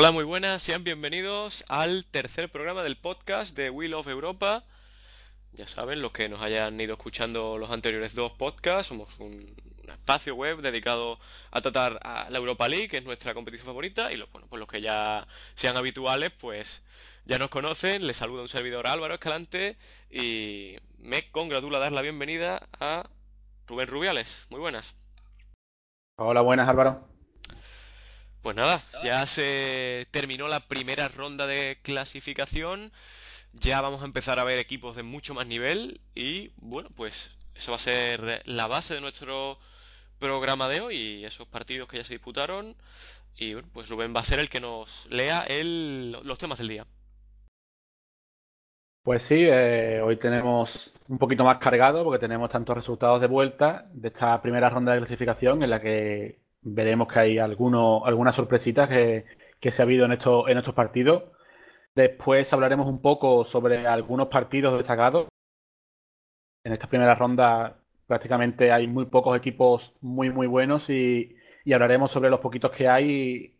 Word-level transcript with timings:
Hola, 0.00 0.12
muy 0.12 0.22
buenas, 0.22 0.62
sean 0.62 0.84
bienvenidos 0.84 1.64
al 1.66 2.06
tercer 2.06 2.52
programa 2.52 2.84
del 2.84 2.96
podcast 2.96 3.56
de 3.56 3.68
Wheel 3.68 3.94
of 3.94 4.06
Europa. 4.06 4.62
Ya 5.54 5.66
saben, 5.66 6.02
los 6.02 6.12
que 6.12 6.28
nos 6.28 6.40
hayan 6.40 6.80
ido 6.80 6.92
escuchando 6.92 7.58
los 7.58 7.72
anteriores 7.72 8.14
dos 8.14 8.30
podcasts, 8.30 8.86
somos 8.86 9.18
un, 9.18 9.56
espacio 9.88 10.36
web 10.36 10.60
dedicado 10.60 11.18
a 11.50 11.60
tratar 11.62 11.98
a 12.04 12.30
la 12.30 12.38
Europa 12.38 12.68
League, 12.68 12.86
que 12.86 12.98
es 12.98 13.04
nuestra 13.04 13.34
competición 13.34 13.66
favorita, 13.66 14.12
y 14.12 14.16
los, 14.18 14.30
bueno, 14.30 14.46
pues 14.48 14.60
los 14.60 14.68
que 14.68 14.80
ya 14.80 15.26
sean 15.56 15.76
habituales, 15.76 16.30
pues 16.30 16.84
ya 17.24 17.40
nos 17.40 17.48
conocen. 17.48 18.06
Les 18.06 18.18
saluda 18.18 18.42
un 18.42 18.48
servidor 18.48 18.86
Álvaro 18.86 19.14
Escalante 19.14 19.76
y 20.12 20.76
me 21.00 21.28
congratula 21.32 21.80
dar 21.80 21.90
la 21.90 22.02
bienvenida 22.02 22.68
a 22.78 23.10
Rubén 23.66 23.88
Rubiales. 23.88 24.46
Muy 24.48 24.60
buenas. 24.60 24.94
Hola, 26.14 26.40
buenas 26.42 26.68
Álvaro. 26.68 27.17
Pues 28.42 28.54
nada, 28.56 28.82
ya 29.02 29.26
se 29.26 30.06
terminó 30.10 30.48
la 30.48 30.60
primera 30.60 31.08
ronda 31.08 31.46
de 31.46 31.78
clasificación. 31.82 32.92
Ya 33.52 33.80
vamos 33.80 34.02
a 34.02 34.04
empezar 34.04 34.38
a 34.38 34.44
ver 34.44 34.58
equipos 34.58 34.94
de 34.94 35.02
mucho 35.02 35.34
más 35.34 35.46
nivel. 35.46 36.00
Y 36.14 36.52
bueno, 36.56 36.88
pues 36.94 37.36
eso 37.56 37.72
va 37.72 37.76
a 37.76 37.80
ser 37.80 38.42
la 38.44 38.66
base 38.68 38.94
de 38.94 39.00
nuestro 39.00 39.58
programa 40.18 40.68
de 40.68 40.80
hoy. 40.80 41.24
Esos 41.24 41.48
partidos 41.48 41.88
que 41.88 41.96
ya 41.98 42.04
se 42.04 42.14
disputaron. 42.14 42.76
Y 43.36 43.54
bueno, 43.54 43.68
pues 43.72 43.88
Rubén 43.88 44.14
va 44.14 44.20
a 44.20 44.24
ser 44.24 44.38
el 44.38 44.48
que 44.48 44.60
nos 44.60 45.06
lea 45.10 45.44
los 45.48 46.38
temas 46.38 46.58
del 46.58 46.68
día. 46.68 46.86
Pues 49.02 49.22
sí, 49.22 49.36
eh, 49.38 50.00
hoy 50.02 50.18
tenemos 50.18 50.92
un 51.08 51.18
poquito 51.18 51.42
más 51.42 51.58
cargado 51.58 52.04
porque 52.04 52.18
tenemos 52.18 52.50
tantos 52.50 52.76
resultados 52.76 53.20
de 53.20 53.26
vuelta 53.26 53.86
de 53.92 54.08
esta 54.08 54.40
primera 54.42 54.68
ronda 54.68 54.92
de 54.92 54.98
clasificación 54.98 55.62
en 55.62 55.70
la 55.70 55.80
que 55.80 56.40
veremos 56.62 57.08
que 57.08 57.18
hay 57.20 57.38
alguno, 57.38 58.04
algunas 58.04 58.34
sorpresitas 58.34 58.88
que, 58.88 59.24
se 59.70 59.82
ha 59.82 59.84
habido 59.84 60.04
en, 60.06 60.12
estos, 60.12 60.48
en 60.48 60.58
estos 60.58 60.74
partidos. 60.74 61.24
Después 61.94 62.52
hablaremos 62.52 62.86
un 62.86 63.00
poco 63.02 63.44
sobre 63.44 63.86
algunos 63.86 64.28
partidos 64.28 64.76
destacados. 64.78 65.28
En 66.64 66.72
esta 66.72 66.88
primera 66.88 67.14
ronda 67.14 67.78
prácticamente 68.06 68.72
hay 68.72 68.86
muy 68.86 69.06
pocos 69.06 69.36
equipos 69.36 69.94
muy 70.00 70.30
muy 70.30 70.46
buenos 70.46 70.88
y, 70.90 71.34
hablaremos 71.72 72.10
sobre 72.10 72.30
los 72.30 72.40
poquitos 72.40 72.70
que 72.72 72.88
hay 72.88 73.58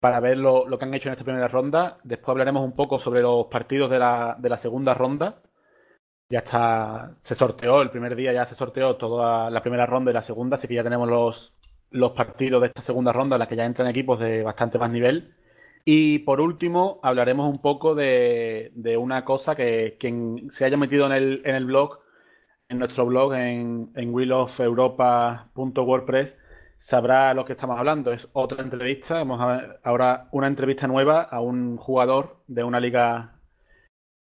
para 0.00 0.18
ver 0.20 0.38
lo, 0.38 0.66
que 0.78 0.84
han 0.84 0.94
hecho 0.94 1.08
en 1.08 1.12
esta 1.14 1.24
primera 1.24 1.48
ronda. 1.48 1.98
Después 2.04 2.30
hablaremos 2.30 2.64
un 2.64 2.74
poco 2.74 2.98
sobre 2.98 3.22
los 3.22 3.46
partidos 3.46 3.90
de 3.90 3.98
la, 3.98 4.36
de 4.38 4.48
la 4.48 4.58
segunda 4.58 4.94
ronda. 4.94 5.42
Ya 6.30 6.38
está, 6.40 7.16
se 7.22 7.34
sorteó 7.34 7.82
el 7.82 7.90
primer 7.90 8.16
día, 8.16 8.32
ya 8.32 8.46
se 8.46 8.54
sorteó 8.54 8.96
toda 8.96 9.50
la 9.50 9.62
primera 9.62 9.86
ronda 9.86 10.10
y 10.10 10.14
la 10.14 10.22
segunda, 10.22 10.56
así 10.56 10.66
que 10.68 10.74
ya 10.74 10.82
tenemos 10.82 11.08
los, 11.08 11.54
los 11.94 12.12
partidos 12.12 12.60
de 12.60 12.68
esta 12.68 12.82
segunda 12.82 13.12
ronda 13.12 13.36
en 13.36 13.40
la 13.40 13.48
que 13.48 13.56
ya 13.56 13.64
entran 13.64 13.88
equipos 13.88 14.20
de 14.20 14.42
bastante 14.42 14.78
más 14.78 14.90
nivel. 14.90 15.34
Y 15.84 16.20
por 16.20 16.40
último, 16.40 17.00
hablaremos 17.02 17.48
un 17.48 17.58
poco 17.62 17.94
de, 17.94 18.72
una 18.98 19.22
cosa 19.22 19.54
que 19.54 19.96
quien 19.98 20.50
se 20.50 20.64
haya 20.64 20.76
metido 20.76 21.06
en 21.06 21.12
el, 21.12 21.42
en 21.44 21.54
el 21.54 21.66
blog, 21.66 22.00
en 22.68 22.78
nuestro 22.80 23.06
blog, 23.06 23.34
en, 23.34 23.92
en 23.94 24.12
wheelofeuropa.wordpress, 24.14 26.36
sabrá 26.78 27.34
lo 27.34 27.44
que 27.44 27.52
estamos 27.52 27.78
hablando. 27.78 28.12
Es 28.12 28.28
otra 28.32 28.62
entrevista. 28.62 29.22
Ver 29.22 29.80
ahora 29.84 30.28
una 30.32 30.46
entrevista 30.48 30.86
nueva 30.88 31.22
a 31.22 31.40
un 31.40 31.76
jugador 31.76 32.42
de 32.48 32.64
una 32.64 32.80
liga 32.80 33.40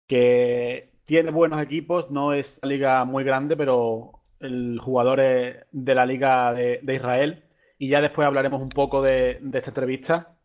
que 0.07 0.93
tiene 1.05 1.31
buenos 1.31 1.61
equipos. 1.61 2.09
No 2.11 2.33
es 2.33 2.59
una 2.63 2.71
liga 2.71 3.05
muy 3.05 3.23
grande, 3.23 3.55
pero 3.57 4.21
el 4.39 4.79
jugador 4.79 5.19
es 5.19 5.57
de 5.71 5.95
la 5.95 6.05
liga 6.05 6.53
de 6.53 6.81
Israel 6.87 7.43
y 7.81 7.87
ya 7.87 7.99
después 7.99 8.27
hablaremos 8.27 8.61
un 8.61 8.69
poco 8.69 9.01
de, 9.01 9.41
esta 9.53 9.71
entrevista. 9.71 10.37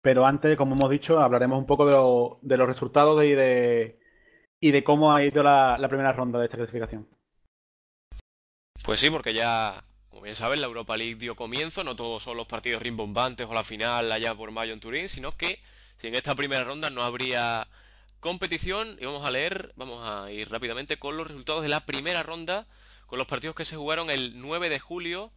Pero 0.00 0.24
antes, 0.24 0.56
como 0.56 0.76
hemos 0.76 0.88
dicho, 0.88 1.18
hablaremos 1.18 1.58
un 1.58 1.66
poco 1.66 1.84
de, 1.84 2.56
los 2.56 2.68
resultados 2.68 3.24
y, 3.24 3.32
de, 3.32 3.96
y 4.60 4.70
de 4.70 4.84
cómo 4.84 5.12
ha 5.12 5.24
ido 5.24 5.42
la, 5.42 5.76
primera 5.88 6.12
ronda 6.12 6.38
de 6.38 6.44
esta 6.44 6.56
clasificación. 6.56 7.08
Pues 8.84 9.00
sí, 9.00 9.10
porque 9.10 9.34
ya, 9.34 9.82
como 10.10 10.22
bien 10.22 10.36
saben, 10.36 10.60
la 10.60 10.68
Europa 10.68 10.96
League 10.96 11.16
dio 11.16 11.34
comienzo. 11.34 11.82
No 11.82 11.96
todos 11.96 12.22
son 12.22 12.36
los 12.36 12.46
partidos 12.46 12.82
rimbombantes 12.82 13.48
o 13.48 13.52
la 13.52 13.64
final 13.64 14.12
allá 14.12 14.32
por 14.32 14.52
mayo 14.52 14.72
en 14.72 14.78
Turín, 14.78 15.08
sino 15.08 15.36
que 15.36 15.58
si 15.96 16.06
en 16.06 16.14
esta 16.14 16.36
primera 16.36 16.62
ronda 16.62 16.88
no 16.88 17.02
habría 17.02 17.66
competición, 18.20 18.96
y 19.00 19.06
vamos 19.06 19.26
a 19.26 19.32
leer, 19.32 19.72
vamos 19.74 20.06
a 20.06 20.30
ir 20.30 20.48
rápidamente 20.48 21.00
con 21.00 21.16
los 21.16 21.26
resultados 21.26 21.64
de 21.64 21.68
la 21.68 21.84
primera 21.84 22.22
ronda, 22.22 22.68
con 23.06 23.18
los 23.18 23.26
partidos 23.26 23.56
que 23.56 23.64
se 23.64 23.74
jugaron 23.74 24.08
el 24.08 24.40
9 24.40 24.68
de 24.68 24.78
julio 24.78 25.32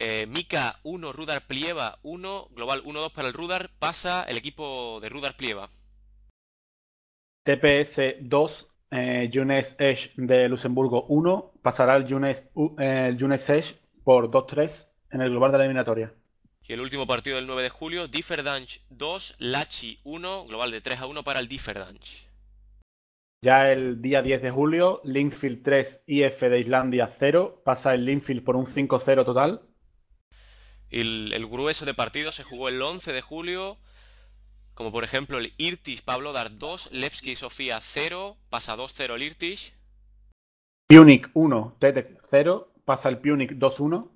eh, 0.00 0.26
Mika 0.26 0.80
1, 0.82 1.12
Rudar 1.12 1.46
Plieva 1.46 1.98
1, 2.02 2.48
global 2.52 2.82
1-2 2.82 3.12
para 3.12 3.28
el 3.28 3.34
Rudar, 3.34 3.70
pasa 3.78 4.24
el 4.24 4.38
equipo 4.38 4.98
de 5.00 5.10
Rudar 5.10 5.36
Plieva. 5.36 5.68
TPS 7.44 8.16
2, 8.20 8.68
eh, 8.92 9.30
Junes 9.32 9.76
Edge 9.78 10.12
de 10.16 10.48
Luxemburgo 10.48 11.04
1, 11.04 11.52
pasará 11.62 11.96
el 11.96 12.08
Junes, 12.08 12.44
eh, 12.78 13.14
Edge 13.18 13.78
por 14.02 14.30
2-3 14.30 14.88
en 15.10 15.20
el 15.20 15.30
global 15.30 15.52
de 15.52 15.58
la 15.58 15.64
eliminatoria. 15.64 16.14
Y 16.66 16.72
el 16.72 16.80
último 16.80 17.06
partido 17.06 17.36
del 17.36 17.46
9 17.46 17.62
de 17.62 17.68
julio, 17.68 18.08
Differdange 18.08 18.80
2, 18.88 19.36
Lachi 19.38 19.98
1, 20.04 20.46
global 20.46 20.70
de 20.70 20.80
3 20.80 21.00
a 21.00 21.06
1 21.06 21.22
para 21.24 21.40
el 21.40 21.48
Differdange. 21.48 22.30
Ya 23.42 23.70
el 23.72 24.00
día 24.00 24.22
10 24.22 24.42
de 24.42 24.50
julio, 24.50 25.00
Linkfield 25.04 25.62
3, 25.62 26.04
IF 26.06 26.40
de 26.40 26.60
Islandia 26.60 27.08
0, 27.08 27.62
pasa 27.64 27.94
el 27.94 28.04
Linkfield 28.04 28.44
por 28.44 28.56
un 28.56 28.66
5-0 28.66 29.24
total. 29.24 29.62
El, 30.90 31.46
grueso 31.46 31.84
de 31.84 31.94
partidos 31.94 32.34
se 32.34 32.44
jugó 32.44 32.68
el 32.68 32.82
11 32.82 33.12
de 33.12 33.22
julio, 33.22 33.78
como 34.74 34.90
por 34.90 35.04
ejemplo 35.04 35.38
el 35.38 35.54
Irtish 35.56 36.02
Pablo 36.02 36.32
Dar 36.32 36.58
2, 36.58 36.90
Levski 36.92 37.36
Sofía 37.36 37.80
0, 37.80 38.36
pasa 38.50 38.76
2-0 38.76 39.14
el 39.14 39.22
Irtish. 39.22 39.72
Punic 40.88 41.30
1, 41.34 41.76
Tetek 41.78 42.20
0, 42.30 42.72
pasa 42.84 43.08
el 43.08 43.18
Punic 43.18 43.52
2-1. 43.52 44.10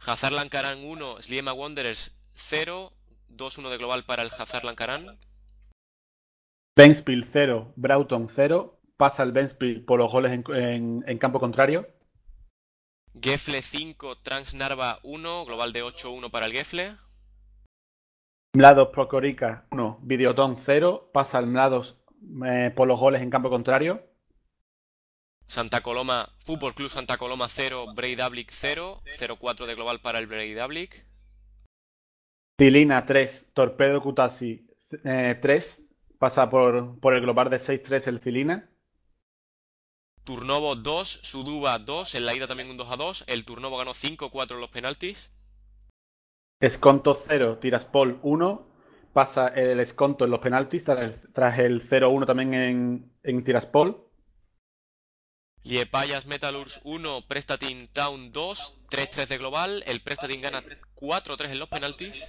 Hazard 0.00 0.32
Lankaran 0.32 0.84
1, 0.84 1.22
Sliema 1.22 1.52
Wanderers 1.52 2.16
0, 2.34 2.92
2-1 3.30 3.70
de 3.70 3.78
global 3.78 4.04
para 4.04 4.22
el 4.22 4.30
Hazard 4.36 4.64
Lankaran. 4.64 5.18
Benspiel 6.76 7.24
0, 7.24 7.72
Broughton 7.76 8.28
0, 8.28 8.80
pasa 8.96 9.22
el 9.22 9.30
Benspiel 9.30 9.84
por 9.84 10.00
los 10.00 10.10
goles 10.10 10.32
en 10.32 11.18
campo 11.18 11.38
contrario. 11.38 11.93
Gefle 13.20 13.62
5, 13.62 14.16
Transnarva 14.22 14.98
1, 15.04 15.44
global 15.46 15.72
de 15.72 15.84
8-1 15.84 16.30
para 16.30 16.46
el 16.46 16.52
Gefle. 16.52 16.96
Mlados 18.54 18.88
Procorica 18.88 19.66
1, 19.70 20.00
Videoton 20.02 20.56
0, 20.58 21.10
pasa 21.12 21.38
el 21.38 21.46
Mlados 21.46 21.96
eh, 22.46 22.72
por 22.74 22.88
los 22.88 22.98
goles 22.98 23.22
en 23.22 23.30
campo 23.30 23.50
contrario. 23.50 24.02
Santa 25.46 25.82
Coloma, 25.82 26.30
Fútbol 26.44 26.74
Club 26.74 26.90
Santa 26.90 27.16
Coloma 27.16 27.48
0, 27.48 27.94
Breidablik 27.94 28.50
0, 28.50 29.02
0-4 29.18 29.66
de 29.66 29.74
global 29.74 30.00
para 30.00 30.18
el 30.18 30.26
Breidablik. 30.26 31.06
Tilina 32.56 33.06
3, 33.06 33.50
Torpedo 33.52 34.00
Kutasi 34.02 34.66
3, 35.02 35.02
eh, 35.04 35.82
pasa 36.18 36.48
por, 36.50 36.98
por 37.00 37.14
el 37.14 37.20
global 37.20 37.50
de 37.50 37.58
6-3 37.58 38.08
el 38.08 38.20
Tilina. 38.20 38.68
Turnovo 40.24 40.74
2, 40.74 41.20
Suduba 41.22 41.78
2, 41.78 42.14
en 42.14 42.26
la 42.26 42.34
ida 42.34 42.46
también 42.46 42.70
un 42.70 42.78
2 42.78 42.90
a 42.90 42.96
2. 42.96 43.24
El 43.26 43.44
Turnovo 43.44 43.76
ganó 43.76 43.92
5-4 43.92 44.52
en 44.52 44.60
los 44.60 44.70
penaltis. 44.70 45.30
Esconto 46.60 47.14
0, 47.14 47.58
Tiraspol 47.60 48.20
1. 48.22 48.74
Pasa 49.12 49.48
el 49.48 49.78
Esconto 49.80 50.24
en 50.24 50.30
los 50.30 50.40
penaltis 50.40 50.84
tras 50.84 51.58
el 51.58 51.88
0-1 51.88 52.26
también 52.26 52.54
en, 52.54 53.12
en 53.22 53.44
Tiraspol. 53.44 54.08
Liepayas 55.62 56.26
Metalurs 56.26 56.80
1, 56.84 57.26
Prestatin 57.28 57.88
Town 57.88 58.32
2, 58.32 58.86
3-3 58.90 59.28
de 59.28 59.38
global. 59.38 59.84
El 59.86 60.00
Prestatin 60.00 60.40
gana 60.40 60.62
4-3 60.96 61.50
en 61.50 61.58
los 61.58 61.68
penaltis. 61.68 62.24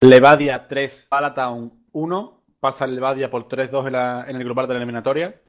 Levadia 0.00 0.66
3, 0.66 1.06
Palatown 1.08 1.86
1. 1.92 2.44
Pasa 2.58 2.84
el 2.84 2.96
Levadia 2.96 3.30
por 3.30 3.48
3-2 3.48 3.88
en, 3.88 4.30
en 4.30 4.36
el 4.36 4.44
global 4.44 4.66
de 4.66 4.74
la 4.74 4.78
eliminatoria. 4.78 5.40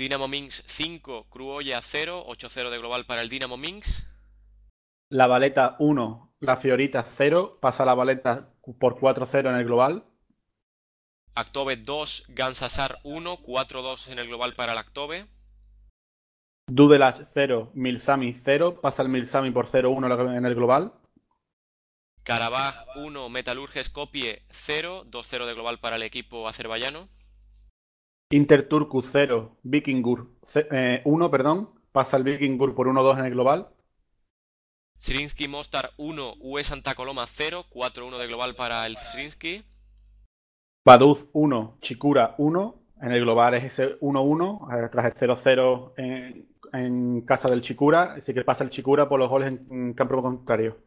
Dinamo 0.00 0.28
Minsk 0.28 0.64
5, 0.66 1.26
Cruoya 1.28 1.82
0, 1.82 2.24
8-0 2.26 2.70
de 2.70 2.78
global 2.78 3.04
para 3.04 3.20
el 3.20 3.28
Dinamo 3.28 3.58
Minsk. 3.58 4.02
La 5.10 5.26
Valeta 5.26 5.76
1, 5.78 6.36
la 6.40 6.56
Fiorita 6.56 7.04
0, 7.04 7.52
pasa 7.60 7.84
la 7.84 7.92
Valeta 7.92 8.48
por 8.78 8.98
4-0 8.98 9.50
en 9.50 9.56
el 9.56 9.66
global. 9.66 10.06
Actobe 11.34 11.76
2, 11.76 12.28
Gansasar 12.30 13.00
1, 13.04 13.42
4-2 13.42 14.08
en 14.08 14.18
el 14.20 14.28
global 14.28 14.54
para 14.54 14.72
el 14.72 14.78
Actobe. 14.78 15.26
Dudelas 16.66 17.20
0, 17.34 17.70
Milsami 17.74 18.32
0, 18.32 18.80
pasa 18.80 19.02
el 19.02 19.10
Milsami 19.10 19.50
por 19.50 19.66
0-1 19.66 20.34
en 20.34 20.46
el 20.46 20.54
global. 20.54 20.94
Karabaj 22.22 22.86
1, 22.96 23.28
Metalurge 23.28 23.84
Skopje 23.84 24.46
0, 24.48 25.04
2-0 25.10 25.44
de 25.44 25.52
global 25.52 25.78
para 25.78 25.96
el 25.96 26.02
equipo 26.04 26.48
azerbaiyano. 26.48 27.06
Inter 28.32 28.68
Turku 28.68 29.02
0, 29.02 29.58
Vikingur 29.64 30.28
1, 31.04 31.30
perdón, 31.32 31.70
pasa 31.90 32.16
el 32.16 32.22
Vikingur 32.22 32.76
por 32.76 32.86
1-2 32.86 33.18
en 33.18 33.24
el 33.24 33.32
global. 33.32 33.68
Zrinski 35.00 35.48
Mostar 35.48 35.90
1, 35.96 36.34
UE 36.38 36.62
Santa 36.62 36.94
Coloma 36.94 37.26
0, 37.26 37.64
4-1 37.68 38.18
de 38.18 38.26
global 38.28 38.54
para 38.54 38.86
el 38.86 38.96
Zrinski. 38.96 39.64
Baduz 40.84 41.26
1, 41.32 41.78
Chikura 41.80 42.36
1. 42.38 42.76
En 43.02 43.12
el 43.12 43.20
global 43.22 43.54
es 43.54 43.64
ese 43.64 43.98
1-1, 43.98 44.84
eh, 44.84 44.88
tras 44.92 45.06
el 45.06 45.14
0-0 45.14 45.94
en, 45.96 46.48
en, 46.72 47.20
casa 47.22 47.48
del 47.48 47.62
Chikura. 47.62 48.14
Así 48.18 48.32
que 48.32 48.44
pasa 48.44 48.62
el 48.62 48.70
Chikura 48.70 49.08
por 49.08 49.18
los 49.18 49.28
goles 49.28 49.48
en, 49.48 49.66
en 49.70 49.94
campo 49.94 50.22
contrario. 50.22 50.78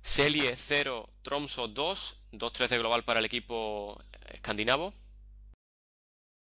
Celie 0.00 0.54
0, 0.54 1.08
Tromso 1.22 1.66
2, 1.66 2.28
2-3 2.32 2.68
de 2.68 2.78
global 2.78 3.02
para 3.02 3.18
el 3.18 3.26
equipo 3.26 3.98
escandinavo. 4.32 4.92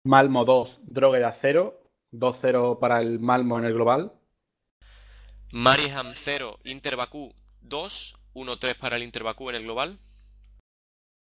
Malmo 0.08 0.46
2, 0.46 0.80
Drogheda 0.84 1.34
0, 1.34 1.82
2-0 2.12 2.78
para 2.78 3.02
el 3.02 3.20
Malmo 3.20 3.58
en 3.58 3.66
el 3.66 3.74
global. 3.74 4.14
Mariehamn 5.52 6.14
0, 6.14 6.60
Inter 6.64 6.96
Bakú 6.96 7.34
2, 7.60 8.16
1-3 8.32 8.78
para 8.78 8.96
el 8.96 9.02
Inter 9.02 9.22
Bakú 9.22 9.50
en 9.50 9.56
el 9.56 9.64
global. 9.64 9.98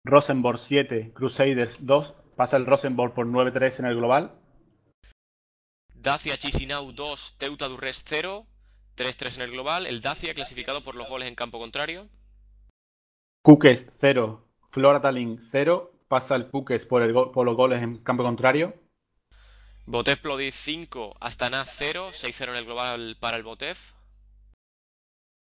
Rosenborg 0.05 0.61
7, 0.61 1.11
Crusaders 1.13 1.85
2, 1.85 2.15
pasa 2.37 2.57
el 2.59 2.67
Rosenborg 2.67 3.13
por 3.13 3.27
9-3 3.27 3.81
en 3.81 3.87
el 3.87 3.97
global. 3.97 4.39
Dacia 5.93 6.37
Chisinau 6.37 6.93
2, 6.93 7.39
Teuta 7.39 7.67
Durres 7.67 8.05
0, 8.07 8.47
3-3 8.97 9.35
en 9.35 9.43
el 9.43 9.51
global. 9.51 9.89
El 9.89 10.01
Dacia 10.01 10.33
clasificado 10.33 10.81
por 10.85 10.95
los 10.95 11.09
goles 11.09 11.27
en 11.27 11.35
campo 11.35 11.59
contrario. 11.59 12.09
Cukes 13.43 13.89
0, 13.99 14.47
Flora 14.71 15.01
Tallinn 15.01 15.41
0, 15.51 15.90
pasa 16.11 16.35
el 16.35 16.51
Cukes 16.51 16.87
por, 16.87 17.03
el 17.03 17.15
por 17.15 17.47
los 17.47 17.57
goles 17.57 17.81
en 17.83 18.03
campo 18.03 18.25
contrario. 18.25 18.75
Botef 19.87 20.19
Plodis 20.19 20.57
5, 20.57 21.15
Astana 21.21 21.65
0, 21.65 22.11
6-0 22.11 22.49
en 22.51 22.57
el 22.57 22.65
global 22.65 23.17
para 23.21 23.37
el 23.37 23.45
Botef. 23.45 23.93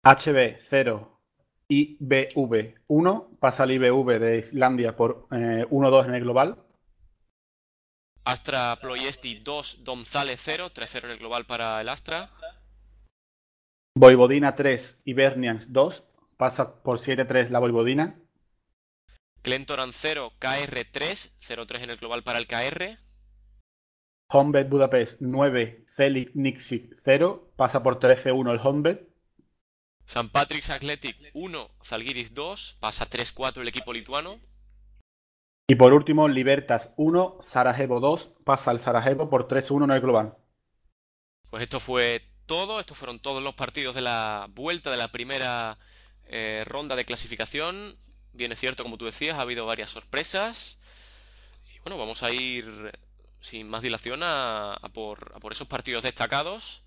HB 0.04 0.58
0, 0.60 1.22
IBV 1.70 2.76
1, 2.88 3.32
pasa 3.40 3.64
el 3.64 3.72
IBV 3.72 4.20
de 4.20 4.38
Islandia 4.40 4.96
por 4.96 5.28
eh, 5.32 5.66
1-2 5.70 6.08
en 6.08 6.16
el 6.16 6.22
global. 6.22 6.58
Astra 8.26 8.78
Ploiesti 8.82 9.40
2, 9.40 9.86
Domzale 9.86 10.36
0, 10.36 10.72
3-0 10.76 11.06
en 11.06 11.12
el 11.12 11.18
global 11.18 11.46
para 11.46 11.80
el 11.80 11.88
Astra. 11.88 12.30
Voivodina 13.96 14.56
3, 14.56 15.02
Hibernians 15.06 15.72
2, 15.72 16.04
pasa 16.36 16.84
por 16.84 17.00
7-3 17.00 17.50
la 17.50 17.60
Voivodina. 17.60 18.20
Glentoran 19.44 19.92
0, 19.94 20.34
KR 20.40 20.86
3, 20.92 21.38
0-3 21.48 21.84
en 21.84 21.90
el 21.90 21.98
global 21.98 22.24
para 22.24 22.38
el 22.38 22.48
KR. 22.48 23.00
Honved 24.30 24.70
Budapest 24.70 25.20
9, 25.20 25.86
Celic 25.96 26.32
Nixit 26.36 26.94
0, 27.04 27.52
pasa 27.56 27.84
por 27.84 28.00
13-1 28.00 28.52
el 28.52 28.60
Honved. 28.64 29.00
San 30.06 30.30
Patrick's 30.30 30.70
Athletic 30.70 31.18
1, 31.34 31.72
Zalgiris 31.84 32.34
2, 32.34 32.78
pasa 32.80 33.10
3-4 33.10 33.62
el 33.62 33.68
equipo 33.68 33.94
lituano. 33.94 34.40
Y 35.68 35.76
por 35.76 35.94
último, 35.94 36.28
Libertas 36.28 36.94
1, 36.98 37.38
Sarajevo 37.40 38.00
2, 38.00 38.32
pasa 38.44 38.72
el 38.72 38.80
Sarajevo 38.80 39.30
por 39.30 39.48
3-1 39.48 39.86
en 39.86 39.92
el 39.92 40.02
global. 40.02 40.36
Pues 41.50 41.64
esto 41.64 41.80
fue 41.80 42.28
todo, 42.46 42.80
estos 42.80 42.98
fueron 42.98 43.20
todos 43.20 43.42
los 43.42 43.56
partidos 43.56 43.96
de 43.96 44.02
la 44.02 44.48
vuelta 44.50 44.92
de 44.92 44.98
la 44.98 45.12
primera 45.12 45.78
eh, 46.26 46.64
ronda 46.66 46.96
de 46.96 47.06
clasificación. 47.06 47.98
Bien 48.34 48.52
es 48.52 48.60
cierto, 48.60 48.84
como 48.84 48.98
tú 48.98 49.06
decías, 49.06 49.38
ha 49.38 49.42
habido 49.42 49.66
varias 49.66 49.90
sorpresas. 49.90 50.80
Y 51.76 51.80
bueno, 51.80 51.98
vamos 51.98 52.24
a 52.24 52.32
ir 52.32 52.66
sin 53.42 53.68
más 53.68 53.82
dilación 53.82 54.22
a, 54.24 54.78
por, 54.94 55.34
a 55.36 55.40
por 55.40 55.52
esos 55.52 55.68
partidos 55.68 56.04
destacados. 56.04 56.84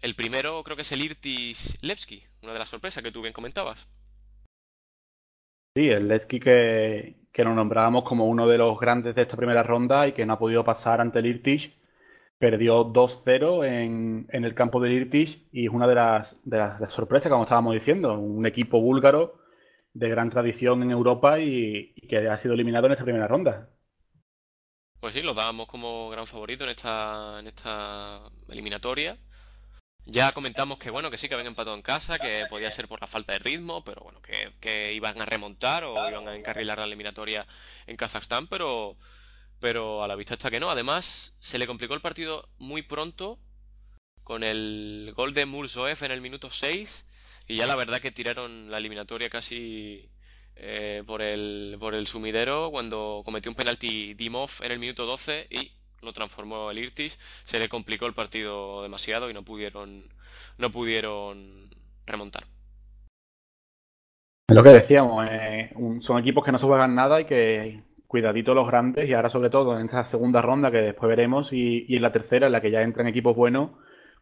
El 0.00 0.14
primero 0.14 0.62
creo 0.64 0.76
que 0.76 0.82
es 0.82 0.92
el 0.92 1.02
Irtis 1.02 1.78
Levski, 1.82 2.22
una 2.42 2.52
de 2.52 2.58
las 2.58 2.68
sorpresas 2.68 3.02
que 3.02 3.10
tú 3.10 3.22
bien 3.22 3.32
comentabas. 3.32 3.86
Sí, 5.76 5.90
el 5.90 6.08
Levski 6.08 6.38
que, 6.38 7.16
que 7.32 7.44
nos 7.44 7.56
nombrábamos 7.56 8.04
como 8.04 8.26
uno 8.26 8.46
de 8.46 8.58
los 8.58 8.78
grandes 8.78 9.14
de 9.14 9.22
esta 9.22 9.36
primera 9.36 9.62
ronda 9.62 10.06
y 10.06 10.12
que 10.12 10.24
no 10.24 10.34
ha 10.34 10.38
podido 10.38 10.64
pasar 10.64 11.00
ante 11.00 11.18
el 11.18 11.26
Irtis. 11.26 11.72
Perdió 12.38 12.84
2-0 12.84 13.66
en, 13.66 14.26
en, 14.30 14.44
el 14.44 14.54
campo 14.54 14.80
del 14.80 14.92
Irtis 14.92 15.46
y 15.52 15.66
es 15.66 15.72
una 15.72 15.86
de 15.86 15.94
las, 15.94 16.38
de 16.44 16.58
las, 16.58 16.78
de 16.78 16.86
las 16.86 16.92
sorpresas, 16.92 17.30
como 17.30 17.44
estábamos 17.44 17.74
diciendo. 17.74 18.18
Un 18.18 18.46
equipo 18.46 18.80
búlgaro 18.80 19.43
de 19.94 20.08
gran 20.08 20.28
tradición 20.28 20.82
en 20.82 20.90
Europa 20.90 21.38
y, 21.38 21.94
que 22.08 22.28
ha 22.28 22.36
sido 22.36 22.54
eliminado 22.54 22.86
en 22.86 22.92
esta 22.92 23.04
primera 23.04 23.28
ronda. 23.28 23.70
Pues 25.00 25.14
sí, 25.14 25.22
lo 25.22 25.34
dábamos 25.34 25.68
como 25.68 26.10
gran 26.10 26.26
favorito 26.26 26.64
en 26.64 26.70
esta, 26.70 27.38
en 27.38 27.46
esta 27.46 28.22
eliminatoria. 28.48 29.16
Ya 30.06 30.32
comentamos 30.32 30.78
que 30.78 30.90
bueno, 30.90 31.10
que 31.10 31.16
sí 31.16 31.28
que 31.28 31.34
habían 31.34 31.46
empatado 31.46 31.76
en 31.76 31.82
casa, 31.82 32.18
que 32.18 32.44
podía 32.50 32.70
ser 32.70 32.88
por 32.88 33.00
la 33.00 33.06
falta 33.06 33.32
de 33.32 33.38
ritmo, 33.38 33.84
pero 33.84 34.02
bueno, 34.02 34.20
que, 34.20 34.52
que 34.60 34.92
iban 34.92 35.20
a 35.20 35.24
remontar 35.24 35.84
o 35.84 35.94
iban 36.08 36.28
a 36.28 36.36
encarrilar 36.36 36.78
la 36.78 36.84
eliminatoria 36.84 37.46
en 37.86 37.96
Kazajstán, 37.96 38.48
pero, 38.48 38.96
pero 39.60 40.02
a 40.02 40.08
la 40.08 40.16
vista 40.16 40.34
está 40.34 40.50
que 40.50 40.60
no. 40.60 40.70
Además, 40.70 41.34
se 41.38 41.58
le 41.58 41.66
complicó 41.66 41.94
el 41.94 42.02
partido 42.02 42.48
muy 42.58 42.82
pronto 42.82 43.38
con 44.24 44.42
el 44.42 45.12
gol 45.14 45.32
de 45.32 45.46
Murzoev 45.46 46.02
en 46.02 46.10
el 46.10 46.20
minuto 46.20 46.50
6 46.50 47.06
y 47.46 47.56
ya 47.56 47.66
la 47.66 47.76
verdad 47.76 47.98
que 47.98 48.10
tiraron 48.10 48.70
la 48.70 48.78
eliminatoria 48.78 49.28
casi 49.28 50.08
eh, 50.56 51.02
por, 51.06 51.20
el, 51.20 51.76
por 51.78 51.94
el 51.94 52.06
sumidero 52.06 52.70
cuando 52.70 53.22
cometió 53.24 53.50
un 53.50 53.56
penalti 53.56 54.14
Dimov 54.14 54.50
en 54.62 54.72
el 54.72 54.78
minuto 54.78 55.04
12 55.04 55.48
y 55.50 55.72
lo 56.00 56.12
transformó 56.12 56.70
el 56.70 56.78
Irtis, 56.78 57.18
se 57.44 57.58
le 57.58 57.68
complicó 57.68 58.06
el 58.06 58.14
partido 58.14 58.82
demasiado 58.82 59.30
y 59.30 59.34
no 59.34 59.42
pudieron, 59.42 60.04
no 60.58 60.70
pudieron 60.70 61.70
remontar. 62.06 62.44
Es 64.46 64.54
lo 64.54 64.62
que 64.62 64.70
decíamos, 64.70 65.26
eh, 65.30 65.70
un, 65.74 66.02
son 66.02 66.18
equipos 66.18 66.44
que 66.44 66.52
no 66.52 66.58
se 66.58 66.66
juegan 66.66 66.94
nada 66.94 67.20
y 67.20 67.24
que 67.24 67.82
cuidadito 68.06 68.54
los 68.54 68.66
grandes 68.66 69.08
y 69.08 69.14
ahora 69.14 69.30
sobre 69.30 69.50
todo 69.50 69.78
en 69.78 69.86
esta 69.86 70.04
segunda 70.04 70.42
ronda 70.42 70.70
que 70.70 70.82
después 70.82 71.08
veremos 71.08 71.52
y, 71.52 71.86
y 71.88 71.96
en 71.96 72.02
la 72.02 72.12
tercera 72.12 72.46
en 72.46 72.52
la 72.52 72.60
que 72.60 72.70
ya 72.70 72.82
entran 72.82 73.08
equipos 73.08 73.34
buenos, 73.34 73.70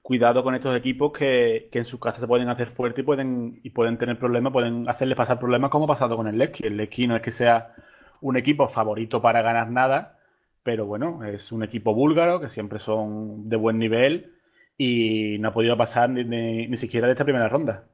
cuidado 0.03 0.43
con 0.43 0.55
estos 0.55 0.77
equipos 0.77 1.13
que, 1.13 1.69
que 1.73 1.79
en 1.79 1.85
su 1.85 1.99
casa 2.01 2.21
se 2.21 2.27
pueden 2.27 2.49
hacer 2.49 2.71
fuertes 2.71 3.03
y 3.03 3.07
pueden, 3.07 3.61
y 3.63 3.71
pueden 3.71 3.99
tener 3.99 4.19
problemas, 4.19 4.53
pueden 4.53 4.89
hacerles 4.89 5.17
pasar 5.17 5.39
problemas 5.39 5.71
como 5.71 5.85
ha 5.85 5.89
pasado 5.89 6.17
con 6.17 6.29
el 6.29 6.39
Leski. 6.39 6.67
El 6.67 6.77
Leski 6.77 7.07
no 7.07 7.17
es 7.17 7.23
que 7.23 7.33
sea 7.33 7.75
un 8.21 8.37
equipo 8.37 8.69
favorito 8.69 9.23
para 9.23 9.43
ganar 9.43 9.71
nada, 9.71 10.19
pero 10.63 10.87
bueno, 10.87 11.25
es 11.25 11.53
un 11.53 11.63
equipo 11.63 11.95
búlgaro 11.95 12.41
que 12.41 12.51
siempre 12.51 12.79
son 12.79 13.49
de 13.49 13.57
buen 13.57 13.79
nivel 13.79 14.35
y 14.79 15.39
no 15.41 15.49
ha 15.49 15.53
podido 15.53 15.77
pasar 15.77 16.11
ni, 16.11 16.25
ni, 16.25 16.67
ni 16.69 16.77
siquiera 16.77 17.07
de 17.07 17.13
esta 17.15 17.25
primera 17.25 17.49
ronda. 17.49 17.85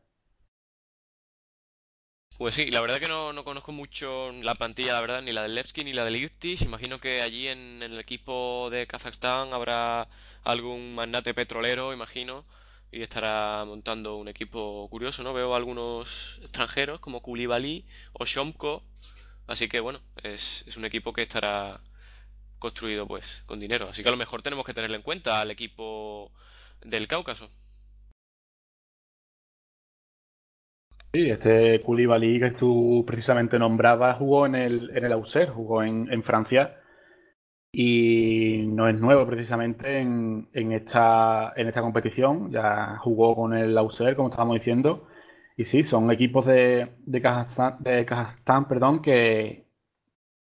Pues 2.38 2.54
sí, 2.54 2.71
la 2.71 2.80
verdad 2.80 3.00
que 3.00 3.09
no, 3.09 3.33
no, 3.33 3.42
conozco 3.42 3.73
mucho 3.73 4.30
la 4.30 4.54
plantilla, 4.54 4.92
la 4.92 5.00
verdad, 5.00 5.23
ni 5.23 5.33
la 5.33 5.42
del 5.42 5.57
Levski 5.57 5.83
ni 5.83 5.92
la 5.92 6.04
del 6.04 6.14
Irtis. 6.16 6.62
Imagino 6.62 7.00
que 7.00 7.21
allí 7.21 7.49
en, 7.49 7.83
el 7.83 7.99
equipo 7.99 8.68
de 8.71 8.87
Kazajstán 8.87 9.52
habrá 9.52 10.09
algún 10.45 10.95
magnate 10.95 11.35
petrolero, 11.35 11.92
imagino, 11.92 12.45
y 12.92 13.02
estará 13.02 13.64
montando 13.64 14.16
un 14.16 14.28
equipo 14.28 14.88
curioso, 14.88 15.25
¿no? 15.25 15.35
Veo 15.35 15.57
algunos 15.57 16.38
extranjeros 16.40 17.00
como 17.00 17.23
Koulibaly 17.23 17.85
o 18.12 18.25
Shomko, 18.25 18.85
así 19.49 19.68
que 19.68 19.80
bueno, 19.80 20.00
es, 20.23 20.64
es 20.68 20.76
un 20.76 20.85
equipo 20.85 21.12
que 21.12 21.23
estará 21.23 21.80
construido 22.61 23.07
pues 23.09 23.42
con 23.47 23.59
dinero. 23.61 23.88
Así 23.90 24.02
que 24.02 24.09
a 24.11 24.12
lo 24.12 24.18
mejor 24.18 24.42
tenemos 24.42 24.64
que 24.64 24.75
tenerle 24.75 24.97
en 24.97 25.02
cuenta 25.02 25.40
al 25.40 25.50
equipo 25.50 26.30
del 26.83 27.09
Cáucaso. 27.09 27.50
Sí, 31.12 31.31
este 31.31 31.83
Koulibaly 31.83 32.38
que 32.38 32.50
tú 32.50 33.03
precisamente 33.07 33.59
nombrabas 33.59 34.19
jugó 34.19 34.45
en 34.45 34.55
el, 34.55 34.91
en 34.95 35.05
el 35.05 35.12
Auxerre, 35.12 35.50
jugó 35.50 35.83
en, 35.83 36.12
en, 36.12 36.23
Francia. 36.23 36.81
Y 37.73 38.65
no 38.69 38.88
es 38.88 39.00
nuevo 39.00 39.27
precisamente 39.27 40.00
en, 40.00 40.49
en, 40.53 40.73
esta, 40.73 41.53
en 41.57 41.69
esta 41.69 41.83
competición, 41.83 42.50
ya 42.50 42.99
jugó 42.99 43.37
con 43.37 43.55
el 43.55 43.77
Auxerre, 43.79 44.17
como 44.17 44.29
estábamos 44.29 44.57
diciendo, 44.57 45.09
y 45.57 45.65
sí, 45.67 45.85
son 45.85 46.11
equipos 46.11 46.47
de, 46.47 46.97
de, 47.07 47.23
Kazajstán, 47.23 47.77
de 47.81 48.07
Kazajstán 48.07 48.69
perdón, 48.69 49.03
que, 49.03 49.67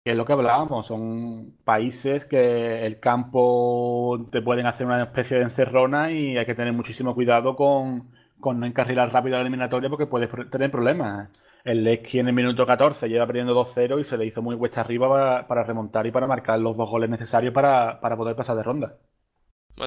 que 0.03 0.11
es 0.11 0.17
lo 0.17 0.25
que 0.25 0.33
hablábamos, 0.33 0.87
son 0.87 1.57
países 1.65 2.25
que 2.25 2.85
el 2.85 2.99
campo 2.99 4.27
te 4.31 4.41
pueden 4.41 4.67
hacer 4.67 4.87
una 4.87 4.97
especie 4.97 5.37
de 5.37 5.43
encerrona 5.43 6.11
y 6.11 6.37
hay 6.37 6.45
que 6.45 6.55
tener 6.55 6.73
muchísimo 6.73 7.15
cuidado 7.15 7.55
con, 7.55 8.11
con 8.39 8.59
no 8.59 8.65
encarrilar 8.65 9.11
rápido 9.11 9.35
la 9.35 9.41
eliminatoria 9.41 9.89
porque 9.89 10.07
puedes 10.07 10.29
tener 10.49 10.71
problemas. 10.71 11.29
El 11.63 11.83
Leski 11.83 12.19
en 12.19 12.27
el 12.27 12.33
minuto 12.33 12.65
14 12.65 13.07
lleva 13.07 13.27
perdiendo 13.27 13.53
2-0 13.53 13.99
y 13.99 14.05
se 14.05 14.17
le 14.17 14.25
hizo 14.25 14.41
muy 14.41 14.57
cuesta 14.57 14.81
arriba 14.81 15.45
para, 15.47 15.63
remontar 15.63 16.07
y 16.07 16.11
para 16.11 16.27
marcar 16.27 16.59
los 16.59 16.77
dos 16.77 16.89
goles 16.89 17.09
necesarios 17.09 17.53
para, 17.53 17.99
para 17.99 18.15
poder 18.15 18.35
pasar 18.35 18.55
de 18.55 18.63
ronda. 18.63 18.97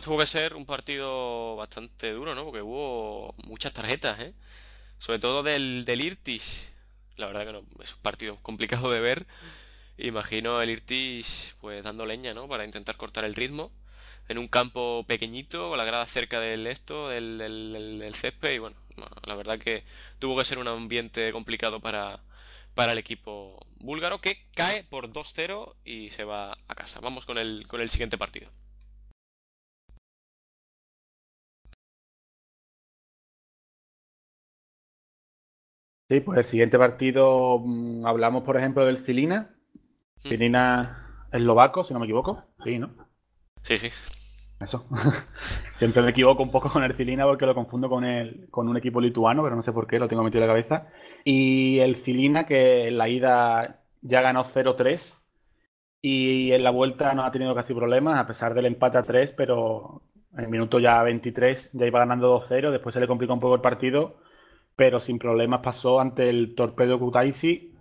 Tuvo 0.03 0.19
que 0.19 0.27
ser 0.27 0.55
un 0.55 0.65
partido 0.65 1.57
bastante 1.57 2.13
duro, 2.13 2.35
¿no? 2.35 2.45
Porque 2.45 2.63
hubo 2.63 3.35
muchas 3.45 3.73
tarjetas, 3.73 4.21
¿eh? 4.21 4.35
Sobre 4.99 5.19
todo 5.19 5.43
del, 5.43 5.85
del 5.85 6.01
Irtis. 6.01 6.71
La 7.17 7.27
verdad 7.27 7.45
que 7.45 7.53
no, 7.53 7.63
es 7.83 7.95
un 7.95 8.03
partido 8.03 8.37
complicado 8.43 8.91
de 8.91 9.01
ver. 9.01 9.27
Imagino 9.99 10.63
el 10.63 10.71
Irtis 10.71 11.57
pues 11.61 11.85
dando 11.85 12.07
leña, 12.07 12.33
¿no? 12.33 12.49
Para 12.49 12.65
intentar 12.65 12.97
cortar 12.97 13.25
el 13.25 13.35
ritmo. 13.35 13.71
En 14.29 14.39
un 14.39 14.49
campo 14.49 15.05
pequeñito, 15.07 15.69
con 15.71 15.79
la 15.79 15.85
grada 15.85 16.07
cerca 16.07 16.41
del 16.41 16.67
esto, 16.67 17.09
del, 17.09 17.39
del, 17.39 18.15
césped, 18.15 18.53
y 18.53 18.59
bueno, 18.59 18.77
la 19.27 19.35
verdad 19.35 19.59
que 19.59 19.85
tuvo 20.19 20.37
que 20.39 20.45
ser 20.45 20.59
un 20.59 20.69
ambiente 20.69 21.33
complicado 21.33 21.81
para, 21.81 22.21
para 22.75 22.93
el 22.93 22.99
equipo 22.99 23.67
búlgaro, 23.81 24.21
que 24.21 24.39
cae 24.55 24.85
por 24.85 25.13
2-0 25.13 25.75
y 25.85 26.11
se 26.11 26.25
va 26.25 26.53
a 26.69 26.75
casa. 26.75 27.01
Vamos 27.01 27.27
con 27.27 27.39
el, 27.39 27.67
con 27.69 27.81
el 27.81 27.91
siguiente 27.91 28.19
partido. 28.19 28.51
Sí, 36.09 36.21
pues 36.21 36.39
el 36.39 36.45
siguiente 36.45 36.79
partido 36.79 37.59
mm, 37.59 38.05
hablamos, 38.07 38.43
por 38.45 38.59
ejemplo, 38.59 38.85
del 38.85 38.99
Cilina. 38.99 39.55
Hmm. 40.23 40.29
Cilina 40.29 41.27
eslovaco, 41.33 41.85
si 41.85 41.95
no 41.95 42.01
me 42.01 42.07
equivoco. 42.07 42.37
Sí, 42.65 42.79
¿no? 42.79 43.12
Sí, 43.63 43.79
sí. 43.79 43.89
Eso. 44.61 44.87
Siempre 45.77 46.03
me 46.03 46.11
equivoco 46.11 46.43
un 46.43 46.51
poco 46.51 46.71
con 46.71 46.85
el 46.85 46.95
Cilina 46.95 47.25
porque 47.25 47.47
lo 47.47 47.55
confundo 47.55 47.89
con, 47.89 48.05
el, 48.05 48.49
con 48.51 48.69
un 48.69 48.77
equipo 48.77 49.01
lituano, 49.01 49.43
pero 49.43 49.57
no 49.57 49.63
sé 49.63 49.73
por 49.73 49.87
qué, 49.87 49.99
lo 49.99 50.09
tengo 50.09 50.23
metido 50.23 50.43
en 50.43 50.49
la 50.49 50.53
cabeza. 50.53 50.89
Y 51.25 51.79
el 51.81 51.97
Cilina, 51.97 52.47
que 52.47 52.89
en 52.89 52.99
la 52.99 53.09
ida 53.09 53.85
ya 54.01 54.21
ganó 54.21 54.45
0-3 54.45 55.19
y 56.01 56.53
en 56.53 56.65
la 56.65 56.71
vuelta 56.71 57.15
no 57.15 57.25
ha 57.25 57.33
tenido 57.33 57.55
casi 57.55 57.75
problemas, 57.75 58.19
a 58.19 58.27
pesar 58.27 58.55
del 58.55 58.67
empate 58.67 58.99
a 58.99 59.03
3, 59.05 59.33
pero 59.33 60.03
en 60.33 60.45
el 60.45 60.49
minuto 60.49 60.79
ya 60.81 61.03
23 61.03 61.71
ya 61.73 61.87
iba 61.87 62.01
ganando 62.01 62.41
2-0, 62.41 62.71
después 62.71 62.95
se 62.95 63.01
le 63.01 63.07
complicó 63.07 63.35
un 63.35 63.41
poco 63.41 63.55
el 63.55 63.61
partido, 63.61 64.19
pero 64.77 65.01
sin 65.01 65.19
problemas 65.19 65.61
pasó 65.63 66.01
ante 66.01 66.29
el 66.29 66.55
Torpedo 66.55 66.99
Kutaisi. 66.99 67.75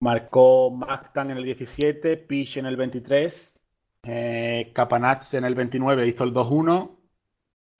Marcó 0.00 0.70
Magtan 0.70 1.30
en 1.30 1.38
el 1.38 1.44
17, 1.44 2.16
Pish 2.18 2.58
en 2.58 2.66
el 2.66 2.76
23 2.76 3.53
eh, 4.04 4.72
en 5.32 5.44
el 5.44 5.54
29 5.54 6.06
hizo 6.06 6.24
el 6.24 6.32
2-1. 6.32 6.96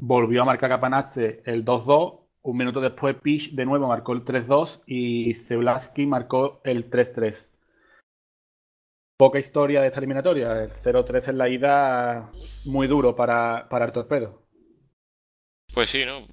Volvió 0.00 0.42
a 0.42 0.44
marcar 0.44 0.70
Capanazze 0.70 1.42
el 1.44 1.64
2-2. 1.64 2.20
Un 2.42 2.56
minuto 2.56 2.80
después, 2.80 3.16
Pish 3.16 3.54
de 3.54 3.64
nuevo 3.64 3.88
marcó 3.88 4.12
el 4.12 4.24
3-2 4.24 4.82
y 4.86 5.34
Zeblaski 5.34 6.06
marcó 6.06 6.60
el 6.64 6.90
3-3. 6.90 7.48
Poca 9.16 9.38
historia 9.38 9.80
de 9.80 9.86
esta 9.86 10.00
eliminatoria. 10.00 10.64
El 10.64 10.72
0-3 10.72 11.28
en 11.28 11.38
la 11.38 11.48
ida, 11.48 12.30
muy 12.64 12.86
duro 12.86 13.14
para, 13.14 13.68
para 13.68 13.86
el 13.86 13.92
torpedo. 13.92 14.42
Pues 15.72 15.90
sí, 15.90 16.04
¿no? 16.04 16.26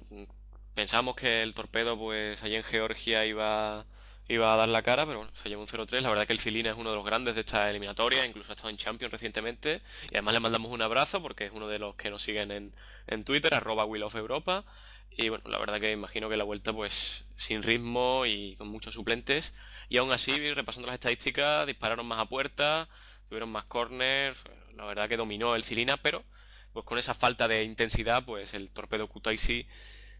Pensamos 0.74 1.16
que 1.16 1.42
el 1.42 1.54
torpedo, 1.54 1.98
pues 1.98 2.42
allí 2.42 2.56
en 2.56 2.62
Georgia 2.62 3.24
iba 3.24 3.86
iba 4.34 4.52
a 4.52 4.56
dar 4.56 4.68
la 4.68 4.82
cara, 4.82 5.04
pero 5.06 5.18
bueno, 5.18 5.32
se 5.34 5.48
llevó 5.48 5.62
un 5.62 5.68
0-3. 5.68 6.00
La 6.00 6.08
verdad 6.08 6.26
que 6.26 6.32
el 6.32 6.40
Filina 6.40 6.70
es 6.70 6.76
uno 6.76 6.90
de 6.90 6.96
los 6.96 7.04
grandes 7.04 7.34
de 7.34 7.40
esta 7.40 7.68
eliminatoria, 7.70 8.26
incluso 8.26 8.52
ha 8.52 8.54
estado 8.54 8.70
en 8.70 8.76
Champions 8.76 9.12
recientemente. 9.12 9.82
Y 10.10 10.14
además 10.14 10.34
le 10.34 10.40
mandamos 10.40 10.70
un 10.72 10.82
abrazo 10.82 11.22
porque 11.22 11.46
es 11.46 11.52
uno 11.52 11.68
de 11.68 11.78
los 11.78 11.94
que 11.94 12.10
nos 12.10 12.22
siguen 12.22 12.50
en, 12.50 12.74
en 13.06 13.24
Twitter, 13.24 13.54
arroba 13.54 13.84
Will 13.84 14.02
of 14.02 14.14
Europa. 14.14 14.64
Y 15.16 15.28
bueno, 15.28 15.44
la 15.48 15.58
verdad 15.58 15.80
que 15.80 15.92
imagino 15.92 16.28
que 16.28 16.36
la 16.36 16.44
vuelta 16.44 16.72
pues 16.72 17.24
sin 17.36 17.62
ritmo 17.62 18.24
y 18.26 18.56
con 18.56 18.68
muchos 18.68 18.94
suplentes. 18.94 19.54
Y 19.88 19.98
aún 19.98 20.12
así, 20.12 20.52
repasando 20.54 20.86
las 20.86 20.94
estadísticas, 20.94 21.66
dispararon 21.66 22.06
más 22.06 22.20
a 22.20 22.26
puerta, 22.26 22.88
tuvieron 23.28 23.50
más 23.50 23.64
corners. 23.64 24.42
La 24.76 24.86
verdad 24.86 25.08
que 25.08 25.16
dominó 25.16 25.54
el 25.54 25.64
Filina, 25.64 25.96
pero 25.98 26.24
pues 26.72 26.86
con 26.86 26.98
esa 26.98 27.14
falta 27.14 27.48
de 27.48 27.62
intensidad, 27.64 28.24
pues 28.24 28.54
el 28.54 28.70
torpedo 28.70 29.06
Kutaisi 29.08 29.66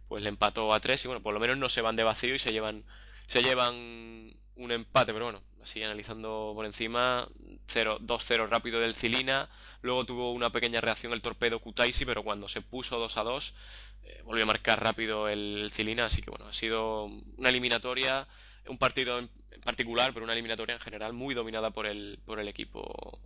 pues 0.09 0.23
le 0.23 0.29
empató 0.29 0.75
a 0.75 0.81
3 0.81 1.05
y 1.05 1.09
bueno, 1.09 1.23
por 1.23 1.33
lo 1.33 1.41
menos 1.41 1.57
no 1.57 1.71
se 1.71 1.81
van 1.81 1.97
de 1.97 2.03
vacío 2.03 2.35
y 2.35 2.39
se 2.39 2.53
llevan 2.53 2.85
se 3.33 3.43
llevan 3.43 4.35
un 4.57 4.73
empate, 4.73 5.15
pero 5.15 5.25
bueno, 5.25 5.41
así 5.63 5.83
analizando 5.83 6.53
por 6.55 6.67
encima, 6.67 7.27
2-0 7.67 8.47
rápido 8.47 8.79
del 8.79 8.95
Cilina, 8.95 9.49
luego 9.81 10.05
tuvo 10.05 10.33
una 10.33 10.51
pequeña 10.51 10.83
reacción 10.83 11.15
el 11.15 11.23
torpedo 11.23 11.59
Kutaisi, 11.59 12.05
pero 12.05 12.23
cuando 12.23 12.47
se 12.47 12.61
puso 12.61 12.99
2 12.99 13.17
a 13.17 13.23
2, 13.23 13.55
eh, 14.03 14.21
volvió 14.27 14.43
a 14.43 14.49
marcar 14.49 14.83
rápido 14.83 15.29
el 15.29 15.71
Cilina, 15.73 16.05
así 16.05 16.21
que 16.21 16.29
bueno, 16.29 16.45
ha 16.45 16.53
sido 16.53 17.07
una 17.39 17.49
eliminatoria, 17.49 18.29
un 18.69 18.77
partido 18.77 19.19
en 19.19 19.31
particular, 19.65 20.13
pero 20.13 20.25
una 20.25 20.35
eliminatoria 20.35 20.75
en 20.75 20.83
general 20.83 21.15
muy 21.15 21.35
dominada 21.35 21.71
por 21.71 21.87
el, 21.87 22.21
por 22.27 22.39
el 22.39 22.49
equipo 22.49 23.19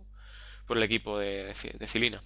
por 0.67 0.77
el 0.77 0.83
equipo 0.83 1.19
de 1.19 1.53
Cilina. 1.53 2.21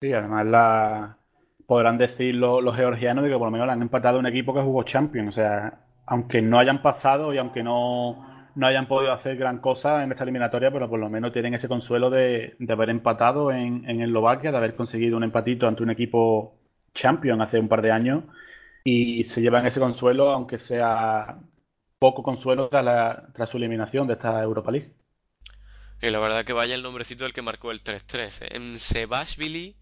Sí, 0.00 0.12
además 0.12 0.46
la, 0.46 1.18
podrán 1.66 1.98
decir 1.98 2.34
los, 2.34 2.74
georgianos 2.74 3.24
de 3.24 3.30
que 3.30 3.36
por 3.36 3.46
lo 3.46 3.50
menos 3.50 3.66
le 3.66 3.72
han 3.72 3.82
empatado 3.82 4.18
un 4.18 4.26
equipo 4.26 4.54
que 4.54 4.62
jugó 4.62 4.82
Champions. 4.84 5.28
O 5.30 5.32
sea, 5.32 5.80
aunque 6.06 6.42
no 6.42 6.58
hayan 6.58 6.82
pasado 6.82 7.34
y 7.34 7.38
aunque 7.38 7.62
no, 7.62 8.50
no 8.54 8.66
hayan 8.66 8.86
podido 8.86 9.12
hacer 9.12 9.36
gran 9.36 9.58
cosa 9.58 10.02
en 10.02 10.12
esta 10.12 10.24
eliminatoria, 10.24 10.70
pero 10.70 10.88
por 10.88 10.98
lo 10.98 11.10
menos 11.10 11.32
tienen 11.32 11.54
ese 11.54 11.68
consuelo 11.68 12.10
de, 12.10 12.56
haber 12.68 12.90
empatado 12.90 13.52
en, 13.52 13.88
en 13.88 14.00
Eslovaquia, 14.02 14.50
de 14.52 14.56
haber 14.56 14.76
conseguido 14.76 15.16
un 15.16 15.24
empatito 15.24 15.66
ante 15.66 15.82
un 15.82 15.90
equipo 15.90 16.58
Champion 16.94 17.40
hace 17.42 17.58
un 17.58 17.68
par 17.68 17.82
de 17.82 17.92
años 17.92 18.24
y 18.84 19.24
se 19.24 19.40
llevan 19.42 19.66
ese 19.66 19.80
consuelo, 19.80 20.30
aunque 20.30 20.58
sea 20.58 21.40
poco 21.98 22.22
consuelo 22.22 22.68
tras, 22.68 23.32
tras 23.32 23.50
su 23.50 23.56
eliminación 23.56 24.06
de 24.06 24.14
esta 24.14 24.42
Europa 24.42 24.70
League. 24.70 24.92
Y 26.00 26.10
la 26.10 26.18
verdad 26.18 26.44
que 26.44 26.52
vaya 26.52 26.74
el 26.74 26.82
nombrecito 26.82 27.24
del 27.24 27.32
que 27.32 27.42
marcó 27.42 27.70
el 27.72 27.82
3-3. 27.82 28.42
¿eh? 28.42 28.48
En 28.56 28.76
Sebashvili 28.78 29.76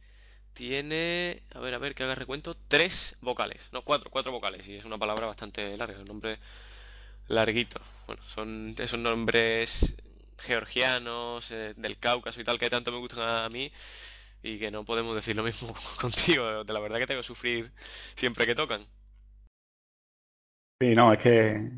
tiene, 0.54 1.42
a 1.54 1.60
ver, 1.60 1.74
a 1.74 1.78
ver, 1.78 1.94
que 1.94 2.04
haga 2.04 2.14
recuento, 2.14 2.56
tres 2.68 3.16
vocales, 3.20 3.68
no, 3.72 3.82
cuatro, 3.82 4.10
cuatro 4.10 4.32
vocales, 4.32 4.66
y 4.68 4.76
es 4.76 4.84
una 4.84 4.98
palabra 4.98 5.26
bastante 5.26 5.76
larga, 5.76 5.98
un 5.98 6.06
nombre 6.06 6.38
larguito. 7.28 7.80
Bueno, 8.06 8.22
son 8.24 8.74
esos 8.78 8.98
nombres 8.98 9.96
georgianos, 10.38 11.50
eh, 11.50 11.74
del 11.76 11.98
Cáucaso 11.98 12.40
y 12.40 12.44
tal, 12.44 12.58
que 12.58 12.70
tanto 12.70 12.92
me 12.92 12.98
gustan 12.98 13.20
a 13.28 13.48
mí, 13.48 13.70
y 14.42 14.58
que 14.58 14.70
no 14.70 14.84
podemos 14.84 15.14
decir 15.14 15.36
lo 15.36 15.42
mismo 15.42 15.74
contigo, 16.00 16.64
de 16.64 16.72
la 16.72 16.80
verdad 16.80 16.98
que 16.98 17.06
tengo 17.06 17.20
que 17.20 17.26
sufrir 17.26 17.72
siempre 18.14 18.46
que 18.46 18.54
tocan. 18.54 18.86
Sí, 20.80 20.94
no, 20.94 21.12
es 21.12 21.18
que 21.18 21.70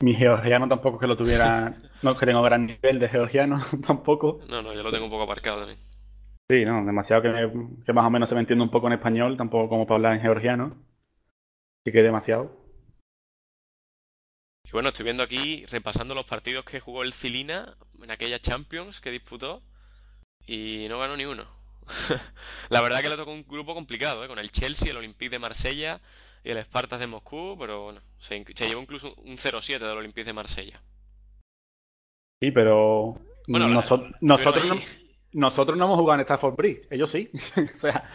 mi 0.00 0.14
georgiano 0.14 0.68
tampoco 0.68 0.96
es 0.96 1.00
que 1.00 1.06
lo 1.06 1.16
tuviera, 1.16 1.74
no 2.02 2.12
es 2.12 2.18
que 2.18 2.26
tengo 2.26 2.42
gran 2.42 2.66
nivel 2.66 2.98
de 2.98 3.08
georgiano 3.08 3.64
tampoco. 3.86 4.40
No, 4.48 4.62
no, 4.62 4.72
yo 4.72 4.82
lo 4.82 4.90
tengo 4.90 5.04
un 5.04 5.10
poco 5.10 5.24
aparcado 5.24 5.58
también. 5.60 5.91
Sí, 6.52 6.66
no, 6.66 6.84
demasiado 6.84 7.22
que, 7.22 7.92
más 7.94 8.04
o 8.04 8.10
menos 8.10 8.28
se 8.28 8.34
me 8.34 8.42
entiende 8.42 8.62
un 8.62 8.70
poco 8.70 8.86
en 8.86 8.92
español, 8.92 9.38
tampoco 9.38 9.70
como 9.70 9.86
para 9.86 9.96
hablar 9.96 10.12
en 10.12 10.20
georgiano. 10.20 10.76
Así 11.80 11.90
que 11.90 12.02
demasiado. 12.02 12.54
Y 14.66 14.70
bueno, 14.70 14.90
estoy 14.90 15.04
viendo 15.04 15.22
aquí, 15.22 15.64
repasando 15.70 16.14
los 16.14 16.26
partidos 16.26 16.66
que 16.66 16.78
jugó 16.78 17.04
el 17.04 17.14
Cilina 17.14 17.74
en 18.02 18.10
aquella 18.10 18.38
Champions 18.38 19.00
que 19.00 19.10
disputó 19.10 19.62
y 20.46 20.84
no 20.90 20.98
ganó 20.98 21.16
ni 21.16 21.24
uno. 21.24 21.46
La 22.68 22.82
verdad 22.82 23.00
que 23.00 23.08
le 23.08 23.16
tocó 23.16 23.32
un 23.32 23.46
grupo 23.48 23.72
complicado, 23.72 24.22
¿eh? 24.22 24.28
con 24.28 24.38
el 24.38 24.50
Chelsea, 24.50 24.90
el 24.90 24.98
Olympique 24.98 25.30
de 25.30 25.38
Marsella 25.38 26.02
y 26.44 26.50
el 26.50 26.62
Spartas 26.62 27.00
de 27.00 27.06
Moscú, 27.06 27.56
pero 27.58 27.84
bueno, 27.84 28.02
se, 28.18 28.44
llevó 28.44 28.82
incluso 28.82 29.14
un 29.24 29.38
0-7 29.38 29.78
del 29.78 29.96
Olympique 29.96 30.26
de 30.26 30.34
Marsella. 30.34 30.82
Sí, 32.42 32.50
pero 32.50 33.18
nosotros, 33.46 34.12
nosotros 34.20 34.68
no, 34.68 35.01
nosotros 35.32 35.78
no 35.78 35.86
hemos 35.86 35.98
jugado 35.98 36.20
en 36.20 36.22
Stafford 36.22 36.54
Bridge, 36.54 36.86
ellos 36.90 37.10
sí. 37.10 37.30
o 37.72 37.76
sea, 37.76 38.08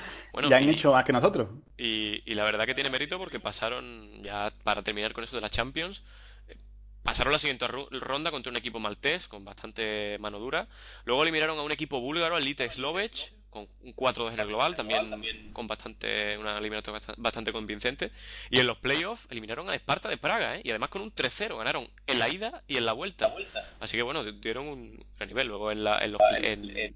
ya 0.50 0.58
han 0.58 0.70
hecho 0.70 0.92
más 0.92 1.04
que 1.04 1.14
nosotros. 1.14 1.50
Y, 1.78 2.22
y, 2.26 2.36
la 2.36 2.44
verdad 2.44 2.66
que 2.66 2.76
tiene 2.76 2.90
mérito 2.90 3.18
porque 3.18 3.40
pasaron, 3.40 4.24
ya 4.24 4.54
para 4.64 4.84
terminar 4.84 5.14
con 5.14 5.24
eso 5.24 5.36
de 5.36 5.42
la 5.42 5.50
Champions, 5.50 6.04
eh, 6.48 6.58
pasaron 7.04 7.34
la 7.34 7.40
siguiente 7.40 7.68
ronda 7.68 8.32
contra 8.32 8.52
un 8.52 8.58
equipo 8.58 8.80
maltés 8.80 9.28
con 9.28 9.44
bastante 9.44 10.18
mano 10.20 10.40
dura. 10.40 10.68
Luego 11.06 11.24
eliminaron 11.24 11.58
a 11.58 11.64
un 11.64 11.72
equipo 11.72 12.00
búlgaro, 12.00 12.36
al 12.36 12.44
Lite 12.44 12.70
Slovech, 12.70 13.34
con 13.58 13.68
un 13.84 13.96
4-2 13.96 14.34
en 14.34 14.40
el 14.40 14.48
global, 14.48 14.76
también, 14.76 15.10
con 15.54 15.68
bastante 15.68 16.38
una 16.38 16.58
eliminatoria 16.58 17.02
bastante 17.18 17.52
convincente. 17.52 18.12
Y 18.50 18.60
en 18.60 18.68
los 18.68 18.78
playoffs 18.78 19.28
eliminaron 19.30 19.70
a 19.70 19.76
Esparta 19.76 20.10
de 20.10 20.18
Praga, 20.18 20.58
¿eh? 20.58 20.62
y 20.64 20.70
además 20.70 20.90
con 20.90 21.02
un 21.02 21.14
3-0. 21.14 21.58
Ganaron 21.58 21.90
en 22.06 22.20
la 22.20 22.30
ida 22.30 22.64
y 22.68 22.78
en 22.78 22.86
la 22.86 22.94
vuelta. 22.94 23.34
Así 23.80 23.98
que 23.98 24.04
bueno, 24.04 24.24
dieron 24.24 24.68
un 24.68 25.06
gran 25.18 25.28
nivel. 25.28 25.48
Luego 25.48 25.72
en 25.72 25.84
la, 25.84 26.00
en, 26.04 26.96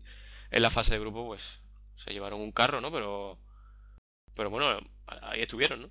la 0.52 0.70
fase 0.70 0.94
de 0.94 1.00
grupo, 1.00 1.26
pues 1.26 1.62
se 1.96 2.12
llevaron 2.12 2.42
un 2.42 2.52
carro, 2.52 2.82
¿no? 2.82 2.92
Pero, 2.92 3.38
pero 4.36 4.50
bueno, 4.50 4.80
ahí 5.08 5.42
estuvieron, 5.42 5.84
¿no? 5.84 5.90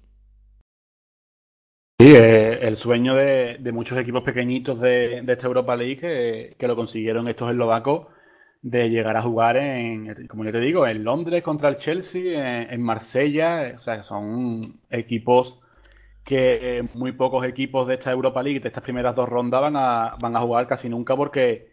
Sí, 1.99 2.15
eh, 2.15 2.61
el 2.63 2.77
sueño 2.77 3.15
de, 3.15 3.59
muchos 3.73 3.99
equipos 3.99 4.23
pequeñitos 4.23 4.81
de, 4.81 5.19
esta 5.19 5.47
Europa 5.47 5.77
League 5.77 5.99
que, 5.99 6.57
que 6.59 6.67
lo 6.67 6.75
consiguieron 6.75 7.29
estos 7.29 7.51
eslovacos 7.51 8.07
de 8.63 8.91
llegar 8.91 9.17
a 9.17 9.23
jugar 9.23 9.57
en, 9.57 10.27
como 10.29 10.45
yo 10.45 10.53
te 10.53 10.61
digo, 10.61 10.87
en 10.87 11.05
Londres 11.05 11.43
contra 11.43 11.69
el 11.69 11.77
Chelsea, 11.77 12.63
en, 12.71 12.83
Marsella, 12.83 13.75
o 13.77 13.79
sea, 13.81 14.03
son 14.03 14.61
equipos 14.91 15.59
que 16.25 16.87
muy 16.95 17.13
pocos 17.13 17.45
equipos 17.47 17.89
de 17.89 17.95
esta 17.95 18.13
Europa 18.13 18.43
League, 18.43 18.61
de 18.61 18.69
estas 18.69 18.83
primeras 18.83 19.15
dos 19.15 19.29
rondas, 19.29 19.61
van 19.63 19.77
a, 19.77 20.17
van 20.21 20.37
a 20.37 20.41
jugar 20.41 20.67
casi 20.67 20.89
nunca 20.89 21.17
porque 21.17 21.71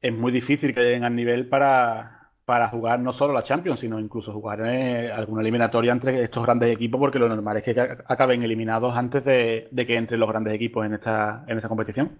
es 0.00 0.12
muy 0.12 0.32
difícil 0.32 0.74
que 0.74 0.82
lleguen 0.82 1.04
al 1.04 1.14
nivel 1.16 1.48
para, 1.48 2.32
para 2.44 2.68
jugar 2.68 3.00
no 3.00 3.12
solo 3.12 3.32
la 3.32 3.42
Champions, 3.42 3.80
sino 3.80 3.98
incluso 4.00 4.32
jugar 4.32 4.60
en 4.66 5.10
alguna 5.12 5.40
eliminatoria 5.42 5.92
entre 5.92 6.22
estos 6.24 6.42
grandes 6.44 6.72
equipos, 6.72 6.98
porque 7.00 7.18
lo 7.18 7.28
normal 7.28 7.58
es 7.58 7.62
que 7.62 7.80
acaben 8.06 8.42
eliminados 8.42 8.94
antes 8.96 9.24
de, 9.24 9.68
de 9.70 9.86
que 9.86 9.96
entren 9.96 10.20
los 10.20 10.28
grandes 10.28 10.54
equipos 10.54 10.84
en 10.84 10.94
esta, 10.94 11.44
en 11.46 11.56
esta 11.56 11.68
competición. 11.68 12.18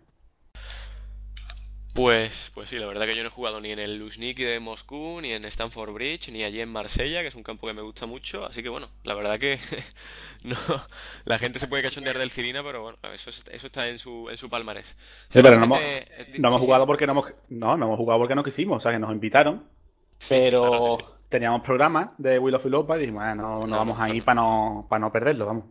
Pues, 1.94 2.50
pues 2.54 2.68
sí, 2.70 2.78
la 2.78 2.86
verdad 2.86 3.06
que 3.06 3.14
yo 3.14 3.22
no 3.22 3.28
he 3.28 3.32
jugado 3.32 3.60
ni 3.60 3.70
en 3.70 3.78
el 3.78 3.96
Luzhniki 3.98 4.42
de 4.42 4.58
Moscú, 4.58 5.20
ni 5.22 5.32
en 5.32 5.44
Stamford 5.44 5.92
Bridge, 5.92 6.28
ni 6.32 6.42
allí 6.42 6.60
en 6.60 6.68
Marsella, 6.70 7.22
que 7.22 7.28
es 7.28 7.36
un 7.36 7.44
campo 7.44 7.68
que 7.68 7.72
me 7.72 7.82
gusta 7.82 8.04
mucho. 8.06 8.44
Así 8.44 8.62
que 8.64 8.68
bueno, 8.68 8.90
la 9.04 9.14
verdad 9.14 9.38
que 9.38 9.60
no, 10.44 10.56
la 11.24 11.38
gente 11.38 11.60
se 11.60 11.68
puede 11.68 11.84
cachondear 11.84 12.18
del 12.18 12.32
Cirina, 12.32 12.62
pero 12.64 12.82
bueno, 12.82 12.98
eso, 13.14 13.30
es- 13.30 13.44
eso 13.50 13.66
está 13.68 13.88
en 13.88 13.98
su, 14.00 14.28
en 14.28 14.36
su 14.38 14.50
palmarés. 14.50 14.96
Sí, 15.28 15.42
pero 15.42 15.56
no 15.58 15.64
hemos, 15.64 15.82
eh, 16.18 16.26
di- 16.32 16.42
no 16.42 16.48
sí, 16.48 16.48
hemos 16.48 16.60
sí, 16.60 16.62
jugado 16.62 16.86
porque 16.86 17.06
no 17.06 17.12
hemos, 17.12 17.34
no, 17.48 17.76
no 17.76 17.86
hemos 17.86 17.98
jugado 17.98 18.20
porque 18.20 18.34
no 18.34 18.44
quisimos, 18.44 18.78
o 18.78 18.80
sea, 18.80 18.92
que 18.92 18.98
nos 18.98 19.10
invitaron, 19.12 19.68
claro, 20.58 20.80
pero 20.80 20.90
sí. 20.90 21.04
teníamos 21.30 21.62
programas 21.62 22.10
de 22.18 22.38
Will 22.38 22.54
of 22.56 22.64
Europa 22.66 22.96
y 22.96 23.00
dijimos, 23.00 23.22
"Ah, 23.24 23.34
no, 23.34 23.66
no 23.66 23.76
vamos 23.78 24.00
a 24.00 24.10
ir 24.10 24.24
claro. 24.24 24.24
para 24.24 24.36
no, 24.36 24.86
para 24.88 25.00
no 25.00 25.12
perderlo, 25.12 25.46
vamos. 25.46 25.64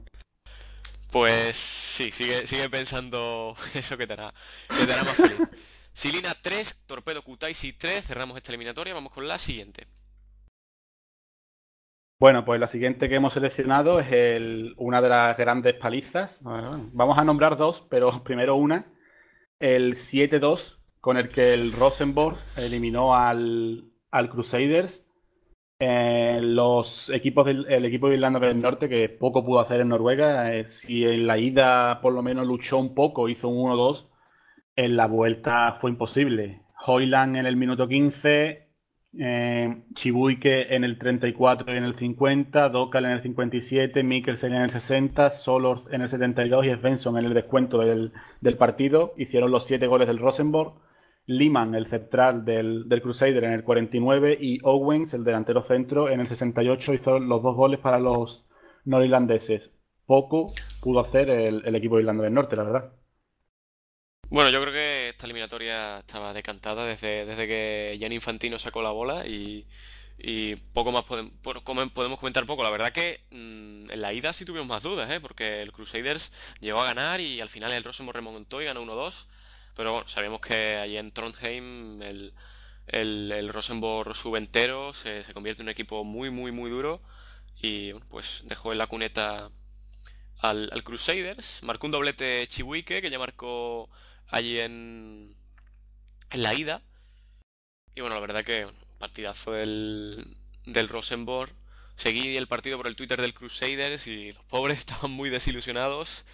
Pues 1.11 1.55
sí, 1.55 2.11
sigue, 2.11 2.47
sigue 2.47 2.69
pensando 2.69 3.55
eso 3.75 3.97
que 3.97 4.07
te 4.07 4.13
hará, 4.13 4.33
que 4.75 4.85
te 4.85 4.93
hará 4.93 5.03
más 5.05 5.17
feliz. 5.17 5.43
Silina 5.93 6.29
3, 6.41 6.85
Torpedo 6.87 7.21
Kutaisi 7.21 7.73
3, 7.73 8.05
cerramos 8.05 8.35
esta 8.37 8.51
eliminatoria, 8.51 8.93
vamos 8.93 9.13
con 9.13 9.27
la 9.27 9.37
siguiente. 9.37 9.87
Bueno, 12.19 12.45
pues 12.45 12.59
la 12.59 12.67
siguiente 12.67 13.09
que 13.09 13.15
hemos 13.15 13.33
seleccionado 13.33 13.99
es 13.99 14.73
una 14.77 15.01
de 15.01 15.09
las 15.09 15.37
grandes 15.37 15.73
palizas. 15.75 16.39
Vamos 16.41 17.17
a 17.17 17.23
nombrar 17.23 17.57
dos, 17.57 17.85
pero 17.89 18.23
primero 18.23 18.55
una. 18.55 18.93
El 19.59 19.95
7-2 19.97 20.77
con 20.99 21.17
el 21.17 21.27
que 21.27 21.53
el 21.53 21.73
Rosenborg 21.73 22.37
eliminó 22.55 23.13
al, 23.13 23.91
al 24.09 24.29
Crusaders. 24.29 25.05
Eh, 25.79 26.39
los 26.41 27.09
equipos 27.09 27.45
del 27.45 27.65
el 27.69 27.83
equipo 27.83 28.07
de 28.07 28.15
Irlanda 28.15 28.39
del 28.39 28.61
Norte, 28.61 28.87
que 28.87 29.09
poco 29.09 29.43
pudo 29.43 29.59
hacer 29.59 29.81
en 29.81 29.89
Noruega, 29.89 30.55
eh, 30.55 30.69
si 30.69 31.03
en 31.03 31.27
la 31.27 31.37
ida 31.37 31.99
por 31.99 32.13
lo 32.13 32.21
menos 32.21 32.47
luchó 32.47 32.77
un 32.77 32.95
poco, 32.95 33.27
hizo 33.27 33.49
un 33.49 33.69
1-2, 33.71 34.07
en 34.75 34.97
la 34.97 35.07
vuelta 35.07 35.77
fue 35.79 35.91
imposible. 35.91 36.61
Hoyland 36.85 37.37
en 37.37 37.45
el 37.45 37.55
minuto 37.55 37.87
15, 37.87 38.67
eh, 39.19 39.83
Chibuike 39.93 40.73
en 40.75 40.83
el 40.83 40.97
34 40.97 41.73
y 41.73 41.77
en 41.77 41.83
el 41.83 41.95
50, 41.95 42.69
Dokal 42.69 43.05
en 43.05 43.11
el 43.11 43.21
57, 43.21 44.03
Mikkelsen 44.03 44.53
en 44.53 44.63
el 44.63 44.71
60, 44.71 45.29
Solors 45.29 45.87
en 45.91 46.01
el 46.01 46.09
72 46.09 46.65
y 46.65 46.73
Svensson 46.75 47.17
en 47.17 47.25
el 47.25 47.33
descuento 47.33 47.79
del, 47.79 48.11
partido. 48.57 49.13
Hicieron 49.17 49.51
los 49.51 49.65
7 49.65 49.85
goles 49.87 50.07
del 50.07 50.19
Rosenborg. 50.19 50.73
Liman, 51.25 51.73
el 51.73 51.87
central 51.87 52.43
del, 52.43 52.89
del 52.89 53.01
Crusader, 53.01 53.45
en 53.45 53.53
el 53.53 53.63
49 53.63 54.37
y 54.41 54.59
Owens, 54.61 55.13
el 55.13 55.23
delantero 55.23 55.63
centro, 55.63 56.09
en 56.09 56.19
el 56.19 56.27
68 56.27 56.93
hizo 56.95 57.17
los 57.17 57.41
dos 57.41 57.55
goles 57.55 57.79
para 57.79 57.97
los 57.97 58.45
norirlandeses. 58.83 59.71
Poco 60.05 60.51
pudo 60.81 60.99
hacer 60.99 61.29
el, 61.29 61.65
el 61.65 61.75
equipo 61.75 61.95
de 61.95 62.01
Irlanda 62.01 62.25
del 62.25 62.33
Norte, 62.33 62.57
la 62.57 62.63
verdad. 62.63 62.91
Bueno, 64.33 64.49
yo 64.49 64.59
creo 64.61 64.73
que 64.73 65.09
esta 65.09 65.25
eliminatoria 65.27 65.99
estaba 65.99 66.33
decantada 66.33 66.85
desde, 66.85 67.23
desde 67.25 67.47
que 67.47 67.95
Gianni 67.99 68.15
Infantino 68.15 68.57
sacó 68.57 68.81
la 68.81 68.89
bola 68.91 69.27
y, 69.27 69.67
y 70.17 70.55
poco 70.55 70.91
más 70.91 71.03
podem- 71.05 71.31
por- 71.43 71.63
come- 71.63 71.89
podemos 71.91 72.17
comentar 72.19 72.45
poco. 72.47 72.63
La 72.63 72.71
verdad 72.71 72.91
que 72.91 73.21
mm, 73.29 73.91
en 73.91 74.01
la 74.01 74.11
ida 74.13 74.33
sí 74.33 74.43
tuvimos 74.45 74.67
más 74.67 74.81
dudas, 74.83 75.09
¿eh? 75.11 75.19
Porque 75.21 75.61
el 75.61 75.71
Crusaders 75.71 76.31
llegó 76.61 76.81
a 76.81 76.85
ganar 76.85 77.21
y 77.21 77.41
al 77.41 77.49
final 77.49 77.73
el 77.73 77.83
Rosenborg 77.83 78.15
remontó 78.17 78.59
y 78.61 78.65
ganó 78.65 78.81
1-2. 78.81 79.27
Pero 79.75 79.91
bueno, 79.93 80.07
sabíamos 80.07 80.41
que 80.41 80.77
allí 80.77 80.97
en 80.97 81.11
Trondheim 81.11 82.01
el, 82.01 82.33
el, 82.87 83.31
el 83.31 83.49
Rosenborg 83.53 84.15
sube 84.15 84.39
entero, 84.39 84.93
se, 84.93 85.23
se 85.23 85.33
convierte 85.33 85.61
en 85.61 85.67
un 85.67 85.71
equipo 85.71 86.03
muy, 86.03 86.29
muy, 86.31 86.51
muy 86.51 86.69
duro 86.71 87.01
y 87.61 87.93
pues 88.09 88.41
dejó 88.45 88.71
en 88.73 88.79
la 88.79 88.87
cuneta 88.87 89.51
al, 90.39 90.69
al 90.71 90.83
Crusaders. 90.83 91.61
Marcó 91.63 91.87
un 91.87 91.91
doblete 91.91 92.47
Chibuike 92.47 93.01
que 93.01 93.09
ya 93.09 93.19
marcó 93.19 93.89
allí 94.33 94.59
en, 94.59 95.35
en 96.31 96.43
la 96.43 96.53
ida. 96.53 96.81
Y 97.95 98.01
bueno, 98.01 98.15
la 98.15 98.21
verdad 98.21 98.43
que 98.43 98.67
partidazo 98.97 99.51
del, 99.51 100.37
del 100.65 100.89
Rosenborg. 100.89 101.51
Seguí 101.95 102.35
el 102.37 102.47
partido 102.47 102.77
por 102.77 102.87
el 102.87 102.95
Twitter 102.95 103.21
del 103.21 103.33
Crusaders 103.35 104.07
y 104.07 104.31
los 104.31 104.43
pobres 104.45 104.79
estaban 104.79 105.11
muy 105.11 105.29
desilusionados. 105.29 106.25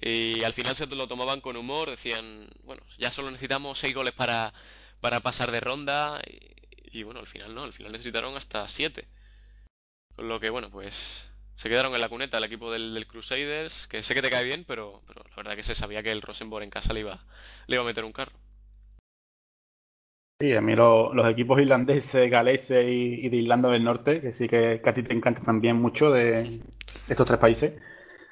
Y 0.00 0.44
al 0.44 0.52
final 0.54 0.76
se 0.76 0.86
lo 0.86 1.08
tomaban 1.08 1.40
con 1.40 1.56
humor, 1.56 1.90
decían, 1.90 2.48
bueno, 2.64 2.82
ya 2.98 3.10
solo 3.12 3.30
necesitamos 3.30 3.78
seis 3.78 3.94
goles 3.94 4.14
para, 4.14 4.52
para 5.00 5.20
pasar 5.20 5.50
de 5.52 5.60
ronda. 5.60 6.20
Y, 6.26 7.00
y 7.00 7.02
bueno, 7.04 7.20
al 7.20 7.26
final 7.26 7.54
no, 7.54 7.64
al 7.64 7.72
final 7.72 7.92
necesitaron 7.92 8.36
hasta 8.36 8.68
siete. 8.68 9.08
Con 10.16 10.28
lo 10.28 10.38
que, 10.40 10.50
bueno, 10.50 10.70
pues 10.70 11.27
se 11.58 11.68
quedaron 11.68 11.94
en 11.94 12.00
la 12.00 12.08
cuneta 12.08 12.38
el 12.38 12.44
equipo 12.44 12.72
del, 12.72 12.94
del 12.94 13.06
Crusaders, 13.06 13.86
que 13.88 14.02
sé 14.02 14.14
que 14.14 14.22
te 14.22 14.30
cae 14.30 14.44
bien, 14.44 14.64
pero, 14.66 15.02
pero 15.06 15.22
la 15.30 15.36
verdad 15.36 15.56
que 15.56 15.62
se 15.64 15.74
sabía 15.76 16.02
que 16.02 16.10
el 16.12 16.22
Rosenborg 16.22 16.64
en 16.64 16.70
casa 16.70 16.94
le 16.94 17.00
iba, 17.02 17.26
le 17.68 17.76
iba 17.76 17.84
a 17.84 17.86
meter 17.86 18.04
un 18.06 18.12
carro. 18.14 18.32
Sí, 20.40 20.52
a 20.54 20.60
mí 20.60 20.76
lo- 20.76 21.12
los 21.14 21.28
equipos 21.28 21.60
irlandeses, 21.60 22.30
galeses 22.30 22.86
y, 22.88 23.28
de 23.28 23.36
Irlanda 23.38 23.70
del 23.70 23.82
Norte, 23.82 24.20
que 24.20 24.32
sí 24.32 24.46
que, 24.48 24.80
a 24.84 24.94
ti 24.94 25.02
te 25.02 25.12
encantan 25.12 25.44
también 25.44 25.76
mucho 25.76 26.10
de 26.12 26.60
estos 27.08 27.26
tres 27.26 27.40
países, 27.40 27.72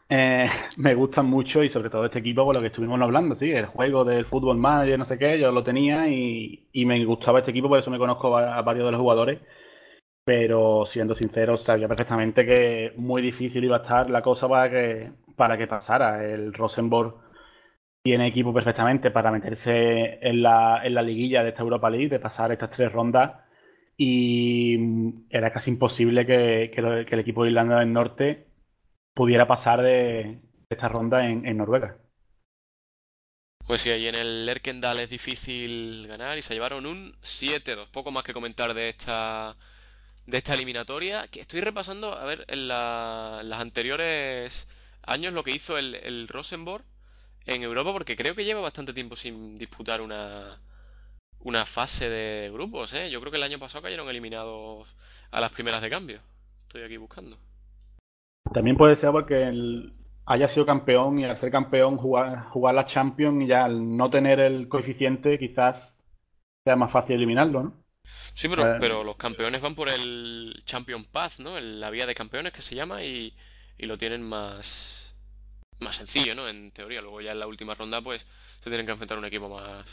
eh, 0.08 0.46
me 0.78 0.94
gustan 0.94 1.26
mucho 1.26 1.64
y 1.64 1.70
sobre 1.70 1.90
todo 1.90 2.04
este 2.06 2.20
equipo 2.20 2.44
por 2.44 2.54
lo 2.56 2.60
que 2.62 2.68
estuvimos 2.68 3.00
hablando, 3.02 3.34
sí, 3.34 3.50
el 3.52 3.66
juego 3.66 4.04
del 4.04 4.26
fútbol 4.26 4.58
manager, 4.58 4.98
no 4.98 5.04
sé 5.06 5.18
qué, 5.18 5.38
yo 5.40 5.52
lo 5.52 5.64
tenía 5.64 6.08
y, 6.08 6.68
y 6.72 6.86
me 6.86 7.04
gustaba 7.04 7.40
este 7.40 7.52
equipo, 7.52 7.68
por 7.68 7.80
eso 7.80 7.90
me 7.90 7.98
conozco 7.98 8.36
a 8.38 8.62
varios 8.62 8.86
de 8.86 8.92
los 8.92 9.00
jugadores, 9.00 9.40
pero 10.26 10.86
siendo 10.86 11.14
sincero, 11.14 11.56
sabía 11.56 11.86
perfectamente 11.86 12.44
que 12.44 12.92
muy 12.96 13.22
difícil 13.22 13.62
iba 13.62 13.76
a 13.76 13.82
estar 13.82 14.10
la 14.10 14.22
cosa 14.22 14.48
para 14.48 14.68
que, 14.68 15.12
para 15.36 15.56
que 15.56 15.68
pasara. 15.68 16.24
El 16.26 16.52
Rosenborg 16.52 17.14
tiene 18.02 18.26
equipo 18.26 18.52
perfectamente 18.52 19.12
para 19.12 19.30
meterse 19.30 20.18
en 20.20 20.42
la, 20.42 20.80
en 20.82 20.94
la 20.94 21.02
liguilla 21.02 21.44
de 21.44 21.50
esta 21.50 21.62
Europa 21.62 21.90
League, 21.90 22.08
de 22.08 22.18
pasar 22.18 22.50
estas 22.50 22.70
tres 22.70 22.90
rondas. 22.92 23.34
Y 23.96 24.76
era 25.30 25.52
casi 25.52 25.70
imposible 25.70 26.26
que, 26.26 26.72
que 26.74 27.14
el 27.14 27.20
equipo 27.20 27.44
de 27.44 27.50
Irlanda 27.50 27.78
del 27.78 27.92
Norte 27.92 28.48
pudiera 29.14 29.46
pasar 29.46 29.80
de, 29.80 30.40
esta 30.68 30.88
ronda 30.88 31.24
en, 31.24 31.46
en 31.46 31.56
Noruega. 31.56 31.98
Pues 33.64 33.80
sí, 33.82 33.90
ahí 33.90 34.08
en 34.08 34.16
el 34.16 34.44
Lerkendal 34.44 34.98
es 34.98 35.08
difícil 35.08 36.08
ganar 36.08 36.36
y 36.36 36.42
se 36.42 36.54
llevaron 36.54 36.84
un 36.84 37.12
7-2. 37.22 37.92
Poco 37.92 38.10
más 38.10 38.24
que 38.24 38.32
comentar 38.32 38.74
de 38.74 38.88
esta, 38.88 39.56
de 40.26 40.38
esta 40.38 40.54
eliminatoria. 40.54 41.26
Que 41.28 41.40
estoy 41.40 41.60
repasando, 41.60 42.12
a 42.14 42.24
ver, 42.24 42.44
en 42.48 42.68
la- 42.68 43.42
los 43.44 43.58
anteriores 43.58 44.68
años 45.02 45.32
lo 45.32 45.44
que 45.44 45.52
hizo 45.52 45.78
el, 45.78 46.28
Rosenborg 46.28 46.84
en 47.46 47.62
Europa, 47.62 47.92
porque 47.92 48.16
creo 48.16 48.34
que 48.34 48.44
lleva 48.44 48.60
bastante 48.60 48.92
tiempo 48.92 49.16
sin 49.16 49.58
disputar 49.58 50.00
una, 50.02 50.60
una 51.40 51.66
fase 51.66 52.08
de 52.10 52.50
grupos, 52.52 52.92
¿eh? 52.94 53.10
Yo 53.10 53.20
creo 53.20 53.30
que 53.32 53.38
el 53.38 53.44
año 53.44 53.58
pasado 53.58 53.82
cayeron 53.82 54.08
eliminados 54.08 54.96
a 55.30 55.40
las 55.40 55.50
primeras 55.52 55.82
de 55.82 55.90
cambio. 55.90 56.20
Estoy 56.64 56.82
aquí 56.82 56.96
buscando. 56.98 57.38
También 58.52 58.76
puede 58.76 58.96
ser 58.96 59.10
porque 59.12 59.52
haya 60.26 60.48
sido 60.48 60.66
campeón 60.66 61.18
y 61.18 61.24
al 61.24 61.36
ser 61.38 61.50
campeón 61.50 61.96
jugar, 61.96 62.44
jugar 62.46 62.74
la 62.74 62.86
Champions 62.86 63.42
y 63.42 63.46
ya 63.46 63.64
al 63.64 63.96
no 63.96 64.10
tener 64.10 64.40
el 64.40 64.68
coeficiente 64.68 65.38
quizás 65.38 65.96
sea 66.64 66.76
más 66.76 66.92
fácil 66.92 67.16
eliminarlo, 67.16 67.62
¿no? 67.64 67.85
Sí, 68.36 68.48
pero, 68.48 68.64
Eh, 68.64 68.76
pero 68.78 69.02
los 69.04 69.16
campeones 69.16 69.60
van 69.60 69.74
por 69.74 69.88
el 69.88 70.62
Champion 70.66 71.04
Path, 71.04 71.38
¿no? 71.38 71.56
El- 71.58 71.80
la 71.80 71.90
vía 71.90 72.06
de 72.06 72.14
campeones 72.14 72.52
que 72.52 72.62
se 72.62 72.74
llama 72.76 73.02
y, 73.04 73.34
y 73.78 73.86
lo 73.86 73.98
tienen 73.98 74.22
más, 74.22 75.14
más 75.80 75.96
sencillo, 75.96 76.34
¿no? 76.36 76.48
En 76.48 76.72
teoría. 76.72 77.00
Luego 77.02 77.20
ya 77.22 77.32
en 77.32 77.40
la 77.40 77.48
última 77.48 77.74
ronda, 77.74 78.02
pues, 78.02 78.26
se 78.62 78.70
tienen 78.70 78.86
que 78.86 78.92
enfrentar 78.92 79.16
a 79.18 79.20
un 79.20 79.26
equipo 79.26 79.48
más, 79.50 79.86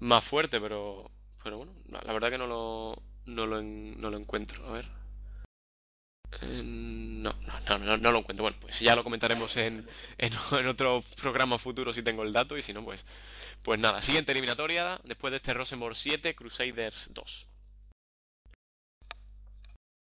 más 0.00 0.24
fuerte, 0.24 0.60
pero, 0.60 1.10
pero 1.42 1.58
bueno, 1.58 1.74
la 1.90 2.02
la 2.04 2.12
verdad 2.14 2.30
que 2.30 2.38
no 2.38 2.46
lo, 2.48 2.96
no 3.26 3.46
lo, 3.46 3.60
en- 3.60 4.00
no 4.00 4.10
lo 4.10 4.18
encuentro. 4.18 4.66
A 4.68 4.72
ver. 4.74 4.86
Eh, 6.42 6.62
no, 6.64 7.32
no, 7.68 7.78
no, 7.78 7.96
no, 7.96 8.12
lo 8.12 8.18
encuentro. 8.18 8.44
Bueno, 8.44 8.56
pues 8.60 8.80
ya 8.80 8.96
lo 8.96 9.04
comentaremos 9.04 9.56
en, 9.56 9.86
en, 10.18 10.66
otro 10.66 11.02
programa 11.20 11.58
futuro 11.58 11.92
si 11.92 12.02
tengo 12.02 12.22
el 12.22 12.32
dato 12.32 12.56
y 12.56 12.62
si 12.62 12.72
no, 12.72 12.84
pues, 12.84 13.04
pues 13.62 13.78
nada. 13.80 14.02
Siguiente 14.02 14.32
eliminatoria, 14.32 15.00
después 15.04 15.30
de 15.30 15.36
este 15.38 15.54
Rosenborg 15.54 15.96
7, 15.96 16.34
Crusaders 16.34 17.10
2. 17.12 17.48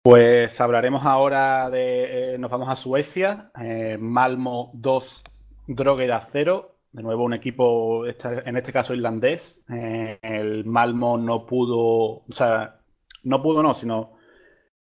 Pues 0.03 0.61
hablaremos 0.61 1.05
ahora 1.05 1.69
de. 1.69 2.33
eh, 2.33 2.37
nos 2.37 2.49
vamos 2.49 2.69
a 2.69 2.75
Suecia. 2.75 3.51
eh, 3.59 3.97
Malmo 3.99 4.71
2, 4.75 5.23
Drogheda 5.67 6.27
0. 6.31 6.73
De 6.93 7.03
nuevo 7.03 7.25
un 7.25 7.33
equipo, 7.33 8.05
en 8.07 8.57
este 8.57 8.71
caso 8.71 8.93
irlandés. 8.93 9.61
El 9.67 10.63
Malmo 10.65 11.17
no 11.17 11.45
pudo. 11.45 12.23
O 12.27 12.33
sea, 12.33 12.79
no 13.23 13.43
pudo, 13.43 13.61
no, 13.61 13.75
sino 13.75 14.16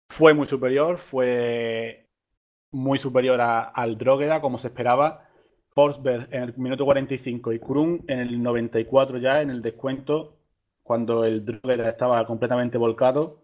fue 0.09 0.35
muy 0.35 0.47
superior. 0.47 0.99
Fue 0.99 2.07
muy 2.73 2.99
superior 2.99 3.41
a- 3.41 3.63
al 3.65 3.97
Drogheda, 3.99 4.41
como 4.41 4.59
se 4.59 4.69
esperaba. 4.69 5.29
Forsberg 5.75 6.29
en 6.33 6.43
el 6.45 6.55
minuto 6.57 6.85
45 6.85 7.53
y 7.53 7.59
Krum 7.59 8.01
en 8.07 8.21
el 8.21 8.43
94 8.43 9.19
ya, 9.19 9.43
en 9.43 9.51
el 9.51 9.61
descuento, 9.63 10.37
cuando 10.83 11.25
el 11.25 11.45
Drogheda 11.45 11.89
estaba 11.91 12.25
completamente 12.27 12.79
volcado 12.79 13.41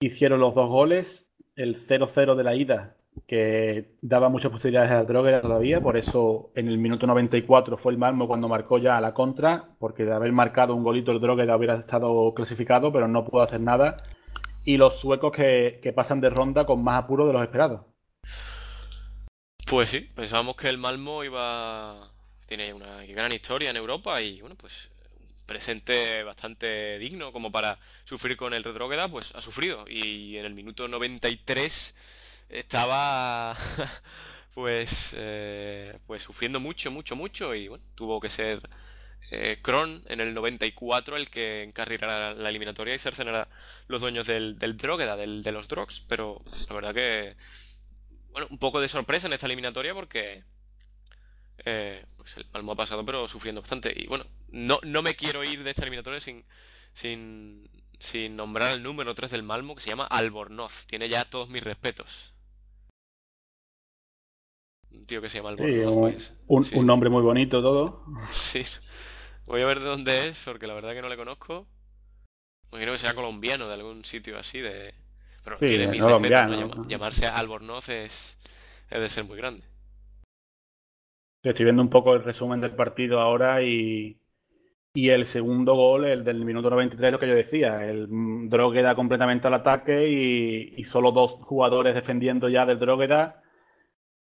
hicieron 0.00 0.40
los 0.40 0.54
dos 0.54 0.68
goles, 0.68 1.30
el 1.56 1.76
0-0 1.78 2.34
de 2.36 2.44
la 2.44 2.54
ida 2.56 2.96
que 3.26 3.96
daba 4.02 4.28
muchas 4.28 4.50
posibilidades 4.50 4.90
a 4.90 5.04
Drogueda 5.04 5.40
todavía, 5.40 5.80
por 5.80 5.96
eso 5.96 6.50
en 6.56 6.68
el 6.68 6.78
minuto 6.78 7.06
94 7.06 7.76
fue 7.78 7.92
el 7.92 7.98
Malmo 7.98 8.26
cuando 8.26 8.48
marcó 8.48 8.78
ya 8.78 8.96
a 8.98 9.00
la 9.00 9.14
contra, 9.14 9.68
porque 9.78 10.04
de 10.04 10.12
haber 10.12 10.32
marcado 10.32 10.74
un 10.74 10.82
golito 10.82 11.12
el 11.12 11.20
Drogueda 11.20 11.56
hubiera 11.56 11.76
estado 11.76 12.34
clasificado, 12.34 12.92
pero 12.92 13.08
no 13.08 13.24
pudo 13.24 13.42
hacer 13.42 13.60
nada. 13.60 13.98
Y 14.64 14.76
los 14.76 14.98
suecos 14.98 15.32
que, 15.32 15.80
que 15.82 15.92
pasan 15.92 16.20
de 16.20 16.30
ronda 16.30 16.64
con 16.66 16.82
más 16.82 17.02
apuro 17.02 17.26
de 17.26 17.32
los 17.32 17.42
esperados. 17.42 17.82
Pues 19.66 19.90
sí, 19.90 20.00
pensábamos 20.00 20.56
que 20.56 20.68
el 20.68 20.78
Malmo 20.78 21.24
iba. 21.24 22.10
Tiene 22.46 22.72
una 22.74 23.04
gran 23.06 23.32
historia 23.34 23.70
en 23.70 23.76
Europa 23.76 24.20
y 24.20 24.40
bueno, 24.40 24.54
pues 24.56 24.90
un 25.18 25.26
presente 25.46 26.22
bastante 26.22 26.98
digno 26.98 27.32
como 27.32 27.50
para 27.50 27.78
sufrir 28.04 28.36
con 28.36 28.52
el 28.52 28.62
Retrógrada, 28.62 29.08
pues 29.08 29.34
ha 29.34 29.40
sufrido. 29.40 29.86
Y 29.88 30.36
en 30.36 30.44
el 30.44 30.54
minuto 30.54 30.86
93 30.86 31.94
estaba 32.50 33.56
pues 34.54 35.14
eh, 35.16 35.98
pues 36.06 36.22
sufriendo 36.22 36.60
mucho, 36.60 36.90
mucho, 36.90 37.16
mucho 37.16 37.54
y 37.54 37.68
bueno, 37.68 37.84
tuvo 37.94 38.20
que 38.20 38.30
ser 38.30 38.60
eh, 39.30 39.58
Kron 39.62 40.02
en 40.06 40.20
el 40.20 40.34
94 40.34 41.16
el 41.16 41.30
que 41.30 41.62
encarrilara 41.62 42.34
la 42.34 42.48
eliminatoria 42.48 42.94
y 42.94 42.98
cercenara 42.98 43.48
los 43.88 44.00
dueños 44.00 44.26
del, 44.26 44.58
del 44.58 44.76
Drogheda, 44.76 45.16
del, 45.16 45.42
de 45.42 45.52
los 45.52 45.68
Drogs, 45.68 46.04
pero 46.08 46.40
la 46.68 46.74
verdad 46.74 46.94
que 46.94 47.36
bueno, 48.32 48.48
un 48.50 48.58
poco 48.58 48.80
de 48.80 48.88
sorpresa 48.88 49.26
en 49.26 49.32
esta 49.32 49.46
eliminatoria 49.46 49.94
porque 49.94 50.44
eh, 51.64 52.04
pues 52.16 52.36
el 52.36 52.46
Malmo 52.52 52.72
ha 52.72 52.76
pasado 52.76 53.04
pero 53.04 53.26
sufriendo 53.28 53.60
bastante 53.60 53.92
y 53.94 54.06
bueno, 54.06 54.26
no, 54.50 54.78
no 54.82 55.02
me 55.02 55.14
quiero 55.14 55.42
ir 55.44 55.62
de 55.64 55.70
esta 55.70 55.82
eliminatoria 55.82 56.20
sin, 56.20 56.44
sin, 56.92 57.70
sin 57.98 58.36
nombrar 58.36 58.72
al 58.72 58.82
número 58.82 59.14
3 59.14 59.30
del 59.30 59.42
Malmo 59.42 59.74
que 59.74 59.82
se 59.82 59.90
llama 59.90 60.06
Albornoz, 60.06 60.86
tiene 60.86 61.08
ya 61.08 61.24
todos 61.24 61.48
mis 61.48 61.62
respetos 61.62 62.34
un 64.90 65.06
tío 65.06 65.20
que 65.20 65.28
se 65.28 65.38
llama 65.38 65.50
Albornoz. 65.50 65.94
pues. 65.94 66.34
un, 66.46 66.66
un 66.74 66.86
nombre 66.86 67.10
muy 67.10 67.22
bonito 67.22 67.60
todo. 67.62 68.04
Sí. 68.30 68.62
Voy 69.46 69.62
a 69.62 69.66
ver 69.66 69.80
de 69.80 69.88
dónde 69.88 70.28
es, 70.28 70.42
porque 70.44 70.66
la 70.66 70.74
verdad 70.74 70.92
que 70.92 71.00
no 71.02 71.08
le 71.08 71.16
conozco. 71.16 71.66
Imagino 72.72 72.92
que 72.92 72.98
sea 72.98 73.14
colombiano, 73.14 73.68
de 73.68 73.72
algún 73.74 74.04
sitio 74.04 74.38
así 74.38 74.60
de... 74.60 74.94
Pero 75.44 75.58
Sí, 75.60 75.66
tiene 75.66 75.86
mis 75.86 76.00
colombiano, 76.02 76.56
respetos, 76.56 76.56
¿no? 76.56 76.74
¿no? 76.74 76.84
Llam- 76.84 76.88
Llamarse 76.88 77.26
Albornoz 77.26 77.88
es... 77.88 78.38
es 78.90 79.00
de 79.00 79.08
ser 79.08 79.24
muy 79.24 79.38
grande. 79.38 79.64
Estoy 81.42 81.64
viendo 81.64 81.82
un 81.82 81.90
poco 81.90 82.14
el 82.14 82.24
resumen 82.24 82.60
del 82.60 82.74
partido 82.74 83.20
ahora 83.20 83.62
y, 83.62 84.18
y 84.94 85.10
el 85.10 85.26
segundo 85.26 85.74
gol, 85.74 86.04
el 86.06 86.24
del 86.24 86.44
minuto 86.44 86.70
93, 86.70 87.12
lo 87.12 87.18
que 87.20 87.28
yo 87.28 87.34
decía, 87.34 87.84
el 87.88 88.08
Drogheda 88.50 88.94
completamente 88.96 89.48
al 89.48 89.54
ataque 89.54 90.08
y, 90.10 90.74
y 90.80 90.84
solo 90.84 91.12
dos 91.12 91.32
jugadores 91.42 91.94
defendiendo 91.94 92.48
ya 92.48 92.66
del 92.66 92.78
Drogheda. 92.80 93.42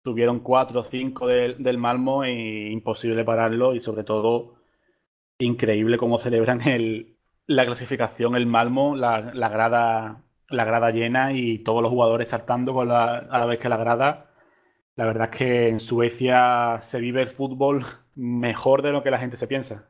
Tuvieron 0.04 0.42
cuatro 0.42 0.82
o 0.82 0.86
cinco 0.86 1.28
del, 1.28 1.64
del 1.64 1.78
Malmo 1.80 2.24
e 2.24 2.70
imposible 2.72 3.26
pararlo 3.26 3.76
y 3.76 3.82
sobre 3.82 4.04
todo 4.06 4.56
increíble 5.46 5.98
cómo 5.98 6.18
celebran 6.18 6.62
el, 6.68 7.18
la 7.48 7.66
clasificación 7.66 8.36
el 8.36 8.46
Malmo, 8.46 8.96
la, 8.96 9.32
la 9.34 9.50
grada, 9.50 10.24
la 10.50 10.66
grada 10.66 10.92
llena 10.92 11.34
y 11.34 11.60
todos 11.60 11.82
los 11.82 11.92
jugadores 11.92 12.30
saltando 12.30 12.74
con 12.74 12.88
la, 12.88 13.18
a 13.18 13.40
la 13.40 13.46
vez 13.46 13.60
que 13.60 13.70
la 13.70 13.78
grada. 13.78 14.32
La 14.96 15.06
verdad 15.06 15.30
es 15.32 15.38
que 15.38 15.68
en 15.68 15.80
Suecia 15.80 16.80
se 16.82 17.00
vive 17.00 17.22
el 17.22 17.30
fútbol 17.30 17.86
mejor 18.16 18.82
de 18.82 18.92
lo 18.92 19.04
que 19.04 19.12
la 19.12 19.20
gente 19.20 19.38
se 19.38 19.48
piensa. 19.48 19.90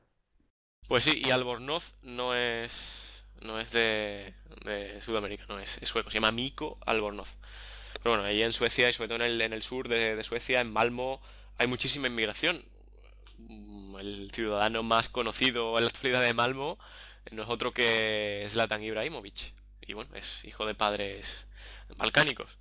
Pues 0.87 1.03
sí, 1.03 1.21
y 1.25 1.31
Albornoz 1.31 1.95
no 2.03 2.35
es... 2.35 3.25
no 3.41 3.59
es 3.59 3.71
de, 3.71 4.33
de 4.65 5.01
Sudamérica, 5.01 5.45
no 5.49 5.59
es, 5.59 5.77
es 5.81 5.89
sueco, 5.89 6.09
se 6.09 6.15
llama 6.15 6.31
Mikko 6.31 6.77
Albornoz. 6.85 7.37
Pero 8.03 8.15
bueno, 8.15 8.23
ahí 8.23 8.41
en 8.41 8.53
Suecia 8.53 8.89
y 8.89 8.93
sobre 8.93 9.07
todo 9.09 9.17
en 9.17 9.31
el, 9.31 9.41
en 9.41 9.53
el 9.53 9.61
sur 9.61 9.87
de, 9.87 10.15
de 10.15 10.23
Suecia, 10.23 10.61
en 10.61 10.71
Malmo, 10.71 11.21
hay 11.57 11.67
muchísima 11.67 12.07
inmigración. 12.07 12.63
Mm, 13.47 13.97
El 13.99 14.31
ciudadano 14.31 14.83
más 14.83 15.09
conocido 15.09 15.77
en 15.77 15.83
la 15.83 15.89
actualidad 15.89 16.21
de 16.21 16.33
Malmo 16.33 16.77
no 17.31 17.43
es 17.43 17.49
otro 17.49 17.73
que 17.73 18.45
Zlatan 18.49 18.83
Ibrahimovic. 18.83 19.53
Y 19.81 19.93
bueno, 19.93 20.15
es 20.15 20.43
hijo 20.45 20.65
de 20.65 20.75
padres 20.75 21.47
balcánicos. 21.97 22.57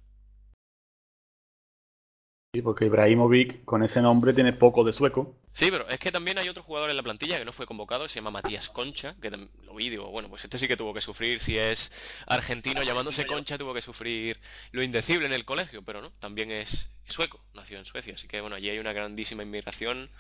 Sí, 2.53 2.63
porque 2.63 2.87
Ibrahimovic 2.87 3.65
con 3.65 3.85
ese 3.85 4.03
nombre 4.03 4.33
tiene 4.33 4.53
poco 4.53 4.83
de 4.83 4.93
sueco. 4.93 5.37
Sí, 5.53 5.71
pero 5.71 5.89
es 5.89 5.99
que 5.99 6.11
también 6.11 6.37
hay 6.37 6.49
otro 6.49 6.65
jugador 6.65 6.91
en 6.91 6.97
la 6.97 7.03
plantilla 7.03 7.39
que 7.39 7.45
no 7.45 7.53
fue 7.53 7.67
convocado, 7.67 8.09
se 8.09 8.17
llama 8.17 8.33
Matías 8.33 8.69
Concha, 8.69 9.15
que 9.21 9.31
lo 9.31 9.75
vi 9.75 9.87
y 9.87 9.91
digo, 9.91 10.11
bueno, 10.11 10.29
pues 10.29 10.45
este 10.45 10.59
sí 10.59 10.67
que 10.67 10.77
tuvo 10.77 10.93
que 10.93 11.01
sufrir, 11.01 11.41
si 11.41 11.59
es 11.59 11.93
argentino 12.27 12.83
llamándose 12.83 13.25
Concha, 13.25 13.57
tuvo 13.57 13.73
que 13.73 13.83
sufrir 13.83 14.41
lo 14.73 14.83
indecible 14.83 15.27
en 15.27 15.33
el 15.33 15.45
colegio, 15.45 15.83
pero 15.83 16.03
no, 16.03 16.11
también 16.19 16.51
es 16.51 16.89
sueco, 17.07 17.41
nació 17.55 17.79
en 17.79 17.85
Suecia, 17.85 18.15
así 18.15 18.27
que 18.27 18.41
bueno, 18.41 18.57
allí 18.57 18.69
hay 18.69 18.79
una 18.79 18.93
grandísima 18.93 19.45
inmigración 19.45 20.11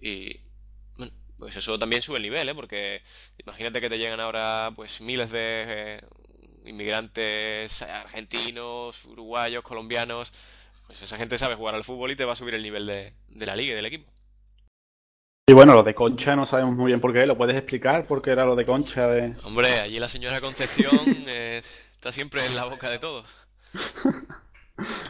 y 0.00 0.40
bueno, 0.96 1.12
pues 1.38 1.56
eso 1.56 1.78
también 1.78 2.02
sube 2.02 2.16
el 2.16 2.22
nivel, 2.22 2.48
¿eh? 2.48 2.54
Porque 2.54 3.02
imagínate 3.38 3.80
que 3.80 3.90
te 3.90 3.98
llegan 3.98 4.20
ahora 4.20 4.72
pues 4.74 5.00
miles 5.00 5.30
de 5.30 5.64
eh, 5.66 6.00
inmigrantes 6.64 7.82
argentinos, 7.82 9.04
uruguayos, 9.04 9.62
colombianos, 9.62 10.32
pues 10.86 11.02
esa 11.02 11.16
gente 11.16 11.38
sabe 11.38 11.54
jugar 11.54 11.74
al 11.74 11.84
fútbol 11.84 12.10
y 12.10 12.16
te 12.16 12.24
va 12.24 12.32
a 12.32 12.36
subir 12.36 12.54
el 12.54 12.62
nivel 12.62 12.86
de, 12.86 13.12
de 13.28 13.46
la 13.46 13.56
liga 13.56 13.72
y 13.72 13.76
del 13.76 13.86
equipo. 13.86 14.10
Y 15.48 15.52
bueno, 15.52 15.74
lo 15.74 15.84
de 15.84 15.94
Concha 15.94 16.34
no 16.34 16.44
sabemos 16.44 16.74
muy 16.74 16.86
bien 16.86 17.00
por 17.00 17.12
qué. 17.12 17.24
¿Lo 17.24 17.36
puedes 17.36 17.56
explicar 17.56 18.04
por 18.06 18.20
qué 18.20 18.30
era 18.30 18.44
lo 18.44 18.56
de 18.56 18.64
Concha? 18.64 19.06
De... 19.06 19.36
Hombre, 19.44 19.68
allí 19.80 20.00
la 20.00 20.08
señora 20.08 20.40
Concepción 20.40 20.98
eh, 21.28 21.62
está 21.92 22.10
siempre 22.10 22.44
en 22.44 22.56
la 22.56 22.64
boca 22.64 22.90
de 22.90 22.98
todos. 22.98 23.26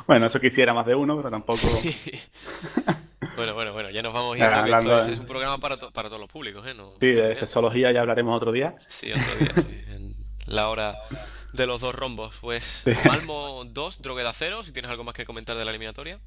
Bueno, 0.06 0.26
eso 0.26 0.38
quisiera 0.38 0.72
más 0.72 0.86
de 0.86 0.94
uno, 0.94 1.16
pero 1.16 1.28
tampoco. 1.28 1.66
Bueno, 3.36 3.54
bueno, 3.54 3.72
bueno, 3.72 3.90
ya 3.90 4.02
nos 4.02 4.12
vamos 4.14 4.40
a 4.40 4.58
hablando 4.58 4.98
es, 4.98 5.18
un 5.18 5.26
programa 5.26 5.58
para, 5.58 5.76
to- 5.78 5.90
para 5.92 6.08
todos 6.08 6.20
los 6.20 6.30
públicos, 6.30 6.66
¿eh? 6.66 6.74
No, 6.74 6.94
Sí, 7.00 7.08
de 7.12 7.36
sexología 7.36 7.92
ya 7.92 8.00
hablaremos 8.00 8.36
otro 8.36 8.50
día. 8.52 8.76
Sí, 8.88 9.12
otro 9.12 9.34
día, 9.38 9.52
sí, 9.62 9.84
en 9.88 10.14
la 10.46 10.68
hora 10.68 10.96
de 11.52 11.66
los 11.66 11.80
dos 11.80 11.94
rombos. 11.94 12.38
Pues 12.40 12.64
Sí. 12.84 12.92
Malmo 13.08 13.64
2, 13.66 14.00
Drogueda 14.02 14.32
0, 14.32 14.62
si 14.62 14.72
tienes 14.72 14.90
algo 14.90 15.04
más 15.04 15.14
que 15.14 15.24
comentar 15.24 15.56
de 15.56 15.64
la 15.64 15.70
eliminatoria. 15.70 16.18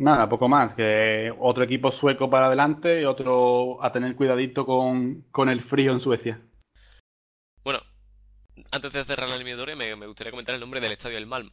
Nada, 0.00 0.28
poco 0.28 0.48
más. 0.48 0.74
Que 0.74 1.32
otro 1.38 1.64
equipo 1.64 1.90
sueco 1.92 2.30
para 2.30 2.46
adelante 2.46 3.00
y 3.02 3.04
otro 3.04 3.82
a 3.84 3.90
tener 3.92 4.14
cuidadito 4.16 4.64
con, 4.64 5.22
con 5.32 5.48
el 5.48 5.60
frío 5.60 5.92
en 5.92 6.00
Suecia. 6.00 6.40
Bueno, 7.64 7.80
antes 8.70 8.92
de 8.92 9.04
cerrar 9.04 9.28
la 9.28 9.34
eliminatoria 9.34 9.76
me, 9.76 9.94
me 9.96 10.06
gustaría 10.06 10.30
comentar 10.30 10.54
el 10.54 10.60
nombre 10.60 10.80
del 10.80 10.92
estadio 10.92 11.16
del 11.16 11.26
Malmo. 11.26 11.50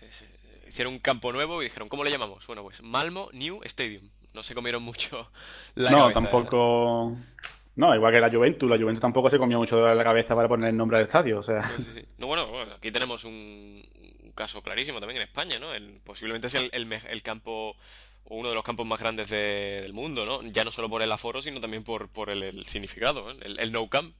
Es- 0.00 0.24
hicieron 0.68 0.92
un 0.94 1.00
campo 1.00 1.32
nuevo 1.32 1.60
y 1.62 1.66
dijeron, 1.66 1.88
¿cómo 1.88 2.04
le 2.04 2.10
llamamos? 2.10 2.46
Bueno, 2.46 2.62
pues 2.62 2.82
Malmo 2.82 3.28
New 3.32 3.60
Stadium. 3.64 4.08
No 4.34 4.42
se 4.42 4.54
comieron 4.54 4.82
mucho 4.82 5.30
la 5.74 5.90
No, 5.90 5.98
cabeza, 5.98 6.20
tampoco. 6.20 7.16
No, 7.76 7.94
igual 7.94 8.12
que 8.12 8.20
la 8.20 8.30
Juventus. 8.30 8.68
La 8.68 8.76
Juventus 8.76 9.00
tampoco 9.00 9.30
se 9.30 9.38
comió 9.38 9.58
mucho 9.58 9.76
de 9.84 9.94
la 9.94 10.04
cabeza 10.04 10.34
para 10.34 10.48
poner 10.48 10.70
el 10.70 10.76
nombre 10.76 10.98
del 10.98 11.06
estadio. 11.06 11.38
O 11.38 11.42
sea, 11.42 11.60
No, 11.62 11.76
sí, 11.76 11.86
sí. 11.94 12.04
No, 12.18 12.26
bueno, 12.26 12.46
bueno, 12.48 12.74
aquí 12.74 12.90
tenemos 12.90 13.24
un, 13.24 13.82
un 14.22 14.32
caso 14.32 14.62
clarísimo 14.62 15.00
también 15.00 15.22
en 15.22 15.28
España, 15.28 15.58
¿no? 15.58 15.72
El- 15.72 16.00
posiblemente 16.04 16.50
sea 16.50 16.60
el, 16.60 16.70
el, 16.72 16.92
el 16.92 17.22
campo 17.22 17.76
o 18.30 18.36
uno 18.36 18.48
de 18.50 18.54
los 18.54 18.64
campos 18.64 18.86
más 18.86 18.98
grandes 19.00 19.30
de- 19.30 19.80
del 19.82 19.92
mundo, 19.92 20.26
¿no? 20.26 20.42
Ya 20.42 20.64
no 20.64 20.72
solo 20.72 20.90
por 20.90 21.02
el 21.02 21.10
aforo, 21.12 21.40
sino 21.40 21.60
también 21.60 21.84
por, 21.84 22.08
por 22.08 22.30
el, 22.30 22.42
el 22.42 22.66
significado, 22.66 23.30
¿eh? 23.30 23.36
El, 23.42 23.58
el 23.60 23.72
no 23.72 23.88
camp. 23.88 24.14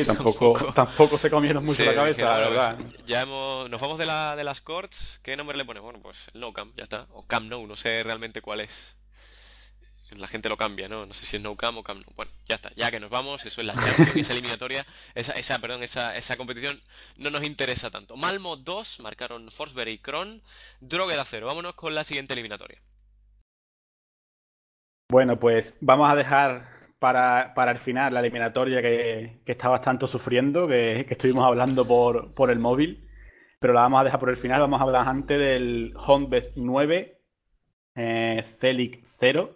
Sí, 0.00 0.04
tampoco, 0.06 0.54
Tampoco. 0.54 0.72
tampoco 0.72 1.18
se 1.18 1.30
comieron 1.30 1.64
mucho 1.64 1.82
Sí, 1.82 1.84
la 1.84 1.94
cabeza, 1.94 2.38
la 2.38 2.48
verdad. 2.48 2.76
pues, 2.76 3.04
ya 3.06 3.22
hemos, 3.22 3.68
nos 3.70 3.80
vamos 3.80 3.98
de, 3.98 4.06
la, 4.06 4.36
de 4.36 4.44
las 4.44 4.60
courts, 4.60 5.20
¿qué 5.22 5.36
nombre 5.36 5.56
le 5.56 5.64
ponemos? 5.64 5.84
Bueno, 5.86 6.00
pues 6.02 6.28
el 6.34 6.40
no 6.40 6.52
camp, 6.52 6.74
ya 6.76 6.84
está. 6.84 7.06
O 7.10 7.26
camp 7.26 7.48
no, 7.50 7.66
no 7.66 7.76
sé 7.76 8.02
realmente 8.02 8.40
cuál 8.42 8.60
es. 8.60 8.96
La 10.10 10.28
gente 10.28 10.50
lo 10.50 10.58
cambia, 10.58 10.88
¿no? 10.88 11.06
No 11.06 11.14
sé 11.14 11.24
si 11.24 11.36
es 11.36 11.42
no 11.42 11.56
camp 11.56 11.78
o 11.78 11.82
camp 11.82 12.04
no. 12.06 12.12
Bueno, 12.16 12.30
ya 12.46 12.56
está, 12.56 12.70
ya 12.76 12.90
que 12.90 13.00
nos 13.00 13.08
vamos, 13.10 13.46
eso 13.46 13.60
es 13.62 13.66
la 13.66 13.72
Champions, 13.72 14.16
esa 14.16 14.32
eliminatoria, 14.34 14.86
esa, 15.14 15.32
esa, 15.32 15.58
perdón, 15.58 15.82
esa, 15.82 16.14
esa 16.14 16.36
competición 16.36 16.80
no 17.16 17.30
nos 17.30 17.42
interesa 17.44 17.90
tanto. 17.90 18.16
Malmo 18.16 18.56
2, 18.56 19.00
marcaron 19.00 19.50
Forsberg 19.50 19.88
y 19.88 19.98
Kron, 19.98 20.42
Drogheda 20.80 21.24
0. 21.24 21.46
Vámonos 21.46 21.74
con 21.76 21.94
la 21.94 22.04
siguiente 22.04 22.34
eliminatoria. 22.34 22.82
Bueno, 25.10 25.38
pues 25.38 25.76
vamos 25.80 26.10
a 26.10 26.14
dejar 26.14 26.71
para, 27.02 27.52
para 27.54 27.72
el 27.72 27.78
final 27.78 28.14
la 28.14 28.20
eliminatoria 28.20 28.80
que, 28.80 29.40
que 29.44 29.52
estabas 29.52 29.80
tanto 29.80 30.06
sufriendo, 30.06 30.68
que, 30.68 31.00
estuvimos 31.10 31.44
hablando 31.44 31.84
por, 31.84 32.32
por 32.32 32.48
el 32.48 32.60
móvil, 32.60 33.08
pero 33.58 33.72
la 33.72 33.80
vamos 33.80 34.00
a 34.00 34.04
dejar 34.04 34.20
por 34.20 34.30
el 34.30 34.36
final. 34.36 34.60
Vamos 34.60 34.80
a 34.80 34.84
hablar 34.84 35.08
antes 35.08 35.36
del 35.36 35.94
Honved 35.96 36.52
9, 36.54 37.20
eh, 37.96 38.44
Celic 38.60 39.02
0, 39.04 39.50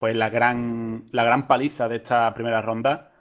pues 0.00 0.16
la 0.16 0.28
gran, 0.28 1.06
la 1.12 1.22
gran 1.22 1.46
paliza 1.46 1.88
de 1.88 1.96
esta 1.96 2.34
primera 2.34 2.60
ronda. 2.60 3.12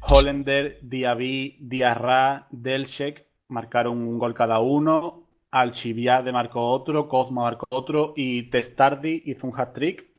Hollander, 0.00 0.80
Diaby, 0.82 1.58
Diarra, 1.60 2.48
Delchek 2.50 3.28
marcaron 3.46 3.96
un 3.96 4.18
gol 4.18 4.34
cada 4.34 4.58
uno. 4.58 5.28
Alchiviade 5.52 6.32
marcó 6.32 6.68
otro, 6.68 7.06
Kozma 7.06 7.42
marcó 7.42 7.66
otro 7.70 8.12
y 8.16 8.50
Testardi 8.50 9.22
hizo 9.26 9.46
un 9.46 9.52
hat-trick. 9.56 10.09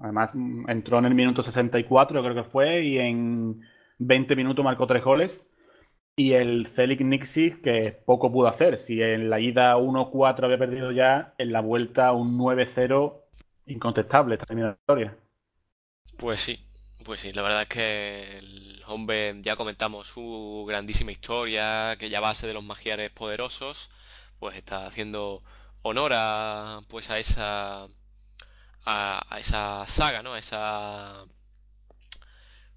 Además, 0.00 0.30
mm, 0.34 0.68
entró 0.70 0.98
en 0.98 1.06
el 1.06 1.14
minuto 1.14 1.42
64, 1.42 2.22
creo 2.22 2.34
que 2.34 2.50
fue, 2.50 2.82
y 2.84 2.98
en 2.98 3.62
20 3.98 4.36
minutos 4.36 4.64
marcó 4.64 4.86
tres 4.86 5.04
goles. 5.04 5.46
Y 6.16 6.32
el 6.32 6.66
Celic 6.66 7.00
Nixis, 7.02 7.56
que 7.58 7.92
poco 7.92 8.32
pudo 8.32 8.48
hacer. 8.48 8.78
Si 8.78 9.02
en 9.02 9.28
la 9.30 9.40
ida 9.40 9.76
1-4 9.76 10.44
había 10.44 10.58
perdido 10.58 10.92
ya, 10.92 11.34
en 11.38 11.52
la 11.52 11.60
vuelta 11.60 12.12
un 12.12 12.38
9-0 12.38 13.22
incontestable 13.66 14.34
esta 14.36 14.46
eliminatoria. 14.48 15.16
Pues 16.18 16.40
sí, 16.40 16.58
pues 17.04 17.20
sí, 17.20 17.32
la 17.32 17.42
verdad 17.42 17.62
es 17.62 17.68
que 17.68 18.38
el 18.38 18.82
hombre, 18.86 19.34
ya 19.42 19.56
comentamos 19.56 20.06
su 20.06 20.64
grandísima 20.66 21.12
historia, 21.12 21.96
que 21.98 22.08
ya 22.08 22.20
base 22.20 22.46
de 22.46 22.54
los 22.54 22.64
magiares 22.64 23.10
poderosos, 23.10 23.90
pues 24.38 24.56
está 24.56 24.86
haciendo 24.86 25.42
honor 25.82 26.12
pues 26.88 27.10
a 27.10 27.18
esa, 27.18 27.88
a, 28.86 29.38
esa 29.40 29.86
saga, 29.86 30.22
¿no? 30.22 30.34
A 30.34 30.38
esa, 30.38 31.24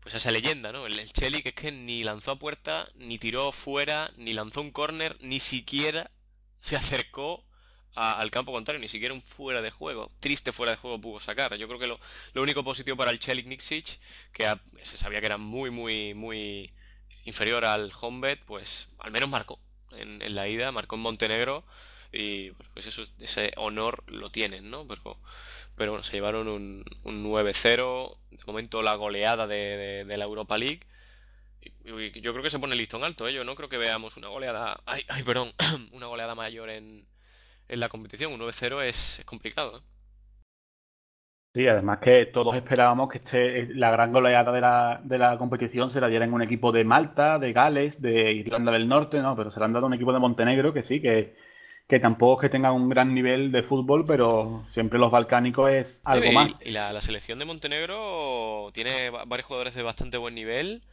pues 0.02 0.16
a 0.16 0.18
esa 0.18 0.32
leyenda, 0.32 0.72
¿no? 0.72 0.86
El, 0.86 1.00
el 1.00 1.12
que 1.14 1.50
es 1.50 1.56
que 1.56 1.72
ni 1.72 2.04
lanzó 2.04 2.32
a 2.32 2.40
puerta, 2.40 2.88
ni 2.96 3.20
tiró 3.20 3.52
fuera, 3.52 4.12
ni 4.18 4.34
lanzó 4.34 4.62
un 4.62 4.72
córner, 4.72 5.18
ni 5.22 5.40
siquiera 5.40 6.12
se 6.60 6.76
acercó 6.76 7.46
al 7.96 8.32
campo 8.32 8.52
contrario, 8.52 8.80
ni 8.80 8.88
siquiera 8.88 9.14
un 9.14 9.22
fuera 9.22 9.62
de 9.62 9.72
juego, 9.72 10.12
triste 10.20 10.52
fuera 10.52 10.72
de 10.72 10.78
juego 10.78 11.02
pudo 11.02 11.20
sacar. 11.20 11.56
Yo 11.58 11.68
creo 11.68 11.80
que 11.80 11.88
lo, 11.88 12.00
único 12.42 12.64
positivo 12.64 12.96
para 12.98 13.12
el 13.12 13.20
Chelik 13.20 13.48
Nixic, 13.48 14.00
que 14.32 14.46
se 14.84 14.98
sabía 14.98 15.20
que 15.20 15.26
era 15.26 15.38
muy, 15.38 15.70
muy, 15.70 16.14
muy 16.14 16.72
inferior 17.26 17.66
al 17.66 17.92
Hombet, 18.00 18.44
pues 18.46 18.90
al 19.00 19.12
menos 19.12 19.30
marcó 19.30 19.60
en, 19.92 20.34
la 20.34 20.48
ida, 20.48 20.72
marcó 20.72 20.96
en 20.96 21.02
Montenegro 21.02 21.66
y 22.12 22.52
pues 22.74 22.88
eso, 22.88 23.06
ese 23.20 23.52
honor 23.58 24.04
lo 24.08 24.32
tienen, 24.32 24.70
¿no? 24.70 24.88
Pero 25.80 25.94
bueno, 25.94 26.04
se 26.04 26.12
llevaron 26.12 26.50
un, 26.50 26.84
un 27.06 27.24
9-0, 27.24 28.18
de 28.32 28.44
momento 28.46 28.82
la 28.82 28.96
goleada 28.96 29.48
de, 29.48 30.04
la 30.06 30.26
Europa 30.26 30.58
League. 30.58 30.82
Y, 31.62 32.20
yo 32.20 32.34
creo 32.34 32.44
que 32.44 32.50
se 32.50 32.60
pone 32.60 32.74
el 32.74 32.80
listón 32.80 33.06
alto, 33.06 33.30
¿eh? 33.30 33.34
Yo 33.34 33.46
no 33.46 33.56
creo 33.56 33.70
que 33.70 33.78
veamos 33.78 34.18
una 34.18 34.28
goleada, 34.28 34.82
ay, 34.86 35.04
ay 35.08 35.24
perdón, 35.24 35.54
una 35.94 36.08
goleada 36.08 36.36
mayor 36.36 36.70
en, 36.70 37.08
la 37.70 37.88
competición. 37.88 38.34
Un 38.34 38.42
9-0 38.42 38.84
es, 38.84 39.24
complicado. 39.26 39.78
¿eh? 39.78 39.82
Sí, 41.56 41.66
además 41.66 42.00
que 42.00 42.26
todos 42.26 42.58
esperábamos 42.58 43.10
que 43.10 43.20
este, 43.20 43.74
la 43.74 43.90
gran 43.90 44.12
goleada 44.12 44.52
de 44.52 44.62
la, 44.62 45.00
de 45.02 45.18
la 45.18 45.38
competición 45.38 45.92
se 45.92 46.02
la 46.02 46.10
diera 46.10 46.26
en 46.26 46.34
un 46.34 46.42
equipo 46.42 46.74
de 46.74 46.84
Malta, 46.84 47.40
de 47.40 47.54
Gales, 47.54 48.02
de 48.02 48.34
Irlanda 48.34 48.74
del 48.74 48.90
Norte, 48.90 49.22
¿no? 49.22 49.34
Pero 49.38 49.50
se 49.50 49.62
la 49.62 49.66
han 49.66 49.74
dado 49.74 49.88
un 49.88 49.94
equipo 49.94 50.12
de 50.12 50.20
Montenegro 50.20 50.74
que 50.74 50.84
sí, 50.84 51.02
que, 51.02 51.36
que 51.90 52.00
tampoco 52.00 52.40
es 52.40 52.46
que 52.46 52.52
tenga 52.52 52.72
un 52.72 52.88
gran 52.88 53.16
nivel 53.16 53.52
de 53.52 53.64
fútbol, 53.64 54.06
pero 54.06 54.64
siempre 54.70 55.00
los 55.00 55.10
balcánicos 55.10 55.72
es 55.72 56.02
algo 56.04 56.32
más. 56.32 56.52
Y 56.64 56.70
la, 56.70 56.94
la, 56.94 57.02
selección 57.02 57.40
de 57.40 57.46
Montenegro 57.46 58.70
tiene 58.74 59.10
varios 59.10 59.48
jugadores 59.48 59.74
de 59.74 59.82
bastante 59.82 60.18
buen 60.18 60.36
nivel. 60.36 60.84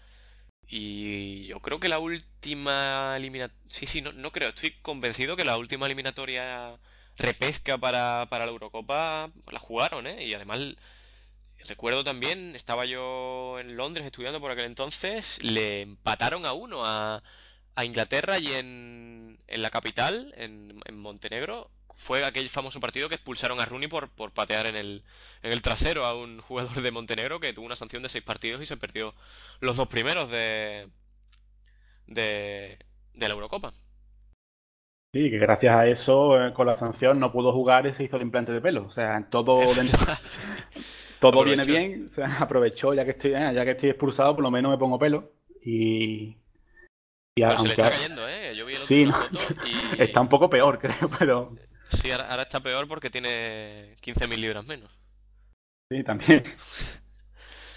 Y 0.67 1.45
yo 1.49 1.61
creo 1.61 1.81
que 1.81 1.91
la 1.91 1.99
última 1.99 3.15
eliminatoria... 3.15 3.61
Sí, 3.69 3.85
sí, 3.85 4.01
no, 4.01 4.15
no 4.15 4.33
creo. 4.33 4.49
Estoy 4.49 4.73
convencido 4.81 5.37
que 5.37 5.45
la 5.45 5.59
última 5.59 5.85
eliminatoria 5.85 6.79
repesca 7.19 7.77
para, 7.77 8.27
para 8.31 8.47
la 8.47 8.53
Eurocopa 8.53 9.31
la 9.53 9.59
jugaron, 9.59 10.07
¿eh? 10.07 10.25
Y 10.25 10.33
además 10.33 10.61
recuerdo 11.69 12.05
también, 12.05 12.57
estaba 12.57 12.87
yo 12.87 13.59
en 13.61 13.77
Londres 13.77 14.07
estudiando 14.07 14.41
por 14.41 14.51
aquel 14.51 14.65
entonces, 14.65 15.43
le 15.43 15.83
empataron 15.83 16.47
a 16.47 16.55
uno 16.55 16.87
a, 16.87 17.23
a 17.77 17.85
Inglaterra 17.85 18.39
y 18.39 18.49
en, 18.55 19.39
en 19.47 19.62
la 19.62 19.71
capital, 19.71 20.35
en, 20.37 20.81
en 20.87 20.99
Montenegro, 20.99 21.71
fue 21.99 22.25
aquel 22.25 22.51
famoso 22.51 22.81
partido 22.81 23.09
que 23.09 23.17
expulsaron 23.17 23.61
a 23.61 23.67
Rooney 23.67 23.89
por, 23.89 24.11
por 24.11 24.33
patear 24.33 24.67
en 24.67 24.77
el, 24.77 25.05
en 25.43 25.53
el 25.53 25.62
trasero 25.62 26.05
a 26.07 26.15
un 26.15 26.41
jugador 26.41 26.83
de 26.83 26.91
Montenegro 26.91 27.41
que 27.41 27.53
tuvo 27.53 27.67
una 27.67 27.77
sanción 27.77 28.03
de 28.03 28.09
seis 28.11 28.25
partidos 28.25 28.62
y 28.62 28.67
se 28.67 28.77
perdió 28.77 29.15
los 29.61 29.77
dos 29.77 29.89
primeros 29.89 30.31
de, 30.31 30.91
de, 32.07 32.79
de 33.15 33.29
la 33.29 33.35
Eurocopa. 33.35 33.73
Sí, 35.12 35.31
que 35.31 35.39
gracias 35.39 35.75
a 35.75 35.87
eso, 35.89 36.39
eh, 36.47 36.53
con 36.53 36.67
la 36.67 36.77
sanción, 36.77 37.19
no 37.19 37.33
pudo 37.33 37.53
jugar 37.53 37.87
y 37.87 37.95
se 37.95 38.05
hizo 38.05 38.17
el 38.17 38.23
implante 38.23 38.53
de 38.53 38.61
pelo. 38.61 38.85
O 38.87 38.91
sea, 38.91 39.27
todo 39.31 39.75
todo 41.19 41.45
viene 41.45 41.65
bien. 41.65 42.05
O 42.07 42.09
sea, 42.09 42.27
aprovechó, 42.41 42.95
ya 42.95 43.05
que 43.05 43.12
estoy, 43.12 43.33
eh, 43.35 43.53
ya 43.55 43.65
que 43.65 43.73
estoy 43.73 43.91
expulsado, 43.91 44.35
por 44.35 44.43
lo 44.45 44.51
menos 44.51 44.71
me 44.73 44.79
pongo 44.79 44.99
pelo. 44.99 45.33
Y. 45.62 46.37
y 47.37 47.42
se 47.42 47.62
le 47.64 47.68
está 47.68 47.90
cayendo, 47.90 48.27
¿eh? 48.27 48.57
Yo 48.57 48.64
vi 48.64 48.72
el 48.72 48.79
sí, 48.79 49.07
y... 49.66 50.03
está 50.03 50.22
un 50.22 50.29
poco 50.29 50.49
peor, 50.49 50.79
creo, 50.81 51.11
pero. 51.18 51.55
Sí, 51.88 52.11
ahora, 52.11 52.42
está 52.42 52.61
peor 52.61 52.88
porque 52.88 53.11
tiene 53.11 53.94
15.000 54.03 54.37
libras 54.37 54.64
menos. 54.64 54.90
Sí, 55.90 56.03
también. 56.03 56.42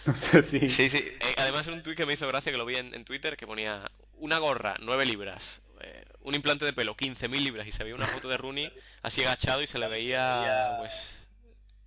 No 0.05 0.15
sé 0.15 0.41
si... 0.41 0.69
Sí, 0.69 0.89
sí. 0.89 0.97
Eh, 0.97 1.35
además, 1.37 1.67
un 1.67 1.83
tuit 1.83 1.95
que 1.95 2.05
me 2.05 2.13
hizo 2.13 2.27
gracia 2.27 2.51
que 2.51 2.57
lo 2.57 2.65
vi 2.65 2.73
en, 2.75 3.03
Twitter 3.03 3.35
que 3.35 3.45
ponía 3.45 3.91
una 4.13 4.39
gorra, 4.39 4.73
9 4.79 5.05
libras. 5.05 5.61
Eh, 5.81 6.05
un 6.21 6.33
implante 6.33 6.65
de 6.65 6.73
pelo, 6.73 6.95
15.000 6.95 7.29
libras. 7.43 7.67
Y 7.67 7.73
se 7.73 7.83
veía 7.83 7.95
una 7.95 8.07
foto 8.07 8.27
de 8.29 8.37
Rooney 8.37 8.73
así 9.03 9.21
agachado 9.23 9.61
y 9.61 9.67
se 9.67 9.77
le 9.77 9.87
veía, 9.87 10.77
pues, 10.79 11.27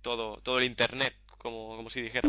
todo, 0.01 0.37
todo 0.37 0.59
el 0.59 0.65
internet, 0.65 1.15
como, 1.43 1.75
como 1.75 1.89
si 1.89 2.01
dijera. 2.01 2.27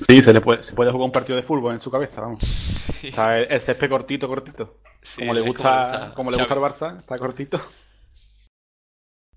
Sí, 0.00 0.22
se 0.22 0.32
le 0.32 0.40
puede, 0.40 0.62
se 0.62 0.74
puede 0.74 0.90
jugar 0.90 1.06
un 1.06 1.12
partido 1.12 1.36
de 1.36 1.42
fútbol 1.42 1.74
en 1.74 1.80
su 1.80 1.90
cabeza, 1.90 2.20
vamos. 2.20 2.42
Sí. 2.42 3.12
el, 3.16 3.60
césped 3.60 3.88
cortito, 3.88 4.28
cortito. 4.28 4.80
como 5.16 5.32
le 5.32 5.40
gusta, 5.40 6.12
como 6.14 6.30
le 6.30 6.36
gusta 6.36 6.54
al 6.54 6.60
Barça, 6.60 6.98
está 6.98 7.16
cortito. 7.16 7.64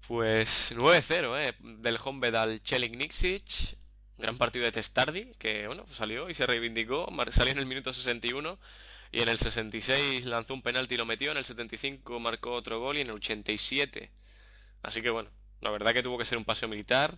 Pues 0.08 0.74
9-0, 0.76 1.48
¿eh? 1.48 1.56
Del 1.60 2.00
Honved 2.04 2.36
al 2.36 2.62
Chelik 2.62 2.96
Nixic. 2.96 3.78
Gran 4.18 4.38
partido 4.38 4.66
de 4.66 4.72
Testardi, 4.72 5.32
que 5.40 5.68
bueno, 5.68 5.86
salió 5.88 6.30
y 6.30 6.34
se 6.34 6.46
reivindicó. 6.46 7.08
Salió 7.30 7.54
en 7.54 7.60
el 7.60 7.66
minuto 7.66 7.94
61 7.94 8.58
y 9.12 9.22
en 9.22 9.30
el 9.30 9.38
66 9.38 10.26
lanzó 10.26 10.54
un 10.54 10.62
penalti 10.62 10.96
y 10.96 10.98
lo 10.98 11.06
metió. 11.06 11.32
En 11.32 11.38
el 11.38 11.46
75 11.46 12.20
marcó 12.20 12.54
otro 12.54 12.80
gol 12.80 12.98
y 12.98 13.02
en 13.02 13.08
el 13.08 13.14
87. 13.14 14.12
Así 14.84 15.02
que 15.02 15.10
bueno, 15.10 15.30
la 15.62 15.72
verdad 15.72 15.94
que 15.94 16.04
tuvo 16.04 16.18
que 16.18 16.26
ser 16.26 16.38
un 16.38 16.46
paseo 16.46 16.68
militar. 16.68 17.18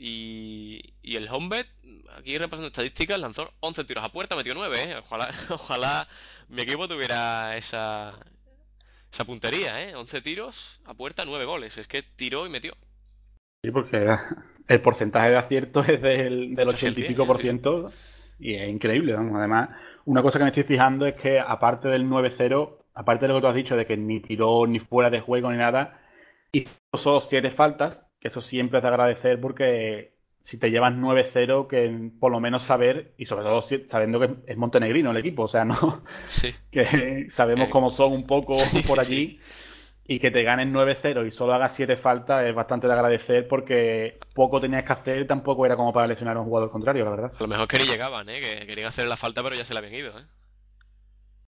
Y, 0.00 0.94
y 1.02 1.16
el 1.16 1.28
Honved, 1.28 1.66
aquí 2.16 2.38
repasando 2.38 2.68
estadísticas, 2.68 3.18
lanzó 3.18 3.50
11 3.60 3.84
tiros 3.84 4.04
a 4.04 4.10
puerta, 4.10 4.36
metió 4.36 4.54
9. 4.54 4.76
¿eh? 4.78 4.96
Ojalá, 4.98 5.34
ojalá 5.50 6.08
mi 6.48 6.62
equipo 6.62 6.86
tuviera 6.86 7.56
esa, 7.56 8.14
esa 9.12 9.24
puntería, 9.24 9.82
¿eh? 9.82 9.96
11 9.96 10.20
tiros 10.20 10.80
a 10.84 10.94
puerta, 10.94 11.24
9 11.24 11.44
goles. 11.44 11.76
Es 11.78 11.88
que 11.88 12.02
tiró 12.02 12.46
y 12.46 12.50
metió. 12.50 12.74
Sí, 13.64 13.72
porque 13.72 14.16
el 14.68 14.80
porcentaje 14.80 15.30
de 15.30 15.36
acierto 15.36 15.80
es 15.82 16.00
del, 16.00 16.54
del 16.54 16.68
80 16.68 17.00
y 17.00 17.04
pico 17.08 17.26
por 17.26 17.38
ciento 17.38 17.90
y 18.38 18.54
es 18.54 18.68
increíble. 18.68 19.14
Además, 19.14 19.70
una 20.04 20.22
cosa 20.22 20.38
que 20.38 20.44
me 20.44 20.50
estoy 20.50 20.64
fijando 20.64 21.06
es 21.06 21.14
que 21.14 21.40
aparte 21.40 21.88
del 21.88 22.06
9-0, 22.06 22.78
aparte 22.94 23.26
de 23.26 23.28
lo 23.28 23.34
que 23.34 23.40
tú 23.40 23.46
has 23.48 23.54
dicho 23.54 23.76
de 23.76 23.84
que 23.84 23.96
ni 23.96 24.20
tiró 24.20 24.66
ni 24.66 24.78
fuera 24.78 25.10
de 25.10 25.20
juego 25.20 25.50
ni 25.50 25.58
nada, 25.58 26.00
hizo 26.52 26.72
solo 26.94 27.20
7 27.20 27.50
faltas, 27.50 28.07
que 28.20 28.28
eso 28.28 28.40
siempre 28.40 28.78
es 28.78 28.82
de 28.82 28.88
agradecer 28.88 29.40
porque 29.40 30.16
si 30.42 30.58
te 30.58 30.70
llevas 30.70 30.94
9-0, 30.94 31.66
que 31.66 32.10
por 32.18 32.32
lo 32.32 32.40
menos 32.40 32.62
saber, 32.62 33.12
y 33.18 33.26
sobre 33.26 33.44
todo 33.44 33.62
sabiendo 33.86 34.18
que 34.18 34.36
es 34.46 34.56
montenegrino 34.56 35.10
el 35.10 35.18
equipo, 35.18 35.42
o 35.42 35.48
sea, 35.48 35.64
no 35.64 36.02
que 36.70 37.26
sabemos 37.30 37.68
cómo 37.68 37.90
son 37.90 38.12
un 38.12 38.26
poco 38.26 38.56
por 38.86 38.98
allí, 38.98 39.38
y 40.10 40.18
que 40.18 40.30
te 40.30 40.42
ganen 40.42 40.72
9-0 40.72 41.26
y 41.26 41.30
solo 41.30 41.52
hagas 41.52 41.74
7 41.74 41.98
faltas 41.98 42.46
es 42.46 42.54
bastante 42.54 42.86
de 42.86 42.94
agradecer 42.94 43.46
porque 43.46 44.18
poco 44.34 44.58
tenías 44.58 44.82
que 44.84 44.92
hacer, 44.94 45.26
tampoco 45.26 45.66
era 45.66 45.76
como 45.76 45.92
para 45.92 46.06
lesionar 46.06 46.38
a 46.38 46.40
un 46.40 46.46
jugador 46.46 46.70
contrario, 46.70 47.04
la 47.04 47.10
verdad. 47.10 47.32
A 47.38 47.42
lo 47.42 47.46
mejor 47.46 47.68
que 47.68 47.76
ni 47.76 47.84
llegaban, 47.84 48.26
¿eh? 48.30 48.40
que 48.40 48.66
querían 48.66 48.88
hacer 48.88 49.06
la 49.06 49.18
falta 49.18 49.42
pero 49.42 49.54
ya 49.54 49.66
se 49.66 49.74
la 49.74 49.80
habían 49.80 49.94
ido. 49.94 50.18
¿eh? 50.18 50.24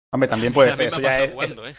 Hombre, 0.09 0.27
también 0.27 0.53
puede 0.53 0.73
ser, 0.75 0.87
eso 0.87 0.99
ya, 0.99 1.19
es, 1.19 1.31
¿eh? 1.31 1.75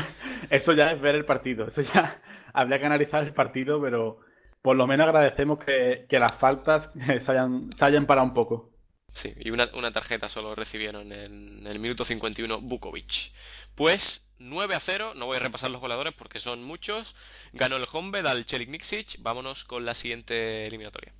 eso 0.50 0.72
ya 0.72 0.92
es 0.92 1.00
ver 1.02 1.16
el 1.16 1.26
partido, 1.26 1.68
eso 1.68 1.82
ya 1.82 2.22
habría 2.54 2.78
que 2.78 2.86
analizar 2.86 3.22
el 3.22 3.34
partido, 3.34 3.78
pero 3.82 4.20
por 4.62 4.76
lo 4.76 4.86
menos 4.86 5.06
agradecemos 5.06 5.58
que, 5.58 6.06
las 6.10 6.34
faltas 6.34 6.90
se 7.20 7.32
hayan, 7.32 7.70
se 7.76 7.84
hayan 7.84 8.06
parado 8.06 8.26
un 8.26 8.34
poco. 8.34 8.72
Sí, 9.12 9.34
y 9.38 9.50
una, 9.50 9.68
tarjeta 9.92 10.28
solo 10.28 10.54
recibieron 10.54 11.12
en, 11.12 11.66
el 11.66 11.78
minuto 11.78 12.04
51 12.04 12.60
Bukovic. 12.62 13.32
Pues 13.74 14.26
9 14.38 14.74
a 14.74 14.80
0, 14.80 15.12
no 15.16 15.26
voy 15.26 15.36
a 15.36 15.40
repasar 15.40 15.70
los 15.70 15.80
goleadores 15.80 16.14
porque 16.14 16.40
son 16.40 16.64
muchos. 16.64 17.14
Ganó 17.52 17.76
el 17.76 17.86
Honved 17.92 18.24
al 18.24 18.46
Chelik 18.46 18.70
Nixic. 18.70 19.20
Vámonos 19.20 19.64
con 19.64 19.84
la 19.84 19.94
siguiente 19.94 20.66
eliminatoria. 20.66 21.12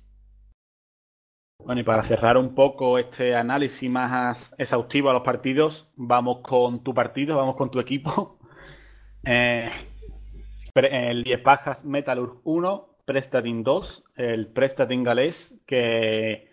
Bueno, 1.59 1.81
y 1.81 1.83
para 1.83 2.03
cerrar 2.03 2.37
un 2.37 2.55
poco 2.55 2.97
este 2.97 3.35
análisis 3.35 3.89
más 3.89 4.53
exhaustivo 4.57 5.09
a 5.09 5.13
los 5.13 5.21
partidos, 5.21 5.87
vamos 5.95 6.39
con 6.41 6.83
tu 6.83 6.93
partido, 6.93 7.37
vamos 7.37 7.55
con 7.55 7.71
tu 7.71 7.79
equipo. 7.79 8.39
Eh, 9.25 9.71
el 10.75 11.21
Liepajas 11.21 11.85
Metalurg 11.85 12.41
1, 12.43 12.92
Prestatin 13.05 13.63
2, 13.63 14.03
el 14.15 14.47
Prestatin 14.47 15.03
galés, 15.03 15.55
que 15.65 16.49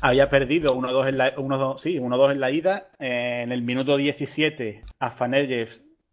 había 0.00 0.30
perdido 0.30 0.74
1-2 0.76 1.08
en, 1.08 1.18
la, 1.18 1.34
1 1.36 1.78
sí, 1.78 1.96
en 1.96 2.40
la 2.40 2.50
ida. 2.50 2.90
Eh, 2.98 3.42
en 3.42 3.52
el 3.52 3.62
minuto 3.62 3.96
17, 3.96 4.84
Afaneyev 4.98 5.68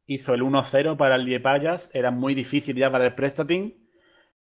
hizo 0.05 0.33
el 0.33 0.41
1-0 0.41 0.97
para 0.97 1.15
el 1.15 1.25
Liepayas. 1.25 1.89
Era 1.93 2.11
muy 2.11 2.35
difícil 2.35 2.75
ya 2.75 2.91
para 2.91 3.05
el 3.05 3.15
Prestatin, 3.15 3.87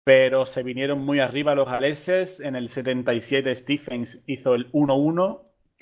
pero 0.03 0.45
se 0.45 0.63
vinieron 0.63 0.99
muy 1.05 1.19
arriba 1.19 1.55
los 1.55 1.67
galeses. 1.67 2.39
En 2.39 2.55
el 2.55 2.69
77, 2.69 3.55
Stephens 3.55 4.23
hizo 4.27 4.55
el 4.55 4.71
1-1 4.71 5.41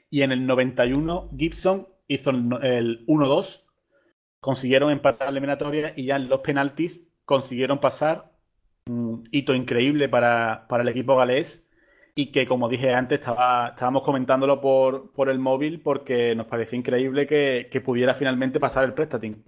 y 0.09 0.21
en 0.21 0.31
el 0.31 0.45
91, 0.45 1.29
Gibson 1.37 1.87
hizo 2.07 2.31
el 2.31 3.05
1-2 3.05 3.69
consiguieron 4.39 4.91
empatar 4.91 5.27
la 5.27 5.31
eliminatoria 5.31 5.93
y 5.95 6.05
ya 6.05 6.15
en 6.15 6.29
los 6.29 6.39
penaltis 6.41 7.07
consiguieron 7.25 7.79
pasar 7.79 8.31
un 8.89 9.27
hito 9.31 9.53
increíble 9.53 10.09
para, 10.09 10.67
para 10.67 10.83
el 10.83 10.89
equipo 10.89 11.15
galés 11.15 11.67
y 12.15 12.31
que, 12.31 12.47
como 12.47 12.69
dije 12.69 12.93
antes, 12.93 13.19
estaba, 13.19 13.69
estábamos 13.69 14.03
comentándolo 14.03 14.61
por, 14.61 15.11
por 15.13 15.29
el 15.29 15.39
móvil 15.39 15.81
porque 15.81 16.35
nos 16.35 16.47
parecía 16.47 16.79
increíble 16.79 17.27
que, 17.27 17.69
que 17.71 17.81
pudiera 17.81 18.15
finalmente 18.15 18.59
pasar 18.59 18.83
el 18.85 18.93
Prestatin. 18.93 19.43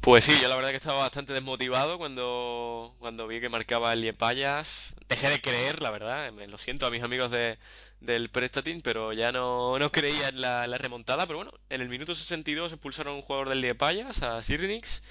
Pues 0.00 0.24
sí, 0.26 0.32
yo 0.40 0.48
la 0.48 0.56
verdad 0.56 0.70
que 0.70 0.76
estaba 0.76 0.98
bastante 0.98 1.32
desmotivado 1.32 1.96
cuando, 1.96 2.94
cuando 2.98 3.26
vi 3.26 3.40
que 3.40 3.48
marcaba 3.48 3.92
el 3.94 4.02
Liepayas. 4.02 4.94
Dejé 5.08 5.30
de 5.30 5.40
creer, 5.40 5.80
la 5.80 5.90
verdad, 5.90 6.30
me 6.32 6.46
lo 6.46 6.58
siento 6.58 6.84
a 6.86 6.90
mis 6.90 7.02
amigos 7.02 7.30
de, 7.30 7.58
del 8.00 8.28
Prestatin, 8.30 8.82
pero 8.82 9.14
ya 9.14 9.32
no, 9.32 9.78
no 9.78 9.90
creía 9.90 10.28
en 10.28 10.42
la, 10.42 10.66
la 10.66 10.76
remontada. 10.76 11.26
Pero 11.26 11.38
bueno, 11.38 11.52
en 11.70 11.80
el 11.80 11.88
minuto 11.88 12.14
62 12.14 12.72
expulsaron 12.72 13.14
a 13.14 13.16
un 13.16 13.22
jugador 13.22 13.48
del 13.48 13.62
Liepayas, 13.62 14.22
a 14.22 14.42
Sirnix, 14.42 15.02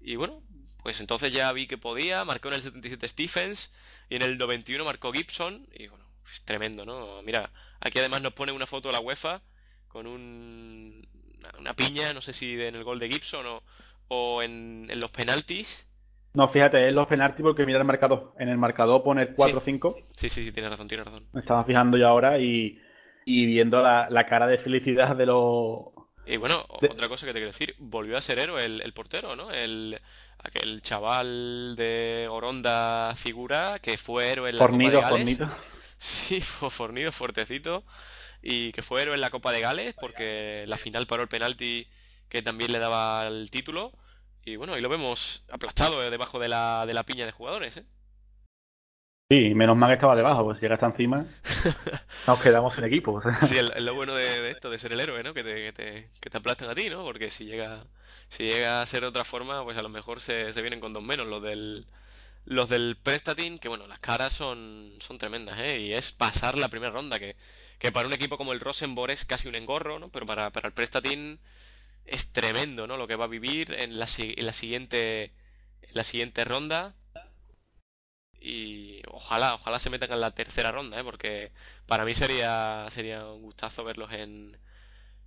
y 0.00 0.16
bueno, 0.16 0.42
pues 0.86 1.00
entonces 1.00 1.32
ya 1.32 1.52
vi 1.52 1.66
que 1.66 1.78
podía, 1.78 2.24
marcó 2.24 2.48
en 2.48 2.54
el 2.54 2.62
77 2.62 3.08
Stephens 3.08 3.72
y 4.08 4.16
en 4.16 4.22
el 4.22 4.38
91 4.38 4.84
marcó 4.84 5.12
Gibson 5.12 5.66
y 5.72 5.88
bueno, 5.88 6.04
pues 6.22 6.42
tremendo, 6.44 6.84
¿no? 6.84 7.22
Mira, 7.22 7.50
aquí 7.80 7.98
además 7.98 8.22
nos 8.22 8.34
pone 8.34 8.52
una 8.52 8.66
foto 8.66 8.88
de 8.88 8.92
la 8.94 9.00
UEFA 9.00 9.42
con 9.88 10.06
un, 10.06 11.06
una 11.58 11.74
piña, 11.74 12.12
no 12.12 12.20
sé 12.22 12.32
si 12.32 12.52
en 12.60 12.76
el 12.76 12.84
gol 12.84 12.98
de 13.00 13.08
Gibson 13.08 13.46
o, 13.46 13.62
o 14.08 14.42
en, 14.42 14.86
en 14.90 15.00
los 15.00 15.10
penaltis. 15.10 15.86
No, 16.34 16.48
fíjate, 16.48 16.88
es 16.88 16.94
los 16.94 17.06
penaltis 17.06 17.42
porque 17.42 17.64
mira 17.66 17.78
el 17.78 17.84
marcador. 17.84 18.34
En 18.38 18.48
el 18.48 18.58
marcador 18.58 19.02
pone 19.02 19.34
4-5. 19.34 19.96
Sí, 20.16 20.28
sí, 20.28 20.44
sí, 20.44 20.52
tienes 20.52 20.70
razón, 20.70 20.86
tienes 20.86 21.06
razón. 21.06 21.26
Me 21.32 21.40
estaba 21.40 21.64
fijando 21.64 21.96
yo 21.96 22.06
ahora 22.08 22.38
y, 22.38 22.78
y 23.24 23.46
viendo 23.46 23.82
la, 23.82 24.08
la 24.10 24.26
cara 24.26 24.46
de 24.46 24.58
felicidad 24.58 25.16
de 25.16 25.26
los... 25.26 25.78
Y 26.26 26.36
bueno, 26.38 26.66
De- 26.80 26.88
otra 26.88 27.08
cosa 27.08 27.24
que 27.26 27.32
te 27.32 27.38
quiero 27.38 27.52
decir, 27.52 27.74
volvió 27.78 28.16
a 28.18 28.20
ser 28.22 28.38
héroe 28.40 28.64
el, 28.64 28.80
el 28.82 28.92
portero, 28.92 29.36
¿no? 29.36 29.50
El, 29.52 30.00
aquel 30.46 30.82
chaval 30.82 31.74
de 31.76 32.28
Oronda 32.30 33.14
figura 33.16 33.78
que 33.80 33.98
fue 33.98 34.30
héroe 34.30 34.50
en 34.50 34.58
la 34.58 34.68
Copa 34.68 34.90
de 34.90 34.98
Fornido, 34.98 35.00
Gales. 35.00 35.38
fornido. 35.38 35.50
Sí, 35.98 36.40
fornido, 36.42 37.12
fuertecito. 37.12 37.84
Y 38.42 38.72
que 38.72 38.82
fue 38.82 39.02
héroe 39.02 39.14
en 39.14 39.20
la 39.20 39.30
Copa 39.30 39.52
de 39.52 39.60
Gales 39.60 39.94
porque 39.98 40.64
la 40.66 40.76
final 40.78 41.06
paró 41.06 41.22
el 41.22 41.28
penalti 41.28 41.88
que 42.28 42.42
también 42.42 42.72
le 42.72 42.78
daba 42.78 43.26
el 43.26 43.50
título. 43.50 43.92
Y 44.44 44.56
bueno, 44.56 44.76
y 44.78 44.80
lo 44.80 44.88
vemos 44.88 45.44
aplastado 45.50 46.02
eh, 46.04 46.10
debajo 46.10 46.38
de 46.38 46.48
la, 46.48 46.84
de 46.86 46.94
la 46.94 47.04
piña 47.04 47.26
de 47.26 47.32
jugadores, 47.32 47.78
¿eh? 47.78 47.86
Sí, 49.28 49.54
menos 49.54 49.76
mal 49.76 49.90
que 49.90 49.94
estaba 49.94 50.14
debajo, 50.14 50.44
pues 50.44 50.58
si 50.58 50.62
llega 50.62 50.74
hasta 50.74 50.86
encima, 50.86 51.26
nos 52.26 52.40
quedamos 52.40 52.74
sin 52.74 52.84
equipo. 52.84 53.20
Sí, 53.38 53.56
es 53.58 53.82
lo 53.82 53.94
bueno 53.94 54.14
de, 54.14 54.40
de 54.42 54.50
esto, 54.50 54.70
de 54.70 54.78
ser 54.78 54.92
el 54.92 55.00
héroe, 55.00 55.22
¿no? 55.22 55.34
Que 55.34 55.44
te, 55.44 55.54
que 55.54 55.72
te, 55.72 56.10
que 56.20 56.30
te 56.30 56.38
aplastan 56.38 56.70
a 56.70 56.74
ti, 56.74 56.88
¿no? 56.90 57.04
Porque 57.04 57.30
si 57.30 57.44
llega, 57.44 57.86
si 58.28 58.44
llega 58.44 58.80
a 58.82 58.86
ser 58.86 59.02
de 59.02 59.06
otra 59.08 59.24
forma, 59.24 59.62
pues 59.64 59.76
a 59.78 59.82
lo 59.82 59.88
mejor 59.88 60.20
se, 60.20 60.52
se 60.52 60.62
vienen 60.62 60.80
con 60.80 60.92
dos 60.92 61.02
menos. 61.02 61.26
Los 61.26 61.42
del, 61.42 61.86
los 62.46 62.68
del 62.70 62.98
Prestatin, 63.02 63.58
que 63.58 63.68
bueno, 63.68 63.86
las 63.88 64.00
caras 64.00 64.32
son, 64.34 64.94
son 65.00 65.18
tremendas, 65.18 65.58
¿eh? 65.60 65.80
Y 65.80 65.94
es 65.94 66.12
pasar 66.12 66.58
la 66.58 66.68
primera 66.68 66.92
ronda, 66.92 67.18
que, 67.20 67.36
que 67.78 67.92
para 67.92 68.08
un 68.08 68.14
equipo 68.14 68.36
como 68.38 68.52
el 68.54 68.60
Rosenborg 68.60 69.12
es 69.12 69.24
casi 69.26 69.48
un 69.48 69.56
engorro, 69.56 69.98
¿no? 69.98 70.10
Pero 70.10 70.26
para, 70.26 70.50
para 70.52 70.68
el 70.68 70.74
Prestatin 70.74 71.40
es 72.06 72.32
tremendo, 72.32 72.86
¿no? 72.86 72.96
Lo 72.96 73.06
que 73.08 73.16
va 73.16 73.24
a 73.26 73.28
vivir 73.28 73.74
en 73.74 73.98
la, 73.98 74.06
en 74.18 74.46
la 74.46 74.52
siguiente, 74.52 75.24
en 75.82 75.94
la 75.94 76.04
siguiente 76.04 76.44
ronda. 76.44 76.94
Y 78.48 79.02
ojalá, 79.08 79.54
ojalá 79.54 79.78
se 79.80 79.90
metan 79.90 80.12
en 80.12 80.20
la 80.20 80.30
tercera 80.30 80.70
ronda, 80.72 81.00
¿eh? 81.00 81.04
Porque 81.04 81.52
para 81.86 82.04
mí 82.04 82.14
sería, 82.14 82.86
sería 82.90 83.26
un 83.26 83.42
gustazo 83.42 83.84
verlos 83.84 84.12
en, 84.12 84.56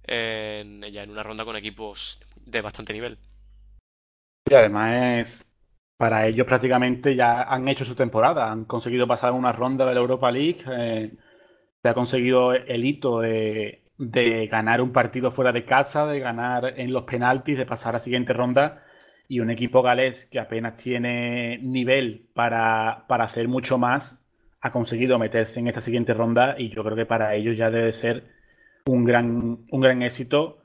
en, 0.04 0.82
ya 0.84 1.04
en 1.04 1.12
una 1.12 1.24
ronda 1.24 1.46
con 1.46 1.56
equipos 1.58 2.20
de 2.46 2.62
bastante 2.62 2.94
nivel. 2.94 3.20
Y 4.50 4.54
además 4.56 5.46
para 5.98 6.26
ellos 6.28 6.48
prácticamente 6.48 7.16
ya 7.16 7.44
han 7.44 7.68
hecho 7.68 7.84
su 7.84 7.94
temporada, 7.96 8.50
han 8.50 8.66
conseguido 8.66 9.06
pasar 9.06 9.34
una 9.34 9.52
ronda 9.52 9.86
de 9.86 9.94
la 9.94 10.00
Europa 10.00 10.32
League, 10.32 10.64
eh, 10.72 11.12
se 11.84 11.90
ha 11.90 11.94
conseguido 11.94 12.54
el 12.54 12.86
hito 12.86 13.20
de, 13.20 13.84
de 13.98 14.48
ganar 14.48 14.82
un 14.82 14.94
partido 14.94 15.32
fuera 15.32 15.52
de 15.52 15.66
casa, 15.66 16.06
de 16.08 16.20
ganar 16.22 16.80
en 16.80 16.94
los 16.94 17.04
penaltis, 17.04 17.58
de 17.58 17.66
pasar 17.66 17.96
a 17.96 18.00
la 18.00 18.04
siguiente 18.04 18.34
ronda. 18.34 18.84
Y 19.30 19.40
un 19.40 19.50
equipo 19.50 19.82
galés 19.82 20.26
que 20.26 20.40
apenas 20.40 20.76
tiene 20.76 21.60
nivel 21.60 22.28
para, 22.34 23.06
para 23.08 23.24
hacer 23.24 23.48
mucho 23.48 23.78
más, 23.78 24.20
ha 24.60 24.72
conseguido 24.72 25.18
meterse 25.18 25.60
en 25.62 25.68
esta 25.68 25.82
siguiente 25.82 26.14
ronda 26.14 26.56
y 26.58 26.70
yo 26.70 26.84
creo 26.84 26.98
que 26.98 27.06
para 27.06 27.36
ellos 27.36 27.56
ya 27.56 27.70
debe 27.70 27.94
ser 27.94 28.26
un 28.86 29.06
gran, 29.06 29.66
un 29.70 29.82
gran 29.82 30.02
éxito. 30.02 30.64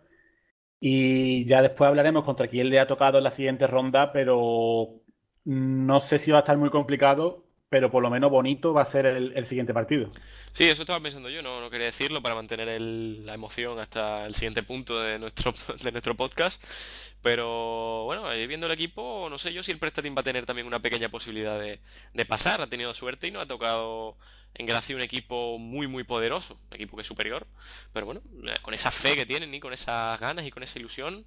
Y 0.80 1.44
ya 1.46 1.62
después 1.62 1.88
hablaremos 1.88 2.24
contra 2.24 2.48
quién 2.48 2.70
le 2.70 2.80
ha 2.80 2.86
tocado 2.86 3.18
en 3.18 3.24
la 3.24 3.30
siguiente 3.30 3.66
ronda, 3.66 4.12
pero 4.12 5.02
no 5.44 6.00
sé 6.00 6.18
si 6.18 6.30
va 6.30 6.38
a 6.38 6.40
estar 6.40 6.56
muy 6.56 6.70
complicado, 6.70 7.44
pero 7.68 7.90
por 7.90 8.02
lo 8.02 8.10
menos 8.10 8.30
bonito 8.30 8.72
va 8.72 8.82
a 8.82 8.86
ser 8.86 9.06
el, 9.06 9.46
siguiente 9.46 9.74
partido. 9.74 10.10
Sí, 10.52 10.64
eso 10.64 10.82
estaba 10.82 11.00
pensando 11.00 11.28
yo, 11.28 11.42
no, 11.42 11.60
no 11.60 11.70
quería 11.70 11.86
decirlo 11.86 12.22
para 12.22 12.34
mantener 12.34 12.68
el- 12.68 13.26
la 13.26 13.34
emoción 13.34 13.78
hasta 13.78 14.26
el 14.26 14.34
siguiente 14.34 14.62
punto 14.62 15.00
de 15.00 15.18
nuestro, 15.18 15.52
de 15.82 15.92
nuestro 15.92 16.14
podcast. 16.14 16.62
Pero 17.24 18.04
bueno, 18.04 18.28
ahí 18.28 18.46
viendo 18.46 18.66
el 18.66 18.72
equipo, 18.72 19.28
no 19.30 19.38
sé 19.38 19.54
yo 19.54 19.62
si 19.62 19.72
el 19.72 19.78
Prestatin 19.78 20.14
va 20.14 20.20
a 20.20 20.24
tener 20.24 20.44
también 20.44 20.66
una 20.66 20.80
pequeña 20.80 21.08
posibilidad 21.08 21.58
de, 21.58 21.80
de 22.12 22.24
pasar. 22.26 22.60
Ha 22.60 22.66
tenido 22.66 22.92
suerte 22.92 23.26
y 23.26 23.30
nos 23.30 23.42
ha 23.42 23.46
tocado 23.46 24.18
en 24.52 24.66
Gracia 24.66 24.94
un 24.94 25.00
equipo 25.00 25.58
muy, 25.58 25.86
muy 25.86 26.04
poderoso, 26.04 26.58
un 26.68 26.74
equipo 26.74 26.96
que 26.96 27.00
es 27.00 27.08
superior. 27.08 27.46
Pero 27.94 28.04
bueno, 28.04 28.20
eh, 28.46 28.56
con 28.60 28.74
esa 28.74 28.90
fe 28.90 29.16
que 29.16 29.24
tienen 29.24 29.54
y 29.54 29.60
con 29.60 29.72
esas 29.72 30.20
ganas 30.20 30.44
y 30.44 30.50
con 30.50 30.64
esa 30.64 30.78
ilusión, 30.78 31.24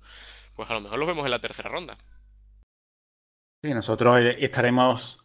pues 0.55 0.69
a 0.69 0.75
lo 0.75 0.81
mejor 0.81 0.99
los 0.99 1.07
vemos 1.07 1.25
en 1.25 1.31
la 1.31 1.41
tercera 1.41 1.67
ronda. 1.67 1.97
Sí, 3.63 3.73
nosotros 3.73 4.19
eh, 4.19 4.37
estaremos 4.39 5.17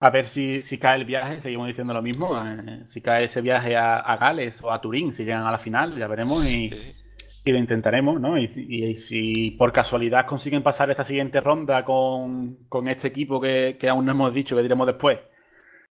a 0.00 0.10
ver 0.10 0.26
si, 0.26 0.62
si 0.62 0.78
cae 0.78 0.94
el 0.94 1.06
viaje, 1.06 1.40
seguimos 1.40 1.66
diciendo 1.66 1.92
lo 1.92 2.02
mismo, 2.02 2.40
eh, 2.40 2.84
si 2.86 3.02
cae 3.02 3.24
ese 3.24 3.40
viaje 3.40 3.74
a, 3.74 3.96
a 3.96 4.16
Gales 4.16 4.62
o 4.62 4.70
a 4.70 4.80
Turín, 4.80 5.12
si 5.12 5.24
llegan 5.24 5.44
a 5.44 5.50
la 5.50 5.58
final, 5.58 5.98
ya 5.98 6.06
veremos 6.06 6.44
y, 6.44 6.70
sí. 6.70 7.07
Y 7.48 7.52
lo 7.52 7.58
intentaremos, 7.58 8.20
¿no? 8.20 8.38
Y, 8.38 8.48
si- 8.96 9.50
por 9.52 9.72
casualidad 9.72 10.26
consiguen 10.26 10.62
pasar 10.62 10.90
esta 10.90 11.04
siguiente 11.04 11.40
ronda 11.40 11.84
con, 11.84 12.56
con 12.68 12.88
este 12.88 13.08
equipo 13.08 13.40
que, 13.40 13.76
aún 13.90 14.04
no 14.06 14.12
hemos 14.12 14.34
dicho, 14.34 14.56
que 14.56 14.62
diremos 14.62 14.86
después, 14.86 15.18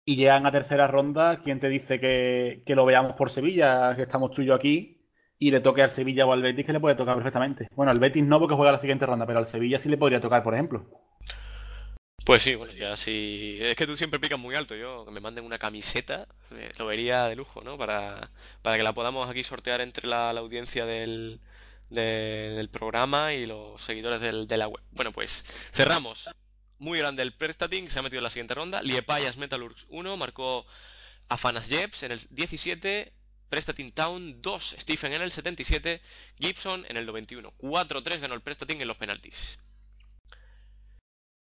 y 0.06 0.16
llegan 0.16 0.46
a 0.46 0.52
tercera 0.52 0.88
ronda, 0.88 1.42
¿quién 1.44 1.60
te 1.60 1.70
dice 1.70 2.00
que, 2.00 2.64
que 2.66 2.76
lo 2.76 2.86
veamos 2.86 3.14
por 3.16 3.32
Sevilla, 3.32 3.96
que 3.96 4.04
estamos 4.04 4.32
tú 4.32 4.44
yo 4.44 4.54
aquí, 4.56 5.02
y 5.40 5.52
le 5.52 5.62
toque 5.62 5.84
al 5.84 5.92
Sevilla 5.92 6.26
o 6.26 6.34
al 6.34 6.42
Betis, 6.42 6.66
que 6.66 6.74
le 6.74 6.80
puede 6.80 6.96
tocar 6.96 7.16
perfectamente? 7.16 7.68
Bueno, 7.76 7.92
al 7.92 8.00
Betis 8.00 8.24
no 8.26 8.40
porque 8.40 8.56
juega 8.56 8.72
la 8.74 8.80
siguiente 8.80 9.06
ronda, 9.06 9.26
pero 9.26 9.40
al 9.40 9.48
Sevilla 9.48 9.80
sí 9.80 9.90
le 9.90 9.98
podría 9.98 10.22
tocar, 10.22 10.44
por 10.44 10.54
ejemplo. 10.54 10.86
Pues 12.30 12.44
sí, 12.44 12.54
bueno, 12.54 12.74
ya 12.74 12.96
sí. 12.96 13.58
Es 13.60 13.76
que 13.76 13.88
tú 13.88 13.98
siempre 13.98 14.20
picas 14.20 14.38
muy 14.40 14.54
alto. 14.56 14.76
Yo, 14.76 15.04
que 15.06 15.10
me 15.12 15.20
manden 15.20 15.46
una 15.46 15.58
camiseta, 15.58 16.28
eh, 16.52 16.72
lo 16.78 16.86
vería 16.86 17.26
de 17.28 17.36
lujo, 17.36 17.62
¿no? 17.64 17.76
Para, 17.78 18.30
para 18.62 18.78
que 18.78 18.84
la 18.84 18.94
podamos 18.94 19.28
aquí 19.30 19.44
sortear 19.44 19.82
entre 19.82 20.08
la, 20.08 20.32
la 20.32 20.40
audiencia 20.42 20.86
del, 20.86 21.40
de- 21.90 22.54
del 22.56 22.70
programa 22.70 23.34
y 23.34 23.48
los 23.48 23.82
seguidores 23.82 24.22
del- 24.22 24.46
de 24.48 24.58
la 24.58 24.68
web. 24.68 24.84
Bueno, 24.92 25.12
pues 25.12 25.44
cerramos. 25.74 26.30
Muy 26.78 27.00
grande 27.00 27.24
el 27.24 27.34
Prestating, 27.34 27.90
se 27.90 27.98
ha 28.00 28.04
metido 28.04 28.20
en 28.20 28.24
la 28.26 28.30
siguiente 28.30 28.54
ronda. 28.54 28.82
Liepayas 28.84 29.38
Metalurgs 29.38 29.86
1, 29.90 30.16
marcó 30.18 30.66
Afanas 31.30 31.68
Jeps 31.70 32.04
en 32.04 32.12
el 32.12 32.22
17. 32.30 33.12
Prestating 33.50 33.92
Town 33.92 34.42
2, 34.42 34.76
Stephen 34.80 35.14
en 35.14 35.24
el 35.24 35.32
77, 35.32 36.02
Gibson 36.40 36.86
en 36.90 36.98
el 36.98 37.06
91. 37.08 37.54
4-3 37.58 38.20
ganó 38.20 38.36
el 38.36 38.42
Prestating 38.42 38.82
en 38.82 38.88
los 38.88 38.98
penaltis. 38.98 39.60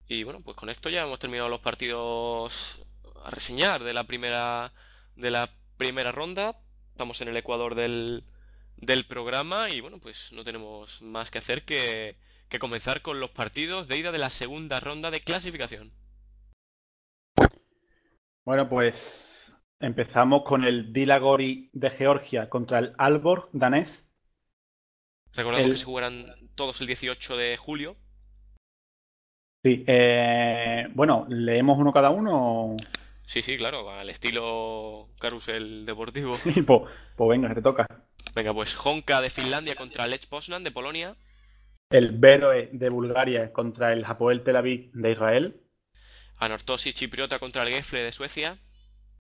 Y 0.08 0.24
bueno, 0.24 0.42
pues 0.42 0.56
con 0.58 0.70
esto 0.70 0.90
ya 0.90 1.04
hemos 1.04 1.20
terminado 1.20 1.50
los 1.50 1.62
partidos 1.62 2.86
a 3.24 3.30
reseñar 3.30 3.84
de 3.84 3.94
la 3.94 4.04
primera 4.06 4.74
de 5.16 5.32
la 5.32 5.50
primera 5.78 6.12
ronda. 6.12 6.60
Estamos 6.92 7.22
en 7.22 7.30
el 7.30 7.38
ecuador 7.38 7.76
del, 7.76 8.24
del 8.78 9.06
programa 9.08 9.70
y 9.70 9.82
bueno, 9.82 10.00
pues 10.00 10.32
no 10.34 10.44
tenemos 10.44 11.02
más 11.02 11.32
que 11.32 11.40
hacer 11.40 11.66
que, 11.66 12.18
que 12.50 12.60
comenzar 12.60 13.02
con 13.02 13.20
los 13.20 13.32
partidos 13.32 13.88
de 13.88 13.98
ida 13.98 14.12
de 14.12 14.20
la 14.20 14.30
segunda 14.30 14.80
ronda 14.80 15.10
de 15.12 15.22
clasificación. 15.22 15.92
Bueno, 18.46 18.68
pues 18.68 19.54
empezamos 19.80 20.44
con 20.46 20.66
el 20.66 20.92
Dilagori 20.92 21.70
de 21.74 21.90
Georgia 21.92 22.50
contra 22.50 22.80
el 22.80 22.94
Albor 22.98 23.50
danés. 23.54 24.10
Recordamos 25.34 25.66
El- 25.66 25.72
que 25.74 25.78
se 25.80 25.86
jugarán 25.86 26.26
todos 26.56 26.82
el 26.82 26.88
18 26.88 27.38
de 27.38 27.58
julio. 27.58 27.96
Sí, 29.64 29.86
eh, 29.88 30.88
bueno, 30.94 31.26
¿leemos 31.30 31.78
uno 31.80 31.94
cada 31.94 32.10
uno? 32.10 32.76
Sí, 33.26 33.42
sí, 33.42 33.58
claro, 33.58 33.90
al 33.90 34.10
estilo 34.10 35.08
carrusel 35.20 35.86
deportivo. 35.86 36.34
Pues, 36.68 36.82
pues 37.16 37.30
venga, 37.30 37.54
te 37.56 37.62
toca. 37.62 37.88
Venga, 38.36 38.54
pues 38.54 38.76
Honka 38.84 39.22
de 39.22 39.30
Finlandia 39.30 39.76
contra 39.76 40.08
Lech 40.08 40.28
Poznan 40.28 40.66
de 40.66 40.72
Polonia. 40.72 41.16
El 41.90 42.12
Beroe 42.12 42.70
de 42.74 42.90
Bulgaria 42.90 43.54
contra 43.54 43.94
el 43.94 44.04
Hapoel 44.04 44.44
Tel 44.44 44.58
Aviv 44.58 44.92
de 44.92 45.12
Israel. 45.12 45.62
Anorthosis 46.38 46.96
chipriota 46.96 47.40
contra 47.40 47.64
el 47.64 47.74
Gefle 47.74 48.02
de 48.02 48.12
Suecia. 48.12 48.58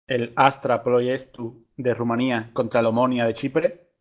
El 0.07 0.33
Astra 0.35 0.83
Ploiestu 0.83 1.67
de 1.77 1.93
Rumanía 1.93 2.49
contra 2.51 2.81
el 2.81 2.87
Omonia 2.87 3.25
de 3.25 3.33
Chipre. 3.33 3.91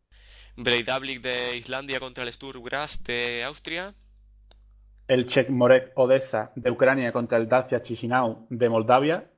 Breidablik 0.56 1.20
de 1.20 1.56
Islandia 1.56 2.00
contra 2.00 2.24
el 2.24 2.32
Sturm 2.32 2.64
Graz 2.64 3.04
de 3.04 3.44
Austria. 3.44 3.94
El 5.08 5.28
Chekmorek 5.28 5.92
Odessa 5.94 6.52
de 6.56 6.70
Ucrania 6.70 7.12
contra 7.12 7.38
el 7.38 7.48
Dacia 7.48 7.82
Chisinau 7.82 8.46
de 8.50 8.68
Moldavia. 8.68 9.30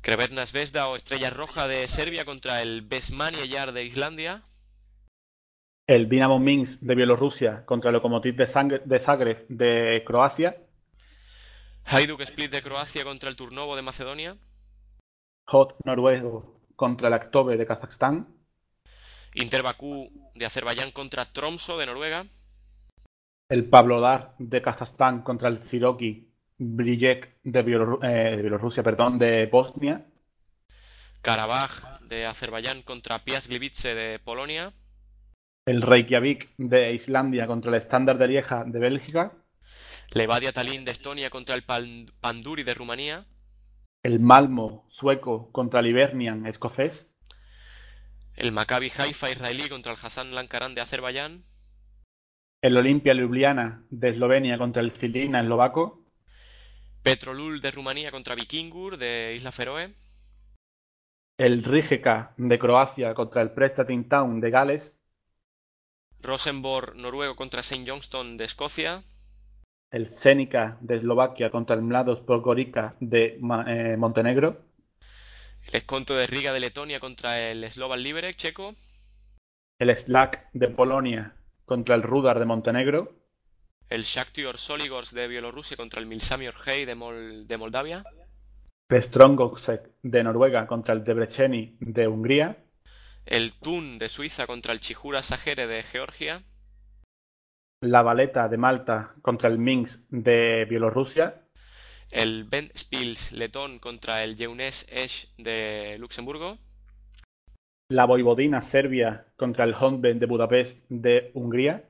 Kreverna 0.00 0.44
Zvezda 0.44 0.88
o 0.88 0.96
Estrella 0.96 1.30
Roja 1.30 1.68
de 1.68 1.86
Serbia 1.86 2.24
contra 2.24 2.60
el 2.60 2.82
Besmania 2.82 3.44
Yar 3.46 3.72
de 3.72 3.84
Islandia. 3.84 4.42
El 5.86 6.08
Dinamo 6.08 6.40
Minsk 6.40 6.80
de 6.80 6.94
Bielorrusia 6.94 7.64
contra 7.64 7.90
el 7.90 7.94
Lokomotiv 7.94 8.34
de, 8.34 8.80
de 8.84 8.98
Zagreb 8.98 9.46
de 9.48 10.02
Croacia. 10.04 10.56
Hajduk 11.84 12.20
Split 12.22 12.50
de 12.50 12.62
Croacia 12.62 13.04
contra 13.04 13.28
el 13.28 13.36
Turnovo 13.36 13.76
de 13.76 13.82
Macedonia. 13.82 14.36
Hot 15.46 15.76
Noruego 15.84 16.60
contra 16.74 17.08
el 17.08 17.14
Aktobe 17.14 17.56
de 17.56 17.66
Kazajstán. 17.66 18.26
Inter 19.34 19.62
Bakú 19.62 20.10
de 20.34 20.46
Azerbaiyán 20.46 20.90
contra 20.90 21.32
Tromso 21.32 21.78
de 21.78 21.86
Noruega. 21.86 22.26
El 23.54 23.68
Pavlodar 23.68 24.34
de 24.40 24.60
Kazajstán 24.60 25.22
contra 25.22 25.48
el 25.48 25.60
Siroki 25.60 26.28
Brijek 26.58 27.36
de, 27.44 27.60
eh, 27.60 28.36
de, 28.36 28.42
Bielorrusia, 28.42 28.82
perdón, 28.82 29.16
de 29.16 29.46
Bosnia. 29.46 30.04
Karabaj 31.22 32.00
de 32.08 32.26
Azerbaiyán 32.26 32.82
contra 32.82 33.20
Piast 33.20 33.46
Gliwice 33.46 33.94
de 33.94 34.18
Polonia. 34.18 34.72
El 35.66 35.82
Reykjavik 35.82 36.50
de 36.58 36.94
Islandia 36.94 37.46
contra 37.46 37.70
el 37.70 37.76
Standard 37.76 38.18
de 38.18 38.26
Lieja 38.26 38.64
de 38.66 38.80
Bélgica. 38.80 39.34
Levadia 40.10 40.50
Tallinn 40.50 40.84
de 40.84 40.90
Estonia 40.90 41.30
contra 41.30 41.54
el 41.54 41.62
Panduri 41.62 42.64
de 42.64 42.74
Rumanía. 42.74 43.24
El 44.02 44.18
Malmo 44.18 44.84
sueco 44.88 45.52
contra 45.52 45.78
el 45.78 45.86
Ibernian 45.86 46.44
escocés. 46.46 47.14
El 48.34 48.50
Maccabi 48.50 48.90
Haifa 48.98 49.30
israelí 49.30 49.68
contra 49.68 49.92
el 49.92 49.98
Hassan 50.02 50.34
Lankaran 50.34 50.74
de 50.74 50.80
Azerbaiyán. 50.80 51.44
El 52.64 52.78
Olimpia 52.78 53.12
Ljubljana 53.12 53.84
de 53.90 54.08
Eslovenia 54.08 54.56
contra 54.56 54.80
el 54.80 54.90
Cilina 54.90 55.42
eslovaco. 55.42 56.02
Petrolul 57.02 57.60
de 57.60 57.70
Rumanía 57.70 58.10
contra 58.10 58.34
Vikingur 58.34 58.96
de 58.96 59.34
Isla 59.36 59.52
Feroe. 59.52 59.92
El 61.36 61.62
Rijeka 61.62 62.32
de 62.38 62.58
Croacia 62.58 63.12
contra 63.12 63.42
el 63.42 63.50
Prestatin 63.50 64.08
Town 64.08 64.40
de 64.40 64.48
Gales. 64.48 64.98
Rosenborg 66.22 66.96
noruego 66.96 67.36
contra 67.36 67.60
St. 67.60 67.84
Johnston 67.86 68.38
de 68.38 68.44
Escocia. 68.44 69.04
El 69.90 70.08
Senica 70.08 70.78
de 70.80 70.96
Eslovaquia 70.96 71.50
contra 71.50 71.76
el 71.76 71.82
Mlados 71.82 72.22
Podgorica 72.22 72.96
de 72.98 73.38
eh, 73.66 73.96
Montenegro. 73.98 74.62
El 75.66 75.74
Esconto 75.74 76.14
de 76.14 76.26
Riga 76.26 76.54
de 76.54 76.60
Letonia 76.60 76.98
contra 76.98 77.38
el 77.42 77.70
Slovan 77.70 78.02
Liberec 78.02 78.38
checo. 78.38 78.74
El 79.78 79.94
Slack 79.94 80.48
de 80.54 80.68
Polonia 80.68 81.34
contra 81.64 81.94
el 81.94 82.02
Rudar 82.02 82.38
de 82.38 82.44
Montenegro. 82.44 83.16
El 83.88 84.02
Shakhtar 84.02 84.58
Soligorsk 84.58 85.12
de 85.12 85.28
Bielorrusia 85.28 85.76
contra 85.76 86.00
el 86.00 86.06
Milsami 86.06 86.48
Orhei 86.48 86.84
de, 86.84 86.94
de 87.46 87.56
Moldavia. 87.56 88.04
De 88.88 90.22
Noruega 90.22 90.66
contra 90.66 90.94
el 90.94 91.04
Debreceni 91.04 91.76
de 91.80 92.08
Hungría. 92.08 92.64
El 93.26 93.52
Thun 93.54 93.98
de 93.98 94.08
Suiza 94.08 94.46
contra 94.46 94.72
el 94.72 94.80
Chihura 94.80 95.22
Sagere 95.22 95.66
de 95.66 95.82
Georgia. 95.82 96.42
La 97.80 98.02
Valeta 98.02 98.48
de 98.48 98.56
Malta 98.56 99.14
contra 99.22 99.48
el 99.48 99.58
Minsk 99.58 100.00
de 100.08 100.66
Bielorrusia 100.68 101.44
el 102.14 102.44
Ventspils 102.44 103.32
letón 103.32 103.80
contra 103.80 104.22
el 104.22 104.36
Jeunes 104.36 104.86
Esch 104.88 105.28
de 105.36 105.96
Luxemburgo. 105.98 106.58
La 107.88 108.06
Voivodina 108.06 108.62
Serbia 108.62 109.26
contra 109.36 109.64
el 109.64 109.74
Honven 109.74 110.18
de 110.18 110.24
Budapest 110.24 110.82
de 110.88 111.30
Hungría. 111.34 111.84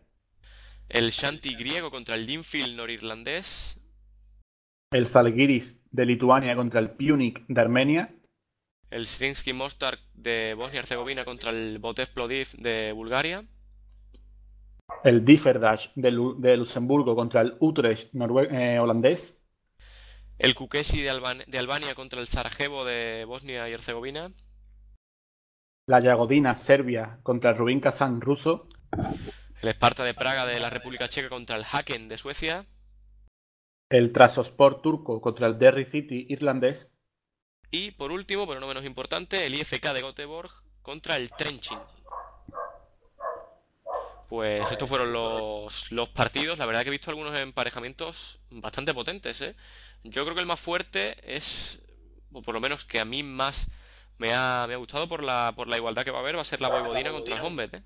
El 0.88 1.10
Shanti 1.10 1.54
griego 1.54 1.90
contra 1.90 2.16
el 2.16 2.26
Linfield 2.26 2.76
norirlandés. 2.76 3.80
El 4.90 5.06
Zalgiris 5.06 5.80
de 5.92 6.06
Lituania 6.06 6.56
contra 6.56 6.80
el 6.80 6.90
Punic 6.90 7.44
de 7.46 7.60
Armenia. 7.60 8.14
El 8.90 9.06
Srinsky 9.06 9.52
Mostar 9.52 9.98
de 10.14 10.54
Bosnia 10.54 10.78
y 10.78 10.80
Herzegovina 10.80 11.24
contra 11.24 11.50
el 11.50 11.78
Botev 11.78 12.12
Plodiv 12.12 12.48
de 12.58 12.92
Bulgaria. 12.92 13.44
El 15.04 15.24
Differdash 15.24 15.90
de, 15.94 16.56
Luxemburgo 16.56 17.14
contra 17.14 17.40
el 17.40 17.54
Utrecht 17.60 18.10
eh, 18.14 18.78
holandés 18.80 19.44
el 20.38 20.54
Kukesi 20.54 21.00
de, 21.00 21.10
Albania 21.10 21.94
contra 21.94 22.20
el 22.20 22.26
Sarajevo 22.26 22.84
de 22.84 23.24
Bosnia 23.24 23.68
y 23.68 23.72
Herzegovina. 23.72 24.32
La 25.86 26.00
Yagodina 26.00 26.56
Serbia 26.56 27.18
contra 27.22 27.50
el 27.50 27.58
Rubin 27.58 27.78
Kazan 27.78 28.22
ruso. 28.22 28.68
El 29.60 29.68
Esparta 29.68 30.02
de 30.02 30.14
Praga 30.14 30.46
de 30.46 30.58
la 30.58 30.70
República 30.70 31.10
Checa 31.10 31.28
contra 31.28 31.56
el 31.56 31.64
Haken 31.70 32.08
de 32.08 32.16
Suecia. 32.16 32.64
El 33.90 34.10
Trasosport 34.10 34.80
turco 34.80 35.20
contra 35.20 35.46
el 35.46 35.58
Derry 35.58 35.84
City 35.84 36.24
irlandés. 36.30 36.90
Y 37.70 37.90
por 37.90 38.12
último, 38.12 38.46
pero 38.46 38.60
no 38.60 38.66
menos 38.66 38.86
importante, 38.86 39.44
el 39.44 39.56
IFK 39.56 39.92
de 39.92 40.00
Göteborg 40.00 40.50
contra 40.80 41.16
el 41.16 41.30
Trenchin. 41.32 41.78
Pues 44.30 44.70
estos 44.72 44.88
fueron 44.88 45.12
los, 45.12 45.92
los 45.92 46.08
partidos. 46.08 46.56
La 46.56 46.64
verdad 46.64 46.80
que 46.80 46.88
he 46.88 46.92
visto 46.92 47.10
algunos 47.10 47.38
emparejamientos 47.38 48.40
bastante 48.50 48.94
potentes, 48.94 49.42
¿eh? 49.42 49.54
Yo 50.02 50.24
creo 50.24 50.34
que 50.34 50.40
el 50.40 50.46
más 50.46 50.60
fuerte 50.60 51.14
es, 51.36 51.82
o 52.32 52.40
por 52.40 52.54
lo 52.54 52.60
menos 52.60 52.86
que 52.86 53.00
a 53.00 53.04
mí 53.04 53.22
más 53.22 53.68
me 54.24 54.32
ha, 54.32 54.64
me 54.66 54.72
ha 54.72 54.78
gustado 54.78 55.06
por 55.06 55.22
la, 55.22 55.52
por 55.54 55.68
la 55.68 55.76
igualdad 55.76 56.02
que 56.02 56.10
va 56.10 56.18
a 56.18 56.20
haber, 56.22 56.36
va 56.36 56.40
a 56.40 56.46
ser 56.46 56.62
la 56.62 56.70
Voivodina 56.70 57.10
contra 57.10 57.36
el 57.36 57.42
Hombet. 57.42 57.74
¿eh? 57.74 57.82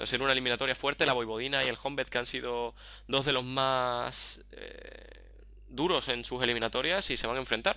Va 0.00 0.04
a 0.04 0.06
ser 0.06 0.22
una 0.22 0.32
eliminatoria 0.32 0.74
fuerte, 0.74 1.04
la 1.04 1.12
Voivodina 1.12 1.62
y 1.62 1.68
el 1.68 1.76
Hombet, 1.82 2.08
que 2.08 2.16
han 2.16 2.24
sido 2.24 2.74
dos 3.08 3.26
de 3.26 3.34
los 3.34 3.44
más 3.44 4.42
eh, 4.52 5.34
duros 5.68 6.08
en 6.08 6.24
sus 6.24 6.42
eliminatorias 6.42 7.10
y 7.10 7.18
se 7.18 7.26
van 7.26 7.36
a 7.36 7.40
enfrentar. 7.40 7.76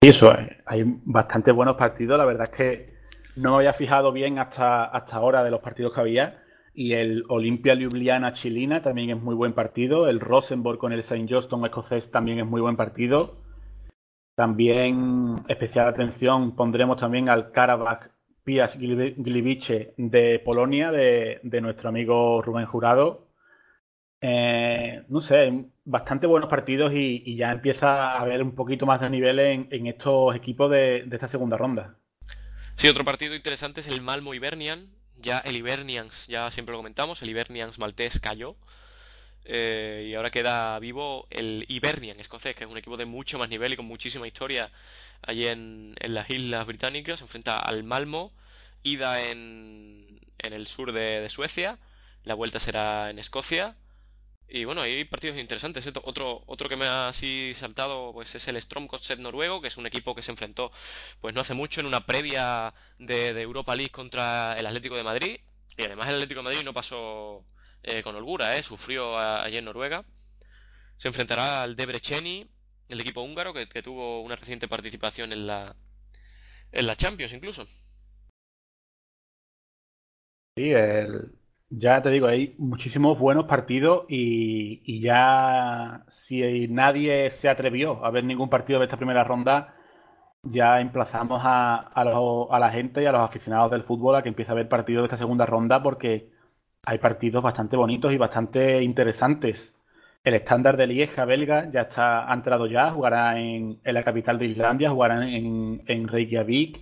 Y 0.00 0.08
eso, 0.08 0.32
eh, 0.32 0.62
hay 0.64 0.84
bastante 0.86 1.52
buenos 1.52 1.76
partidos. 1.76 2.16
La 2.16 2.24
verdad 2.24 2.48
es 2.50 2.56
que 2.56 2.94
no 3.36 3.50
me 3.50 3.56
había 3.56 3.74
fijado 3.74 4.10
bien 4.10 4.38
hasta, 4.38 4.84
hasta 4.84 5.16
ahora 5.16 5.44
de 5.44 5.50
los 5.50 5.60
partidos 5.60 5.92
que 5.92 6.00
había. 6.00 6.42
Y 6.74 6.94
el 6.94 7.24
Olimpia 7.28 7.74
Ljubljana 7.74 8.32
chilina 8.32 8.80
también 8.80 9.10
es 9.10 9.20
muy 9.20 9.34
buen 9.34 9.52
partido. 9.52 10.08
El 10.08 10.18
Rosenborg 10.18 10.78
con 10.78 10.94
el 10.94 11.00
St. 11.00 11.26
Johnston 11.28 11.66
escocés 11.66 12.10
también 12.10 12.38
es 12.38 12.46
muy 12.46 12.62
buen 12.62 12.76
partido. 12.76 13.41
También 14.34 15.36
especial 15.48 15.88
atención 15.88 16.56
pondremos 16.56 16.98
también 16.98 17.28
al 17.28 17.52
Karabakh 17.52 18.10
Piast 18.44 18.76
Gliwice 18.76 19.94
de 19.96 20.40
Polonia, 20.44 20.90
de, 20.90 21.40
nuestro 21.60 21.90
amigo 21.90 22.42
Rubén 22.42 22.66
Jurado. 22.66 23.28
Eh, 24.20 25.02
no 25.08 25.20
sé, 25.20 25.66
bastante 25.84 26.26
buenos 26.26 26.48
partidos 26.48 26.92
y, 26.94 27.36
ya 27.36 27.50
empieza 27.52 28.12
a 28.12 28.20
haber 28.20 28.42
un 28.42 28.54
poquito 28.54 28.86
más 28.86 29.00
de 29.00 29.10
nivel 29.10 29.38
en, 29.38 29.86
estos 29.86 30.34
equipos 30.34 30.70
de, 30.70 31.04
de, 31.06 31.16
esta 31.16 31.28
segunda 31.28 31.56
ronda. 31.56 31.96
Sí, 32.76 32.88
otro 32.88 33.04
partido 33.04 33.34
interesante 33.34 33.80
es 33.80 33.88
el 33.88 34.00
Malmo 34.00 34.34
Ibernian, 34.34 34.88
ya 35.18 35.38
el 35.38 35.56
Ibernians, 35.56 36.26
ya 36.26 36.50
siempre 36.50 36.72
lo 36.72 36.78
comentamos, 36.78 37.22
el 37.22 37.30
Ibernians 37.30 37.78
maltés 37.78 38.18
cayó. 38.18 38.56
Eh, 39.44 40.06
y 40.08 40.14
ahora 40.14 40.30
queda 40.30 40.78
vivo 40.78 41.26
el 41.30 41.64
Ibernian 41.68 42.20
escocés, 42.20 42.54
que 42.54 42.64
es 42.64 42.70
un 42.70 42.78
equipo 42.78 42.96
de 42.96 43.06
mucho 43.06 43.38
más 43.38 43.48
nivel 43.48 43.72
y 43.72 43.76
con 43.76 43.86
muchísima 43.86 44.26
historia 44.26 44.70
allí 45.22 45.46
en, 45.46 45.94
las 46.00 46.30
Islas 46.30 46.66
Británicas. 46.66 47.18
Se 47.18 47.24
enfrenta 47.24 47.58
al 47.58 47.84
Malmo, 47.84 48.32
ida 48.82 49.20
en, 49.22 50.20
en 50.38 50.52
el 50.52 50.66
sur 50.66 50.92
de, 50.92 51.28
Suecia, 51.28 51.78
la 52.24 52.34
vuelta 52.34 52.60
será 52.60 53.10
en 53.10 53.18
Escocia. 53.18 53.76
Y 54.48 54.64
bueno, 54.64 54.82
hay 54.82 55.04
partidos 55.04 55.38
interesantes. 55.38 55.86
Otro, 56.04 56.42
otro 56.46 56.68
que 56.68 56.76
me 56.76 56.86
ha 56.86 57.08
así 57.08 57.52
saltado 57.54 58.12
pues 58.12 58.34
es 58.34 58.46
el 58.48 58.60
Stromkotset 58.60 59.18
noruego, 59.18 59.62
que 59.62 59.68
es 59.68 59.78
un 59.78 59.86
equipo 59.86 60.14
que 60.14 60.22
se 60.22 60.30
enfrentó 60.30 60.70
pues 61.20 61.34
no 61.34 61.40
hace 61.40 61.54
mucho 61.54 61.80
en 61.80 61.86
una 61.86 62.04
previa 62.04 62.74
de, 62.98 63.28
Europa 63.40 63.74
League 63.74 63.90
contra 63.92 64.54
el 64.58 64.66
Atlético 64.66 64.96
de 64.96 65.04
Madrid. 65.04 65.40
Y 65.76 65.84
además 65.86 66.08
el 66.08 66.16
Atlético 66.16 66.40
de 66.40 66.44
Madrid 66.44 66.62
no 66.64 66.74
pasó 66.74 67.44
eh, 67.82 68.02
con 68.02 68.16
holgura, 68.16 68.56
¿eh? 68.56 68.62
sufrió 68.62 69.18
allí 69.18 69.56
en 69.56 69.64
Noruega. 69.64 70.04
Se 70.96 71.08
enfrentará 71.08 71.62
al 71.62 71.76
Debreceni, 71.76 72.48
el 72.88 73.00
equipo 73.00 73.22
húngaro, 73.22 73.52
que, 73.52 73.66
tuvo 73.82 74.22
una 74.22 74.36
reciente 74.36 74.68
participación 74.68 75.32
en 75.32 75.46
la, 75.46 75.74
en 76.70 76.86
la 76.86 76.96
Champions 76.96 77.32
incluso. 77.32 77.66
Sí, 80.56 80.72
ya 81.74 82.02
te 82.02 82.10
digo, 82.10 82.26
hay 82.26 82.54
muchísimos 82.58 83.18
buenos 83.18 83.46
partidos 83.46 84.04
y, 84.08 85.00
ya 85.00 86.04
si 86.10 86.68
nadie 86.68 87.30
se 87.30 87.48
atrevió 87.48 88.04
a 88.04 88.10
ver 88.10 88.24
ningún 88.24 88.50
partido 88.50 88.78
de 88.78 88.84
esta 88.84 88.98
primera 88.98 89.24
ronda, 89.24 89.74
ya 90.42 90.80
emplazamos 90.80 91.40
a, 91.44 91.90
la 92.60 92.70
gente 92.70 93.02
y 93.02 93.06
a 93.06 93.12
los 93.12 93.22
aficionados 93.22 93.70
del 93.70 93.84
fútbol 93.84 94.16
a 94.16 94.22
que 94.22 94.28
empiece 94.28 94.52
a 94.52 94.54
ver 94.54 94.68
partidos 94.68 95.02
de 95.02 95.06
esta 95.06 95.16
segunda 95.16 95.46
ronda 95.46 95.82
porque 95.82 96.30
hay 96.84 96.98
partidos 96.98 97.42
bastante 97.42 97.76
bonitos 97.76 98.12
y 98.12 98.16
bastante 98.16 98.82
interesantes. 98.82 99.74
El 100.24 100.34
estándar 100.34 100.76
de 100.76 100.86
Lieja 100.86 101.24
belga 101.24 101.70
ya 101.70 101.82
está 101.82 102.30
ha 102.30 102.34
entrado 102.34 102.66
ya, 102.66 102.90
jugará 102.90 103.38
en, 103.38 103.80
la 103.84 104.04
capital 104.04 104.38
de 104.38 104.46
Islandia, 104.46 104.90
jugará 104.90 105.26
en, 105.26 106.08
Reykjavik 106.08 106.80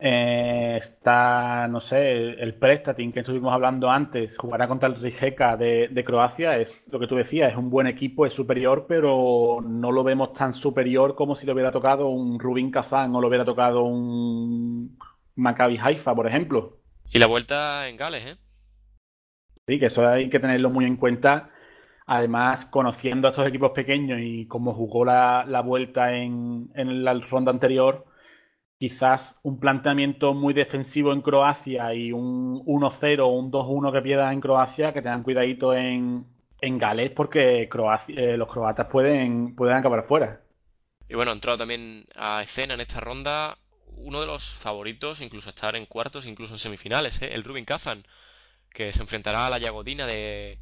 Eh, 0.00 0.76
está, 0.78 1.66
no 1.68 1.80
sé, 1.80 2.12
el 2.40 2.54
Prestatin 2.54 3.12
que 3.12 3.20
estuvimos 3.20 3.52
hablando 3.52 3.90
antes, 3.90 4.36
jugará 4.38 4.68
contra 4.68 4.88
el 4.88 4.94
Rijeka 4.96 5.56
de, 5.56 6.04
Croacia, 6.06 6.56
es 6.56 6.86
lo 6.92 7.00
que 7.00 7.08
tú 7.08 7.16
decías, 7.16 7.50
es 7.50 7.58
un 7.58 7.70
buen 7.70 7.88
equipo, 7.88 8.24
es 8.24 8.32
superior, 8.32 8.86
pero 8.88 9.60
no 9.60 9.90
lo 9.90 10.04
vemos 10.04 10.32
tan 10.34 10.54
superior 10.54 11.16
como 11.16 11.34
si 11.34 11.46
le 11.46 11.52
hubiera 11.52 11.72
tocado 11.72 12.08
un 12.08 12.38
Rubín 12.38 12.70
Kazán 12.70 13.14
o 13.14 13.20
le 13.20 13.26
hubiera 13.28 13.44
tocado 13.44 13.82
un 13.82 14.96
Maccabi 15.34 15.78
Haifa, 15.78 16.14
por 16.14 16.28
ejemplo. 16.28 16.78
Y 17.10 17.18
la 17.18 17.26
vuelta 17.26 17.88
en 17.88 17.96
Gales, 17.96 18.26
¿eh? 18.26 18.47
Sí, 19.68 19.78
que 19.78 19.86
eso 19.86 20.08
hay 20.08 20.30
que 20.30 20.40
tenerlo 20.40 20.70
muy 20.70 20.86
en 20.86 20.96
cuenta. 20.96 21.50
Además, 22.06 22.64
conociendo 22.66 23.28
a 23.28 23.32
estos 23.32 23.46
equipos 23.46 23.72
pequeños 23.72 24.18
y 24.22 24.46
cómo 24.46 24.72
jugó 24.72 25.04
la, 25.04 25.44
la 25.46 25.60
vuelta 25.60 26.16
en, 26.16 26.70
en 26.74 27.04
la 27.04 27.12
ronda 27.14 27.52
anterior, 27.52 28.06
quizás 28.78 29.38
un 29.42 29.60
planteamiento 29.60 30.34
muy 30.34 30.54
defensivo 30.54 31.12
en 31.12 31.22
Croacia 31.22 31.92
y 31.94 32.12
un 32.12 32.64
1-0 32.64 33.20
o 33.20 33.28
un 33.28 33.52
2-1 33.52 33.92
que 33.92 34.02
pierda 34.02 34.32
en 34.32 34.40
Croacia, 34.40 34.94
que 34.94 35.02
tengan 35.02 35.22
cuidadito 35.22 35.74
en, 35.74 36.26
en 36.62 36.78
Gales 36.78 37.10
porque 37.10 37.68
eh, 38.08 38.36
los 38.38 38.48
croatas 38.48 38.86
pueden, 38.86 39.54
pueden 39.54 39.76
acabar 39.76 40.04
fuera. 40.04 40.40
Y 41.08 41.14
bueno, 41.14 41.32
ha 41.32 41.34
entrado 41.34 41.58
también 41.58 42.06
a 42.16 42.42
escena 42.42 42.74
en 42.74 42.80
esta 42.80 43.00
ronda 43.00 43.58
uno 43.98 44.20
de 44.20 44.26
los 44.26 44.44
favoritos, 44.44 45.20
incluso 45.20 45.50
estar 45.50 45.76
en 45.76 45.86
cuartos, 45.86 46.26
incluso 46.26 46.54
en 46.54 46.58
semifinales, 46.58 47.20
¿eh? 47.22 47.34
el 47.34 47.44
Rubin 47.44 47.64
Kazan, 47.64 48.04
que 48.70 48.92
se 48.92 49.00
enfrentará 49.00 49.46
a 49.46 49.50
la 49.50 49.58
Yagodina 49.58 50.06
de, 50.06 50.58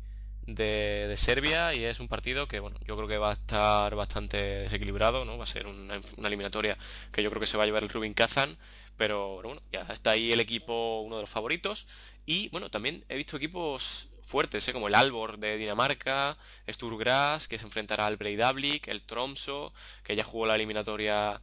de, 0.46 1.14
Serbia 1.16 1.74
y 1.74 1.84
es 1.84 2.00
un 2.00 2.08
partido 2.08 2.46
que, 2.46 2.60
bueno, 2.60 2.78
yo 2.86 2.96
creo 2.96 3.08
que 3.08 3.18
va 3.18 3.30
a 3.30 3.34
estar 3.34 3.94
bastante 3.94 4.36
desequilibrado, 4.36 5.24
¿no? 5.24 5.38
Va 5.38 5.44
a 5.44 5.48
ser 5.48 5.66
una, 5.66 6.00
eliminatoria 6.18 6.78
que 7.12 7.22
yo 7.22 7.30
creo 7.30 7.40
que 7.40 7.46
se 7.46 7.56
va 7.56 7.64
a 7.64 7.66
llevar 7.66 7.82
el 7.82 7.88
Rubin 7.88 8.14
Kazan, 8.14 8.56
pero 8.96 9.42
bueno, 9.42 9.60
ya 9.72 9.82
está 9.92 10.12
ahí 10.12 10.32
el 10.32 10.40
equipo, 10.40 11.00
uno 11.00 11.16
de 11.16 11.22
los 11.22 11.30
favoritos. 11.30 11.86
Y 12.24 12.48
bueno, 12.50 12.70
también 12.70 13.04
he 13.08 13.16
visto 13.16 13.36
equipos 13.36 14.08
fuertes, 14.24 14.66
¿eh? 14.68 14.72
como 14.72 14.88
el 14.88 14.94
Albor 14.94 15.38
de 15.38 15.56
Dinamarca, 15.56 16.36
Sturgras, 16.68 17.48
que 17.48 17.58
se 17.58 17.64
enfrentará 17.64 18.06
al 18.06 18.16
Breidablik, 18.16 18.88
el 18.88 19.02
Tromso, 19.02 19.72
que 20.02 20.16
ya 20.16 20.24
jugó 20.24 20.46
la 20.46 20.54
eliminatoria 20.54 21.40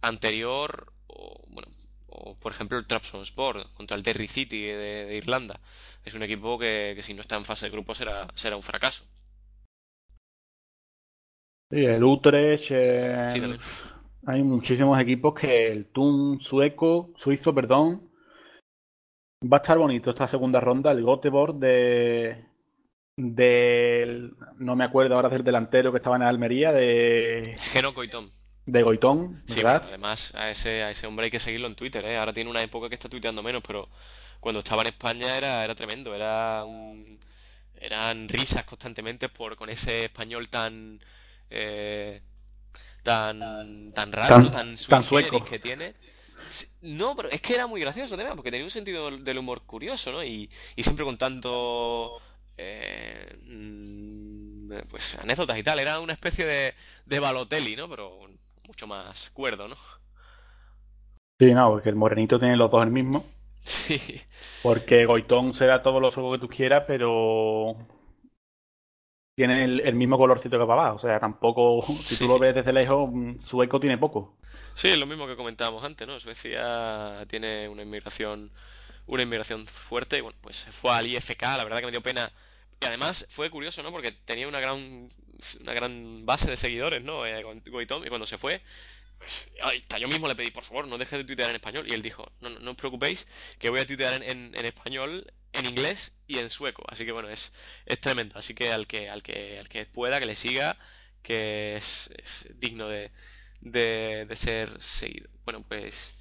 anterior, 0.00 0.92
o 1.06 1.40
bueno, 1.48 1.68
o 2.18 2.36
por 2.38 2.52
ejemplo 2.52 2.78
el 2.78 2.86
Trabzonspor 2.86 3.70
contra 3.74 3.96
el 3.96 4.02
Derry 4.02 4.28
City 4.28 4.62
de, 4.62 5.16
Irlanda. 5.16 5.60
Es 6.04 6.14
un 6.14 6.22
equipo 6.22 6.58
que, 6.58 6.98
si 7.02 7.14
no 7.14 7.20
está 7.20 7.36
en 7.36 7.44
fase 7.44 7.66
de 7.66 7.72
grupo 7.72 7.94
será, 7.94 8.28
será 8.34 8.56
un 8.56 8.62
fracaso. 8.62 9.04
Sí, 11.70 11.84
el 11.84 12.04
Utrecht. 12.04 12.70
hay 12.70 14.42
muchísimos 14.42 15.00
equipos 15.00 15.34
que 15.34 15.68
el 15.68 15.86
Thun 15.86 16.40
sueco, 16.40 17.12
suizo, 17.16 17.54
perdón. 17.54 18.10
Va 19.44 19.58
a 19.58 19.60
estar 19.60 19.76
bonito 19.76 20.10
esta 20.10 20.28
segunda 20.28 20.60
ronda. 20.60 20.92
El 20.92 21.04
Göteborg 21.04 21.56
de. 21.56 22.46
Del. 23.16 24.34
No 24.58 24.76
me 24.76 24.84
acuerdo 24.84 25.14
ahora 25.14 25.28
del 25.28 25.44
delantero 25.44 25.90
que 25.90 25.98
estaba 25.98 26.16
en 26.16 26.22
Almería. 26.22 26.72
De. 26.72 27.56
Geno 27.72 27.92
Coitón 27.92 28.30
de 28.66 28.82
Goitón, 28.82 29.42
¿verdad? 29.46 29.84
además 29.86 30.34
a 30.34 30.50
ese, 30.50 30.82
a 30.82 30.90
ese 30.90 31.06
hombre 31.06 31.26
hay 31.26 31.30
que 31.30 31.38
seguirlo 31.38 31.68
en 31.68 31.76
Twitter, 31.76 32.04
¿eh? 32.04 32.18
Ahora 32.18 32.32
tiene 32.32 32.50
una 32.50 32.60
época 32.60 32.88
que 32.88 32.96
está 32.96 33.08
tuiteando 33.08 33.42
menos, 33.42 33.62
pero 33.66 33.88
cuando 34.40 34.58
estaba 34.58 34.82
en 34.82 34.88
España 34.88 35.36
era, 35.38 35.64
era 35.64 35.74
tremendo, 35.74 36.14
era 36.14 36.64
eran 37.78 38.28
risas 38.28 38.64
constantemente 38.64 39.28
por 39.28 39.54
con 39.56 39.68
ese 39.70 40.06
español 40.06 40.48
tan 40.48 41.00
eh, 41.48 42.20
tan 43.02 43.92
tan 43.94 44.12
raro, 44.12 44.50
tan, 44.50 44.76
sueco 44.76 45.44
que 45.44 45.58
tiene. 45.58 45.94
No, 46.80 47.14
pero 47.14 47.28
es 47.30 47.40
que 47.40 47.54
era 47.54 47.66
muy 47.66 47.80
gracioso 47.80 48.16
también, 48.16 48.36
porque 48.36 48.50
tenía 48.50 48.64
un 48.64 48.70
sentido 48.70 49.10
del 49.10 49.38
humor 49.38 49.62
curioso, 49.62 50.12
¿no? 50.12 50.24
Y, 50.24 50.48
y 50.76 50.82
siempre 50.82 51.04
contando 51.04 52.20
eh, 52.56 53.36
mm, 53.46 54.78
pues 54.88 55.16
anécdotas 55.16 55.58
y 55.58 55.62
tal. 55.62 55.78
Era 55.78 56.00
una 56.00 56.12
especie 56.12 56.44
de, 56.44 56.74
de 57.04 57.20
Balotelli, 57.20 57.76
¿no? 57.76 57.88
Pero 57.88 58.28
mucho 58.66 58.86
más 58.86 59.30
cuerdo, 59.30 59.68
¿no? 59.68 59.76
Sí, 61.38 61.52
no, 61.52 61.70
porque 61.70 61.90
el 61.90 61.96
morenito 61.96 62.38
tiene 62.38 62.56
los 62.56 62.70
dos 62.70 62.82
el 62.82 62.90
mismo. 62.90 63.24
Sí. 63.62 64.00
Porque 64.62 65.06
Goitón 65.06 65.52
será 65.52 65.82
todo 65.82 65.98
lo 65.98 66.10
sueco 66.10 66.32
que 66.32 66.38
tú 66.38 66.48
quieras, 66.48 66.84
pero 66.86 67.76
tiene 69.36 69.64
el, 69.64 69.94
mismo 69.94 70.16
colorcito 70.16 70.58
que 70.58 70.66
papá. 70.66 70.92
O 70.92 70.98
sea, 70.98 71.20
tampoco, 71.20 71.82
si 71.82 72.16
tú 72.16 72.26
lo 72.26 72.38
ves 72.38 72.54
desde 72.54 72.72
lejos, 72.72 73.10
mm, 73.12 73.40
sueco 73.44 73.78
tiene 73.78 73.98
poco. 73.98 74.38
Sí, 74.74 74.96
lo 74.96 75.06
mismo 75.06 75.26
que 75.26 75.36
comentábamos 75.36 75.84
antes, 75.84 76.06
¿no? 76.06 76.18
Suecia 76.20 77.24
tiene 77.28 77.68
una 77.68 77.82
inmigración, 77.82 78.50
una 79.06 79.22
inmigración 79.22 79.66
fuerte 79.66 80.18
y 80.18 80.20
bueno, 80.20 80.38
pues 80.40 80.66
fue 80.70 80.92
al 80.92 81.06
IFK, 81.06 81.42
la 81.42 81.64
verdad 81.64 81.80
que 81.80 81.86
me 81.86 81.92
dio 81.92 82.02
pena. 82.02 82.30
Y 82.80 82.86
además 82.86 83.26
fue 83.30 83.50
curioso, 83.50 83.82
¿no? 83.82 83.90
Porque 83.90 84.12
tenía 84.12 84.48
una 84.48 84.60
gran 84.60 85.10
una 85.60 85.72
gran 85.74 86.24
base 86.26 86.50
de 86.50 86.56
seguidores, 86.56 87.02
¿no? 87.02 87.26
Eh, 87.26 87.42
Goitom, 87.42 88.04
y 88.04 88.08
cuando 88.08 88.26
se 88.26 88.38
fue, 88.38 88.62
pues, 89.18 89.48
está, 89.74 89.98
yo 89.98 90.08
mismo 90.08 90.28
le 90.28 90.34
pedí, 90.34 90.50
por 90.50 90.64
favor, 90.64 90.86
no 90.86 90.98
deje 90.98 91.18
de 91.18 91.24
tuitear 91.24 91.50
en 91.50 91.56
español. 91.56 91.86
Y 91.88 91.94
él 91.94 92.02
dijo, 92.02 92.30
no, 92.40 92.50
no, 92.50 92.70
os 92.72 92.76
preocupéis, 92.76 93.26
que 93.58 93.70
voy 93.70 93.80
a 93.80 93.86
tuitear 93.86 94.22
en, 94.22 94.54
en, 94.56 94.64
español, 94.64 95.32
en 95.52 95.66
inglés 95.66 96.14
y 96.26 96.38
en 96.38 96.50
sueco. 96.50 96.84
Así 96.88 97.04
que 97.04 97.12
bueno, 97.12 97.28
es, 97.28 97.52
es 97.86 98.00
tremendo. 98.00 98.38
Así 98.38 98.54
que 98.54 98.72
al 98.72 98.86
que, 98.86 99.08
al 99.08 99.22
que, 99.22 99.58
al 99.58 99.68
que 99.68 99.86
pueda, 99.86 100.18
que 100.18 100.26
le 100.26 100.36
siga, 100.36 100.78
que 101.22 101.76
es, 101.76 102.10
es 102.18 102.48
digno 102.60 102.88
de, 102.88 103.10
de, 103.60 104.26
de, 104.28 104.36
ser 104.36 104.80
seguido. 104.82 105.28
Bueno, 105.44 105.64
pues 105.68 106.16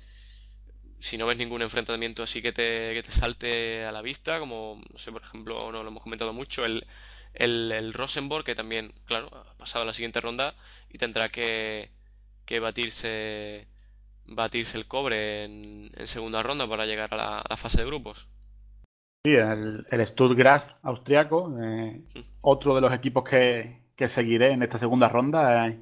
si 1.06 1.20
no 1.20 1.28
ves 1.28 1.38
ningún 1.38 1.62
enfrentamiento 1.62 2.24
así 2.24 2.42
que 2.42 2.52
te, 2.52 2.96
que 2.96 3.04
te 3.04 3.12
salte 3.12 3.86
a 3.86 3.92
la 3.92 4.02
vista, 4.02 4.40
como, 4.40 4.82
no 4.92 4.98
sé, 4.98 5.12
por 5.12 5.22
ejemplo, 5.22 5.72
no 5.72 5.84
lo 5.84 5.90
hemos 5.90 6.02
comentado 6.02 6.34
mucho, 6.34 6.66
el, 6.66 6.88
el, 7.36 7.94
Rosenborg, 7.94 8.44
que 8.44 8.56
también, 8.56 8.92
claro, 9.06 9.30
ha 9.32 9.54
pasado 9.56 9.84
a 9.84 9.86
la 9.86 9.94
siguiente 9.94 10.20
ronda 10.20 10.56
y 10.90 10.98
tendrá 10.98 11.30
que, 11.30 11.92
que 12.46 12.60
batirse 12.60 13.68
batirse 14.28 14.80
el 14.80 14.88
cobre 14.88 15.44
en, 15.44 15.92
segunda 16.06 16.42
ronda 16.42 16.68
para 16.68 16.88
llegar 16.88 17.14
a 17.14 17.44
la, 17.48 17.58
fase 17.58 17.78
de 17.78 17.86
grupos. 17.86 18.28
Sí, 19.24 19.36
el, 19.36 19.86
el 19.92 20.08
Stuttgart 20.08 20.76
austriaco, 20.82 21.56
eh, 21.62 22.02
otro 22.42 22.74
de 22.74 22.82
los 22.82 22.92
equipos 22.92 23.24
que, 23.30 23.82
que, 23.96 24.10
seguiré 24.10 24.54
en 24.54 24.64
esta 24.64 24.80
segunda 24.80 25.08
ronda. 25.08 25.68
Eh, 25.68 25.80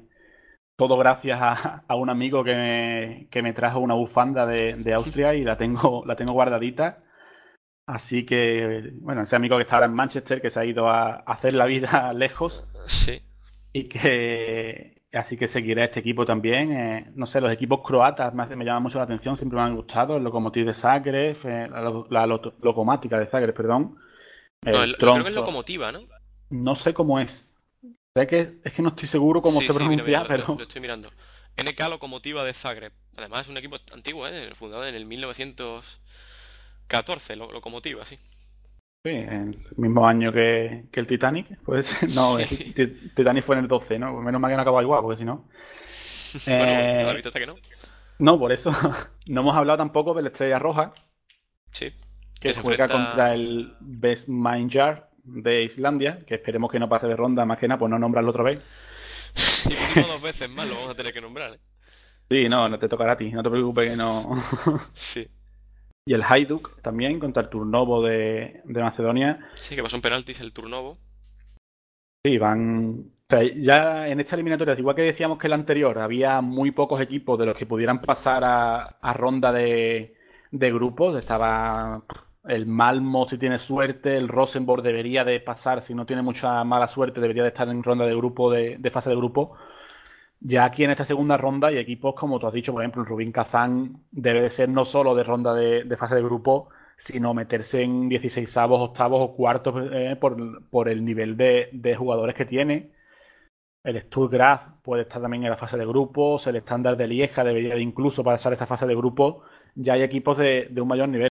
todo 0.76 0.96
gracias 0.96 1.40
a, 1.40 1.84
a, 1.88 1.94
un 1.96 2.10
amigo 2.10 2.44
que 2.44 2.54
me, 2.54 3.28
que 3.30 3.42
me 3.42 3.52
trajo 3.52 3.80
una 3.80 3.94
bufanda 3.94 4.46
de, 4.46 4.74
de 4.74 4.94
Austria 4.94 5.34
y 5.34 5.44
la 5.44 5.56
tengo, 5.56 6.02
la 6.06 6.16
tengo 6.16 6.32
guardadita 6.32 7.04
Así 7.86 8.24
que, 8.24 8.92
bueno, 9.00 9.22
ese 9.22 9.36
amigo 9.36 9.56
que 9.56 9.62
está 9.62 9.76
ahora 9.76 9.86
en 9.86 9.94
Manchester, 9.94 10.40
que 10.40 10.50
se 10.50 10.58
ha 10.58 10.64
ido 10.64 10.88
a 10.88 11.16
hacer 11.26 11.52
la 11.52 11.66
vida 11.66 12.12
lejos. 12.14 12.66
Sí. 12.86 13.20
Y 13.72 13.88
que, 13.88 15.02
así 15.12 15.36
que 15.36 15.48
seguirá 15.48 15.84
este 15.84 16.00
equipo 16.00 16.24
también. 16.24 16.72
Eh, 16.72 17.12
no 17.14 17.26
sé, 17.26 17.40
los 17.40 17.52
equipos 17.52 17.80
croatas 17.82 18.32
me, 18.32 18.46
me 18.56 18.64
llaman 18.64 18.84
mucho 18.84 18.98
la 18.98 19.04
atención, 19.04 19.36
siempre 19.36 19.58
me 19.58 19.64
han 19.64 19.76
gustado. 19.76 20.16
El 20.16 20.24
Lokomotiv 20.24 20.64
de 20.64 20.74
Zagreb, 20.74 21.36
eh, 21.44 21.68
la, 21.68 22.26
Locomática 22.26 23.18
de 23.18 23.26
Zagreb, 23.26 23.54
perdón. 23.54 23.96
no, 24.62 24.82
el, 24.82 24.96
creo 24.96 25.22
que 25.22 25.28
es 25.28 25.34
Locomotiva, 25.34 25.92
¿no? 25.92 26.00
No 26.50 26.76
sé 26.76 26.94
cómo 26.94 27.20
es. 27.20 27.53
Sé 28.16 28.26
que 28.28 28.60
es 28.62 28.72
que 28.72 28.82
no 28.82 28.90
estoy 28.90 29.08
seguro 29.08 29.42
cómo 29.42 29.60
se 29.60 29.74
pronuncia, 29.74 30.24
pero. 30.28 30.54
Lo, 30.56 30.62
estoy 30.62 30.80
mirando. 30.80 31.10
NK 31.56 31.88
Locomotiva 31.90 32.44
de 32.44 32.54
Zagreb. 32.54 32.92
Además 33.16 33.42
es 33.42 33.48
un 33.48 33.56
equipo 33.56 33.76
antiguo, 33.92 34.28
¿eh? 34.28 34.54
Fundado 34.54 34.86
en 34.86 34.94
el 34.94 35.04
1900. 35.04 36.00
14, 36.86 37.36
lo, 37.36 37.50
locomotiva, 37.50 38.04
sí. 38.04 38.16
Sí, 39.04 39.10
el 39.10 39.58
mismo 39.76 40.06
año 40.06 40.32
que, 40.32 40.84
el 40.92 41.06
Titanic. 41.06 41.58
Pues 41.64 41.90
no, 42.14 42.38
el 42.38 43.12
Titanic 43.14 43.42
fue 43.42 43.56
en 43.56 43.62
el 43.62 43.68
12, 43.68 43.98
¿no? 43.98 44.12
Menos 44.20 44.40
mal 44.40 44.50
que 44.50 44.56
no 44.56 44.62
acabó 44.62 44.80
igual, 44.80 45.02
porque 45.02 45.18
si 45.18 45.24
no. 45.24 45.48
bueno, 46.46 47.10
eh, 47.10 47.22
que 47.32 47.46
no. 47.46 47.56
No, 48.18 48.38
por 48.38 48.52
eso 48.52 48.70
no 49.26 49.40
hemos 49.40 49.56
hablado 49.56 49.78
tampoco 49.78 50.14
de 50.14 50.22
la 50.22 50.28
Estrella 50.28 50.58
Roja. 50.58 50.94
Sí. 51.72 51.92
Que, 52.40 52.52
juega 52.54 52.86
contra 52.86 53.34
el 53.34 53.74
Best 53.80 54.28
Mindjar 54.28 55.10
de 55.24 55.64
Islandia, 55.64 56.24
que 56.26 56.34
esperemos 56.34 56.70
que 56.70 56.78
no 56.78 56.88
pase 56.88 57.06
de 57.06 57.16
ronda, 57.16 57.44
más 57.44 57.58
que 57.58 57.68
nada, 57.68 57.78
pues 57.78 57.90
no 57.90 57.98
nombrarlo 57.98 58.30
otra 58.30 58.44
vez. 58.44 58.60
y 59.66 60.00
dos 60.00 60.22
veces 60.22 60.48
más 60.48 60.66
lo 60.68 60.74
vamos 60.74 60.90
a 60.90 60.94
tener 60.94 61.12
que 61.12 61.20
nombrar, 61.20 61.54
¿eh? 61.54 61.60
Sí, 62.30 62.48
no, 62.48 62.68
no 62.68 62.78
te 62.78 62.88
tocará 62.88 63.12
a 63.12 63.16
ti, 63.16 63.30
no 63.30 63.42
te 63.42 63.50
preocupes 63.50 63.90
que 63.90 63.96
no. 63.96 64.42
sí. 64.94 65.26
Y 66.06 66.12
el 66.12 66.22
Hajduk 66.22 66.80
también 66.82 67.18
contra 67.18 67.42
el 67.42 67.48
Turnovo 67.48 68.02
de, 68.02 68.62
Macedonia. 68.66 69.50
Sí, 69.56 69.74
que 69.74 69.82
pasó 69.82 69.96
en 69.96 70.02
penaltis 70.02 70.40
el 70.40 70.52
Turnovo. 70.52 70.98
Sí, 72.24 72.38
van. 72.38 73.10
ya 73.56 74.08
en 74.08 74.20
esta 74.20 74.36
eliminatoria, 74.36 74.78
igual 74.78 74.96
que 74.96 75.02
decíamos 75.02 75.38
que 75.38 75.46
el 75.46 75.54
anterior, 75.54 75.98
había 75.98 76.40
muy 76.40 76.70
pocos 76.72 77.00
equipos 77.00 77.38
de 77.38 77.46
los 77.46 77.56
que 77.56 77.66
pudieran 77.66 78.00
pasar 78.00 78.42
a, 78.44 79.14
ronda 79.14 79.52
de, 79.52 80.14
de, 80.50 80.72
grupos. 80.72 81.18
Estaba 81.18 82.02
el 82.46 82.66
Malmo 82.66 83.28
si 83.28 83.38
tiene 83.38 83.58
suerte, 83.58 84.16
el 84.16 84.28
Rosenborg 84.28 84.82
debería 84.82 85.24
de 85.24 85.40
pasar, 85.40 85.82
si 85.82 85.94
no 85.94 86.06
tiene 86.06 86.22
mucha 86.22 86.62
mala 86.64 86.88
suerte, 86.88 87.20
debería 87.20 87.42
de 87.42 87.48
estar 87.50 87.68
en 87.68 87.82
ronda 87.82 88.06
de 88.06 88.14
grupo, 88.14 88.50
de, 88.50 88.76
de 88.78 88.90
fase 88.90 89.10
de 89.10 89.16
grupo. 89.16 89.56
Ya 90.46 90.64
aquí 90.66 90.84
en 90.84 90.90
esta 90.90 91.06
segunda 91.06 91.38
ronda 91.38 91.68
hay 91.68 91.78
equipos, 91.78 92.14
como 92.14 92.38
tú 92.38 92.46
has 92.46 92.52
dicho, 92.52 92.70
por 92.72 92.82
ejemplo, 92.82 93.00
el 93.02 93.08
Rubín 93.08 93.32
Kazán 93.32 94.04
debe 94.10 94.42
de 94.42 94.50
ser 94.50 94.68
no 94.68 94.84
solo 94.84 95.14
de 95.14 95.24
ronda 95.24 95.54
de, 95.54 95.96
fase 95.96 96.14
de 96.16 96.22
grupo, 96.22 96.68
sino 96.98 97.32
meterse 97.32 97.80
en 97.82 98.10
16 98.10 98.54
avos, 98.58 98.80
octavos 98.82 99.22
o 99.22 99.34
cuartos 99.34 99.74
eh, 99.92 100.16
por, 100.20 100.88
el 100.90 101.02
nivel 101.04 101.36
de, 101.38 101.96
jugadores 101.98 102.34
que 102.36 102.44
tiene. 102.44 102.92
El 103.82 104.00
Stuttgart 104.02 104.82
puede 104.82 105.02
estar 105.02 105.22
también 105.22 105.44
en 105.44 105.50
la 105.50 105.56
fase 105.56 105.78
de 105.78 105.86
grupos, 105.86 106.46
el 106.46 106.56
estándar 106.56 106.96
de 106.96 107.06
Lieja 107.06 107.44
debería 107.44 107.74
de 107.74 107.82
incluso 107.82 108.22
pasar 108.24 108.52
esa 108.52 108.66
fase 108.66 108.86
de 108.86 108.94
grupo. 108.94 109.42
Ya 109.74 109.94
hay 109.94 110.02
equipos 110.02 110.36
de, 110.38 110.70
un 110.76 110.88
mayor 110.88 111.08
nivel. 111.08 111.28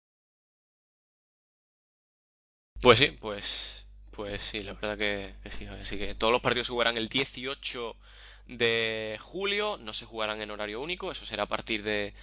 Pues 2.84 3.00
sí, 3.00 3.16
pues, 3.22 3.86
pues 4.12 4.44
sí, 4.44 4.62
la 4.62 4.74
verdad 4.74 4.98
que, 4.98 5.36
que 5.42 5.52
sí. 5.52 5.66
Así 5.68 5.98
que 5.98 6.16
todos 6.16 6.34
los 6.34 6.42
partidos 6.42 6.68
se 6.68 6.74
jugarán 6.74 6.98
el 6.98 7.08
18 7.08 7.96
de 8.48 9.18
julio. 9.22 9.78
No 9.78 9.94
se 9.94 10.06
jugarán 10.06 10.42
en 10.42 10.52
horario 10.52 10.82
único, 10.82 11.10
eso 11.10 11.26
será 11.26 11.44
a 11.44 11.46
partir 11.48 11.82
de, 11.84 12.14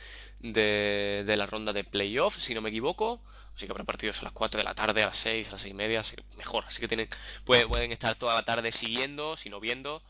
de, 0.40 1.34
la 1.38 1.46
ronda 1.46 1.72
de 1.72 1.82
playoff, 1.82 2.36
si 2.38 2.52
no 2.52 2.60
me 2.60 2.68
equivoco. 2.68 3.22
Así 3.56 3.64
que 3.64 3.72
habrá 3.72 3.84
partidos 3.84 4.20
a 4.20 4.24
las 4.24 4.34
4 4.34 4.58
de 4.58 4.64
la 4.64 4.74
tarde, 4.74 5.02
a 5.02 5.06
las 5.06 5.16
6, 5.16 5.48
a 5.48 5.52
las 5.52 5.62
6 5.62 5.72
y 5.72 5.74
media, 5.74 6.04
mejor. 6.36 6.64
Así 6.66 6.78
que 6.78 6.88
tienen, 6.88 7.08
pueden, 7.46 7.90
estar 7.92 8.16
toda 8.16 8.34
la 8.34 8.42
tarde 8.42 8.70
siguiendo, 8.70 9.38
si 9.38 9.48
no 9.48 9.60
viendo, 9.60 10.02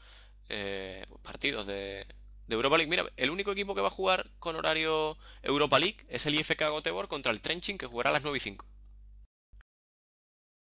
eh, 0.49 1.07
partidos 1.23 1.69
de, 1.69 2.07
de 2.49 2.55
Europa 2.57 2.77
League. 2.77 2.91
Mira, 2.91 3.05
el 3.17 3.31
único 3.31 3.53
equipo 3.53 3.77
que 3.77 3.83
va 3.83 3.89
a 3.89 3.93
jugar 3.93 4.29
con 4.41 4.57
horario 4.57 5.17
Europa 5.43 5.79
League 5.79 5.99
es 6.09 6.27
el 6.27 6.35
IFK 6.35 6.61
Göteborg 6.61 7.09
contra 7.09 7.31
el 7.31 7.41
Trenching, 7.41 7.79
que 7.79 7.87
jugará 7.87 8.11
a 8.11 8.15
las 8.15 8.25
9 8.25 8.37
y 8.37 8.41
5. 8.41 8.67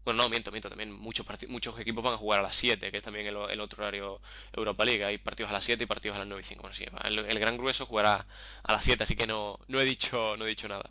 Bueno, 0.07 0.23
no, 0.23 0.29
miento, 0.29 0.53
miento. 0.53 0.69
También 0.69 0.93
muchos, 0.93 1.27
muchos 1.49 1.77
equipos 1.81 2.05
van 2.05 2.15
a 2.15 2.17
jugar 2.17 2.39
a 2.39 2.45
las 2.45 2.55
7, 2.55 2.93
que 2.93 2.99
es 2.99 3.03
también 3.03 3.27
el, 3.27 3.61
otro 3.61 3.83
horario 3.83 4.21
Europa 4.53 4.85
League. 4.85 5.05
Hay 5.05 5.19
partidos 5.19 5.51
a 5.51 5.55
las 5.55 5.65
7 5.65 5.83
y 5.83 5.87
partidos 5.89 6.15
a 6.15 6.21
las 6.21 6.29
9 6.29 6.43
y 6.43 6.45
5. 6.45 6.63
Bueno, 6.63 6.75
sí, 6.75 6.85
el, 7.03 7.39
gran 7.41 7.57
grueso 7.57 7.87
jugará 7.87 8.25
a 8.63 8.73
las 8.73 8.85
7, 8.85 9.03
así 9.03 9.17
que 9.17 9.27
no, 9.27 9.59
no, 9.67 9.81
he, 9.81 9.85
dicho, 9.85 10.37
no 10.37 10.47
he 10.47 10.49
dicho 10.49 10.69
nada. 10.69 10.89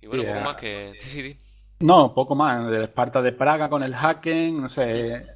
Y 0.00 0.06
bueno, 0.06 0.24
poco 0.24 0.40
más 0.40 0.56
que... 0.56 0.94
Sí, 1.00 1.36
No, 1.80 2.14
poco 2.14 2.34
más. 2.34 2.66
El 2.66 2.84
Esparta 2.84 3.20
de 3.20 3.32
Praga 3.32 3.68
con 3.68 3.82
el 3.82 3.92
Haken, 3.92 4.62
no 4.62 4.70
sé, 4.70 5.26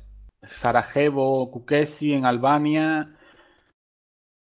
Sarajevo, 0.43 1.51
Kukesi 1.51 2.15
en 2.15 2.25
Albania. 2.25 3.19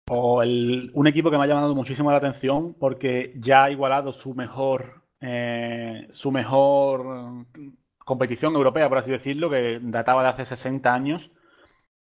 O 0.07 0.43
el, 0.43 0.91
un 0.93 1.07
equipo 1.07 1.31
que 1.31 1.37
me 1.39 1.45
ha 1.45 1.47
llamado 1.47 1.73
muchísimo 1.73 2.11
la 2.11 2.17
atención 2.17 2.75
porque 2.75 3.33
ya 3.37 3.63
ha 3.63 3.71
igualado 3.71 4.13
su 4.13 4.35
mejor 4.35 5.06
eh, 5.21 6.07
su 6.11 6.31
mejor 6.31 7.45
competición 7.97 8.55
europea, 8.55 8.89
por 8.89 8.99
así 8.99 9.11
decirlo, 9.11 9.49
que 9.49 9.79
databa 9.81 10.23
de 10.23 10.29
hace 10.29 10.45
60 10.45 10.93
años, 10.93 11.31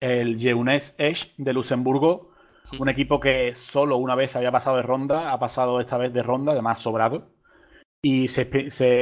el 0.01 0.39
Jeunesse 0.39 0.95
Esch 0.99 1.35
de 1.37 1.53
Luxemburgo, 1.53 2.33
un 2.79 2.89
equipo 2.89 3.21
que 3.21 3.55
solo 3.55 3.97
una 3.97 4.15
vez 4.15 4.35
había 4.37 4.51
pasado 4.51 4.77
de 4.77 4.83
ronda, 4.83 5.33
ha 5.33 5.39
pasado 5.39 5.81
esta 5.81 5.99
vez 5.99 6.13
de 6.13 6.23
ronda, 6.23 6.53
además 6.53 6.79
sobrado, 6.79 7.33
y 8.03 8.29
se, 8.29 8.49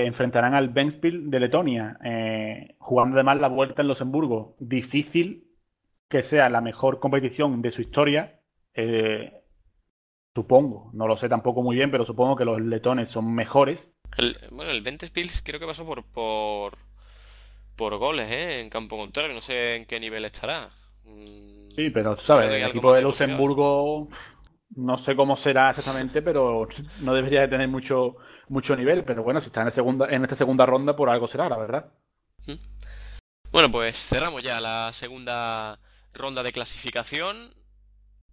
enfrentarán 0.05 0.55
al 0.55 0.69
Ventspil 0.69 1.31
de 1.31 1.41
Letonia, 1.41 1.99
eh, 2.05 2.77
jugando 2.79 3.17
además 3.17 3.41
la 3.41 3.49
vuelta 3.49 3.81
en 3.83 3.89
Luxemburgo. 3.89 4.57
Difícil 4.59 5.49
que 6.09 6.23
sea 6.23 6.51
la 6.51 6.61
mejor 6.61 7.01
competición 7.01 7.63
de 7.63 7.71
su 7.71 7.81
historia. 7.81 8.41
Eh, 8.75 9.40
Supongo, 10.35 10.91
no 10.93 11.09
lo 11.09 11.17
sé 11.17 11.29
tampoco 11.29 11.63
muy 11.63 11.77
bien, 11.77 11.91
pero 11.91 12.07
supongo 12.07 12.37
que 12.37 12.45
los 12.45 12.61
letones 12.61 13.09
son 13.09 13.35
mejores. 13.35 13.91
bueno, 14.51 14.71
el 14.71 14.83
Ventespils 14.83 15.43
creo 15.45 15.59
que 15.59 15.67
pasó 15.67 15.85
por, 15.85 16.05
por, 16.05 16.79
por 17.75 17.97
goles, 17.97 18.31
¿eh? 18.31 18.61
En 18.61 18.71
campo 18.71 18.97
contrario, 18.97 19.35
no 19.35 19.41
sé 19.41 19.75
en 19.77 19.87
qué 19.87 19.99
nivel 19.99 20.25
estará. 20.25 20.71
Mm, 21.05 21.71
sí, 21.75 21.91
pero 21.91 22.15
tú 22.15 22.23
sabes, 22.23 22.53
el 22.53 22.63
equipo 22.63 22.93
de 22.93 23.03
Luxemburgo 23.03 24.09
no 24.77 24.97
sé 24.97 25.17
cómo 25.17 25.37
será 25.37 25.71
exactamente, 25.71 26.23
pero 26.23 26.69
no 27.01 27.15
debería 27.15 27.41
de 27.41 27.49
tener 27.49 27.69
mucho, 27.69 28.17
mucho 28.49 28.77
nivel. 28.77 29.05
Pero 29.05 29.23
bueno, 29.23 29.41
si 29.41 29.49
está 29.49 29.63
en, 29.63 29.73
segunda, 29.73 30.09
en 30.09 30.23
esta 30.23 30.37
segunda 30.37 30.65
ronda, 30.65 30.95
por 30.95 31.11
algo 31.11 31.27
será, 31.27 31.49
la 31.49 31.57
verdad. 31.57 31.93
Bueno, 33.51 33.69
pues 33.71 33.97
cerramos 33.97 34.45
ya 34.45 34.61
la 34.61 34.91
segunda 34.93 35.81
ronda 36.13 36.43
de 36.43 36.53
clasificación. 36.53 37.53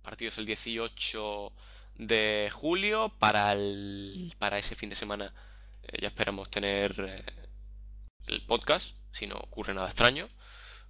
Partidos 0.04 0.38
el 0.38 0.46
18 0.46 1.52
de 1.98 2.50
julio 2.54 3.10
para, 3.20 3.52
el, 3.52 4.34
para 4.40 4.58
ese 4.58 4.76
fin 4.76 4.90
de 4.90 4.96
semana. 4.96 5.34
Eh, 5.84 6.02
ya 6.02 6.08
esperamos 6.10 6.50
tener 6.50 6.94
eh, 7.00 7.24
el 8.28 8.46
podcast, 8.46 8.96
si 9.12 9.28
no 9.28 9.36
ocurre 9.36 9.74
nada 9.74 9.88
extraño. 9.88 10.30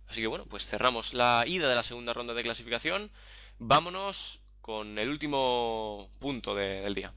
Así 0.08 0.22
que 0.22 0.28
bueno, 0.28 0.46
pues 0.50 0.66
cerramos 0.66 1.14
la 1.14 1.44
ida 1.46 1.68
de 1.68 1.76
la 1.76 1.84
segunda 1.84 2.14
ronda 2.14 2.34
de 2.34 2.44
clasificación. 2.44 3.12
Vámonos 3.60 4.42
con 4.62 4.98
el 5.00 5.10
último 5.10 6.10
punto 6.20 6.56
del 6.56 6.94
día. 6.94 7.14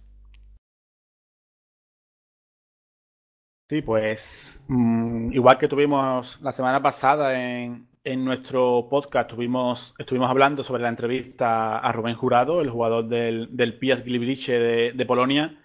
Sí, 3.69 3.83
pues 3.83 4.61
mm, 4.67 5.33
igual 5.33 5.59
que 5.59 5.69
tuvimos 5.69 6.41
la 6.41 6.53
semana 6.53 6.83
pasada 6.83 7.39
en, 7.41 7.90
en 8.05 8.25
nuestro 8.25 8.89
podcast 8.89 9.29
tuvimos, 9.31 9.95
estuvimos 9.99 10.31
hablando 10.31 10.65
sobre 10.65 10.83
la 10.83 10.89
entrevista 10.89 11.79
a 11.79 11.93
Rubén 11.93 12.15
Jurado, 12.15 12.61
el 12.61 12.71
jugador 12.71 13.07
del, 13.09 13.49
del 13.51 13.79
Piast 13.79 14.05
Gliwice 14.05 14.59
de, 14.93 15.07
Polonia. 15.07 15.61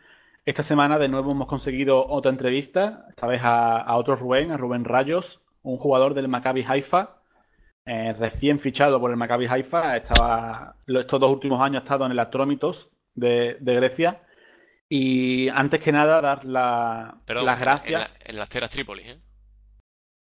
Esta 0.46 0.64
semana 0.64 1.00
de 1.00 1.08
nuevo 1.08 1.32
hemos 1.32 1.48
conseguido 1.48 2.06
otra 2.06 2.32
entrevista, 2.32 3.06
esta 3.10 3.28
vez 3.28 3.42
a, 3.44 3.96
otro 3.96 4.16
Rubén, 4.16 4.52
a 4.52 4.58
Rubén 4.58 4.86
Rayos, 4.86 5.42
un 5.64 5.78
jugador 5.78 6.14
del 6.14 6.28
Maccabi 6.28 6.64
Haifa, 6.68 7.22
eh, 7.86 8.14
recién 8.14 8.60
fichado 8.60 9.00
por 9.00 9.12
el 9.12 9.18
Maccabi 9.18 9.48
Haifa. 9.48 9.96
Estaba, 9.96 10.76
estos 10.88 11.20
dos 11.20 11.32
últimos 11.32 11.62
años 11.62 11.82
ha 11.82 11.84
estado 11.84 12.06
en 12.06 12.12
el 12.12 12.20
Atrómitos 12.20 12.90
de, 13.14 13.58
Grecia. 13.62 14.22
Y 14.88 15.50
antes 15.50 15.80
que 15.80 15.92
nada, 15.92 16.22
dar 16.22 16.46
las 16.46 17.60
gracias. 17.60 18.14
En, 18.24 18.38
las 18.38 18.50
Teras 18.50 18.70
Trípoli, 18.70 19.04
¿eh? 19.04 19.20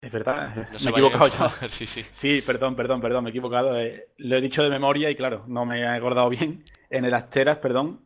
Es 0.00 0.12
verdad, 0.12 0.54
me 0.54 0.62
he 0.62 0.90
equivocado 0.90 1.26
yo. 1.26 1.68
sí, 1.68 1.86
sí. 1.86 2.04
sí, 2.12 2.42
perdón, 2.42 2.76
perdón, 2.76 3.00
perdón, 3.00 3.24
me 3.24 3.30
he 3.30 3.32
equivocado. 3.32 3.78
Eh, 3.78 4.08
lo 4.18 4.36
he 4.36 4.40
dicho 4.40 4.62
de 4.62 4.70
memoria 4.70 5.10
y 5.10 5.16
claro, 5.16 5.44
no 5.48 5.66
me 5.66 5.80
he 5.80 5.86
acordado 5.86 6.28
bien. 6.28 6.62
En 6.88 7.04
el 7.04 7.14
Asteras, 7.14 7.58
perdón. 7.58 8.04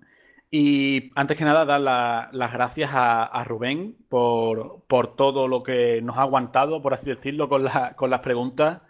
Y 0.50 1.10
antes 1.14 1.38
que 1.38 1.44
nada, 1.44 1.64
dar 1.64 1.80
las 1.80 2.52
gracias 2.52 2.90
a, 2.92 3.44
Rubén 3.44 3.96
por, 4.08 4.84
por, 4.86 5.16
todo 5.16 5.48
lo 5.48 5.62
que 5.62 6.02
nos 6.02 6.18
ha 6.18 6.22
aguantado, 6.22 6.82
por 6.82 6.94
así 6.94 7.06
decirlo, 7.06 7.48
con, 7.48 7.66
con 7.96 8.10
las 8.10 8.20
preguntas. 8.20 8.82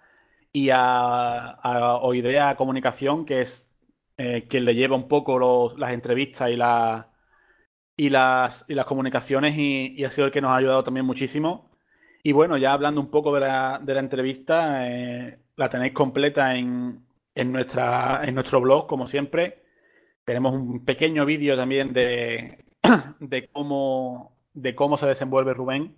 Y 0.53 0.71
a, 0.71 1.51
a 1.51 1.97
Oidea 1.99 2.57
Comunicación, 2.57 3.25
que 3.25 3.43
es 3.43 3.73
eh, 4.17 4.47
quien 4.49 4.65
le 4.65 4.75
lleva 4.75 4.97
un 4.97 5.09
poco 5.09 5.75
las 5.77 5.93
entrevistas 5.93 6.51
y, 6.51 6.57
la, 6.57 7.11
y, 7.97 8.11
las, 8.11 8.65
y 8.69 8.75
las 8.75 8.87
comunicaciones 8.87 9.57
y, 9.57 9.95
y 9.97 10.05
ha 10.05 10.11
sido 10.11 10.27
el 10.27 10.33
que 10.33 10.41
nos 10.41 10.53
ha 10.53 10.57
ayudado 10.57 10.85
también 10.85 11.07
muchísimo. 11.07 11.72
Y 12.23 12.33
bueno, 12.33 12.57
ya 12.57 12.73
hablando 12.73 13.01
un 13.01 13.11
poco 13.11 13.35
de 13.35 13.41
la, 13.41 13.81
de 13.83 13.95
la 13.95 14.01
entrevista, 14.01 14.89
eh, 14.89 15.39
la 15.57 15.69
tenéis 15.71 15.93
completa 15.93 16.55
en, 16.55 17.05
en, 17.35 17.53
nuestra, 17.53 18.23
en 18.25 18.35
nuestro 18.35 18.61
blog, 18.61 18.87
como 18.87 19.07
siempre. 19.07 19.63
Tenemos 20.25 20.55
un 20.55 20.85
pequeño 20.85 21.27
vídeo 21.27 21.57
también 21.57 21.93
de, 21.93 22.65
de, 23.21 23.49
cómo, 23.51 24.39
de 24.53 24.75
cómo 24.75 24.99
se 24.99 25.07
desenvuelve 25.07 25.55
Rubén, 25.55 25.97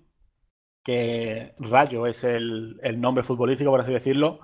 que 0.82 1.54
Rayo 1.58 2.06
es 2.06 2.24
el, 2.24 2.78
el 2.82 3.00
nombre 3.00 3.24
futbolístico, 3.24 3.70
por 3.70 3.80
así 3.80 3.92
decirlo. 3.92 4.40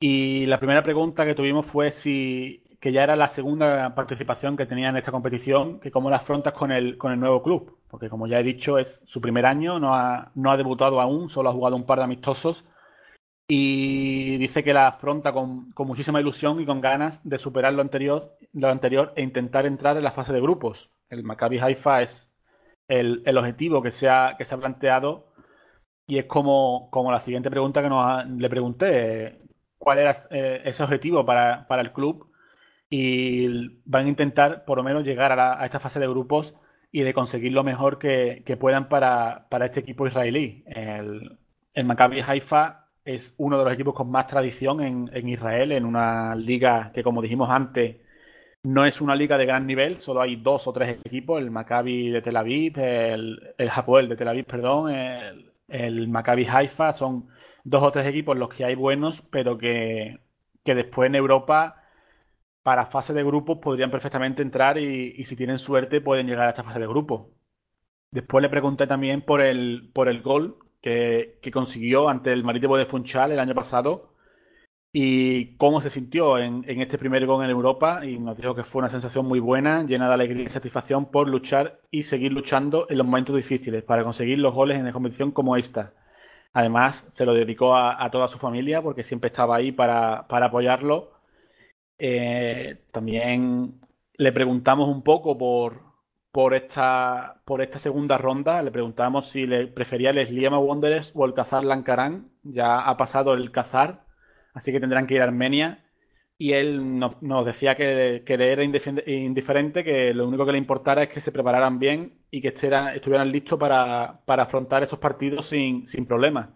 Y 0.00 0.46
la 0.46 0.58
primera 0.58 0.82
pregunta 0.82 1.24
que 1.24 1.36
tuvimos 1.36 1.64
fue 1.66 1.92
si 1.92 2.71
que 2.82 2.90
ya 2.90 3.04
era 3.04 3.14
la 3.14 3.28
segunda 3.28 3.94
participación 3.94 4.56
que 4.56 4.66
tenía 4.66 4.88
en 4.88 4.96
esta 4.96 5.12
competición, 5.12 5.78
que 5.78 5.92
cómo 5.92 6.10
la 6.10 6.16
afrontas 6.16 6.52
con 6.52 6.72
el, 6.72 6.98
con 6.98 7.12
el 7.12 7.20
nuevo 7.20 7.40
club, 7.40 7.78
porque 7.88 8.10
como 8.10 8.26
ya 8.26 8.40
he 8.40 8.42
dicho, 8.42 8.76
es 8.76 9.00
su 9.04 9.20
primer 9.20 9.46
año, 9.46 9.78
no 9.78 9.94
ha, 9.94 10.32
no 10.34 10.50
ha 10.50 10.56
debutado 10.56 11.00
aún, 11.00 11.30
solo 11.30 11.48
ha 11.48 11.52
jugado 11.52 11.76
un 11.76 11.86
par 11.86 11.98
de 11.98 12.04
amistosos, 12.06 12.64
y 13.46 14.36
dice 14.38 14.64
que 14.64 14.74
la 14.74 14.88
afronta 14.88 15.32
con, 15.32 15.70
con 15.72 15.86
muchísima 15.86 16.20
ilusión 16.20 16.60
y 16.60 16.66
con 16.66 16.80
ganas 16.80 17.20
de 17.22 17.38
superar 17.38 17.72
lo 17.72 17.82
anterior, 17.82 18.36
lo 18.52 18.68
anterior 18.68 19.12
e 19.14 19.22
intentar 19.22 19.64
entrar 19.64 19.96
en 19.96 20.02
la 20.02 20.10
fase 20.10 20.32
de 20.32 20.40
grupos. 20.40 20.90
El 21.08 21.22
Maccabi 21.22 21.60
Haifa 21.60 22.02
es 22.02 22.32
el, 22.88 23.22
el 23.24 23.38
objetivo 23.38 23.80
que 23.80 23.92
se, 23.92 24.08
ha, 24.08 24.34
que 24.36 24.44
se 24.44 24.56
ha 24.56 24.58
planteado 24.58 25.32
y 26.08 26.18
es 26.18 26.24
como, 26.24 26.90
como 26.90 27.12
la 27.12 27.20
siguiente 27.20 27.48
pregunta 27.48 27.80
que 27.80 28.32
le 28.40 28.50
pregunté, 28.50 29.40
¿cuál 29.78 29.98
era 29.98 30.16
eh, 30.30 30.62
ese 30.64 30.82
objetivo 30.82 31.24
para, 31.24 31.68
para 31.68 31.82
el 31.82 31.92
club? 31.92 32.31
Y 32.94 33.48
van 33.86 34.04
a 34.04 34.08
intentar 34.10 34.66
por 34.66 34.76
lo 34.76 34.84
menos 34.84 35.02
llegar 35.02 35.32
a, 35.40 35.64
esta 35.64 35.80
fase 35.80 35.98
de 35.98 36.06
grupos 36.06 36.54
y 36.90 37.00
de 37.00 37.14
conseguir 37.14 37.50
lo 37.52 37.64
mejor 37.64 37.98
que, 37.98 38.44
puedan 38.60 38.90
para, 38.90 39.46
este 39.62 39.80
equipo 39.80 40.06
israelí. 40.06 40.62
El, 40.66 41.38
el, 41.72 41.84
Maccabi 41.86 42.20
Haifa 42.20 42.88
es 43.02 43.34
uno 43.38 43.56
de 43.58 43.64
los 43.64 43.72
equipos 43.72 43.94
con 43.94 44.10
más 44.10 44.26
tradición 44.26 44.82
en, 44.82 45.26
Israel, 45.26 45.72
en 45.72 45.86
una 45.86 46.34
liga 46.34 46.92
que, 46.94 47.02
como 47.02 47.22
dijimos 47.22 47.48
antes, 47.48 47.96
no 48.62 48.84
es 48.84 49.00
una 49.00 49.16
liga 49.16 49.38
de 49.38 49.46
gran 49.46 49.66
nivel, 49.66 50.02
solo 50.02 50.20
hay 50.20 50.36
dos 50.36 50.66
o 50.66 50.72
tres 50.74 51.00
equipos, 51.02 51.40
el 51.40 51.50
Maccabi 51.50 52.10
de 52.10 52.20
Tel 52.20 52.36
Aviv, 52.36 52.78
el, 52.78 53.54
el 53.56 53.70
Hapoel 53.74 54.10
de 54.10 54.16
Tel 54.16 54.28
Aviv, 54.28 54.44
perdón, 54.44 54.90
el, 54.94 55.50
el 55.68 56.08
Maccabi 56.08 56.44
Haifa, 56.44 56.92
son 56.92 57.28
dos 57.64 57.82
o 57.82 57.90
tres 57.90 58.06
equipos 58.06 58.36
los 58.36 58.50
que 58.50 58.66
hay 58.66 58.74
buenos, 58.74 59.22
pero 59.30 59.56
que 59.56 60.20
que 60.64 60.74
después 60.74 61.08
en 61.08 61.14
Europa, 61.14 61.81
para 62.62 62.86
fase 62.86 63.12
de 63.12 63.24
grupos, 63.24 63.58
podrían 63.58 63.90
perfectamente 63.90 64.42
entrar 64.42 64.78
y, 64.78 65.24
si 65.24 65.36
tienen 65.36 65.58
suerte 65.58 66.00
pueden 66.00 66.26
llegar 66.26 66.46
a 66.46 66.50
esta 66.50 66.64
fase 66.64 66.78
de 66.78 66.86
grupos. 66.86 67.26
Después 68.10 68.42
le 68.42 68.48
pregunté 68.50 68.86
también 68.86 69.22
por 69.22 69.40
el, 69.42 69.90
por 69.92 70.08
el 70.08 70.22
gol 70.22 70.58
que, 70.80 71.38
consiguió 71.52 72.08
ante 72.08 72.32
el 72.32 72.44
Marítimo 72.44 72.76
de 72.76 72.86
Funchal 72.86 73.32
el 73.32 73.40
año 73.40 73.54
pasado 73.54 74.12
y 74.92 75.56
cómo 75.56 75.80
se 75.80 75.90
sintió 75.90 76.38
en, 76.38 76.64
en, 76.68 76.82
este 76.82 76.98
primer 76.98 77.24
gol 77.26 77.44
en 77.44 77.50
Europa 77.50 78.04
y 78.04 78.18
nos 78.18 78.36
dijo 78.36 78.54
que 78.54 78.64
fue 78.64 78.80
una 78.80 78.90
sensación 78.90 79.26
muy 79.26 79.40
buena, 79.40 79.84
llena 79.84 80.08
de 80.08 80.14
alegría 80.14 80.44
y 80.44 80.50
satisfacción 80.50 81.10
por 81.10 81.28
luchar 81.28 81.80
y 81.90 82.02
seguir 82.02 82.32
luchando 82.32 82.86
en 82.90 82.98
los 82.98 83.06
momentos 83.06 83.34
difíciles 83.36 83.82
para 83.84 84.04
conseguir 84.04 84.38
los 84.38 84.54
goles 84.54 84.76
en 84.76 84.82
una 84.82 84.92
competición 84.92 85.30
como 85.32 85.56
esta. 85.56 85.94
Además, 86.52 87.08
se 87.12 87.24
lo 87.24 87.32
dedicó 87.34 87.74
a, 87.74 88.04
a 88.04 88.10
toda 88.10 88.28
su 88.28 88.38
familia 88.38 88.82
porque 88.82 89.04
siempre 89.04 89.28
estaba 89.28 89.56
ahí 89.56 89.72
para, 89.72 90.26
para 90.28 90.46
apoyarlo. 90.46 91.21
Eh, 91.98 92.84
también 92.90 93.80
le 94.14 94.32
preguntamos 94.32 94.88
un 94.88 95.02
poco 95.02 95.36
por, 95.38 95.82
por, 96.32 96.54
esta, 96.54 97.42
por 97.44 97.62
esta 97.62 97.78
segunda 97.78 98.18
ronda. 98.18 98.62
Le 98.62 98.70
preguntamos 98.70 99.28
si 99.28 99.46
le 99.46 99.66
prefería 99.68 100.10
el 100.10 100.26
Sliema 100.26 100.58
Wanderers 100.58 101.12
o 101.14 101.24
el 101.26 101.34
Kazar 101.34 101.64
Lankaran. 101.64 102.30
Ya 102.42 102.80
ha 102.80 102.96
pasado 102.96 103.34
el 103.34 103.52
Kazar, 103.52 104.06
así 104.54 104.72
que 104.72 104.80
tendrán 104.80 105.06
que 105.06 105.14
ir 105.14 105.20
a 105.20 105.24
Armenia. 105.24 105.84
Y 106.38 106.54
él 106.54 106.98
nos, 106.98 107.46
decía 107.46 107.76
que, 107.76 108.24
que, 108.26 108.36
le 108.36 108.50
era 108.52 108.64
indiferente, 108.64 109.84
que 109.84 110.12
lo 110.12 110.26
único 110.26 110.44
que 110.44 110.52
le 110.52 110.58
importara 110.58 111.04
es 111.04 111.08
que 111.10 111.20
se 111.20 111.30
prepararan 111.30 111.78
bien 111.78 112.24
y 112.32 112.40
que 112.40 112.48
estuvieran, 112.48 112.88
estuvieran 112.96 113.30
listos 113.30 113.58
para, 113.60 114.22
para, 114.26 114.42
afrontar 114.44 114.82
estos 114.82 114.98
partidos 114.98 115.46
sin, 115.46 115.86
sin 115.86 116.04
problemas. 116.06 116.48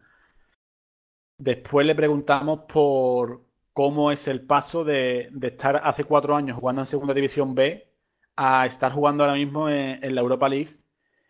Después 1.38 1.86
le 1.86 1.94
preguntamos 1.94 2.60
por 2.68 3.45
cómo 3.76 4.10
es 4.10 4.26
el 4.26 4.40
paso 4.40 4.84
de, 4.84 5.30
estar 5.42 5.82
hace 5.84 6.04
cuatro 6.04 6.34
años 6.34 6.58
jugando 6.58 6.80
en 6.80 6.86
Segunda 6.86 7.12
División 7.12 7.54
B 7.54 7.86
a 8.34 8.64
estar 8.64 8.90
jugando 8.90 9.22
ahora 9.22 9.36
mismo 9.36 9.68
en, 9.68 10.14
la 10.14 10.20
Europa 10.22 10.48
League 10.48 10.78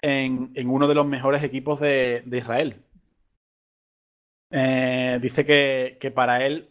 en, 0.00 0.52
uno 0.68 0.86
de 0.86 0.94
los 0.94 1.04
mejores 1.06 1.42
equipos 1.42 1.80
de, 1.80 2.22
Israel. 2.30 2.84
Eh, 4.52 5.18
dice 5.20 5.44
que, 5.44 5.98
que, 6.00 6.12
para 6.12 6.46
él 6.46 6.70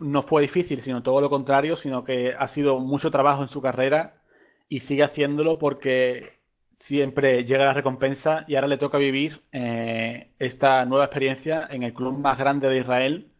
no 0.00 0.22
fue 0.22 0.42
difícil, 0.42 0.82
sino 0.82 1.04
todo 1.04 1.20
lo 1.20 1.30
contrario, 1.30 1.76
sino 1.76 2.02
que 2.02 2.34
ha 2.36 2.48
sido 2.48 2.80
mucho 2.80 3.12
trabajo 3.12 3.42
en 3.42 3.48
su 3.48 3.62
carrera 3.62 4.24
y 4.68 4.80
sigue 4.80 5.04
haciéndolo 5.04 5.56
porque 5.56 6.40
siempre 6.78 7.44
llega 7.44 7.66
la 7.66 7.74
recompensa 7.74 8.44
y 8.48 8.56
ahora 8.56 8.66
le 8.66 8.78
toca 8.78 8.98
vivir 8.98 9.44
eh, 9.52 10.32
esta 10.40 10.84
nueva 10.84 11.04
experiencia 11.04 11.68
en 11.70 11.84
el 11.84 11.94
club 11.94 12.18
más 12.18 12.36
grande 12.38 12.68
de 12.68 12.78
Israel 12.78 13.31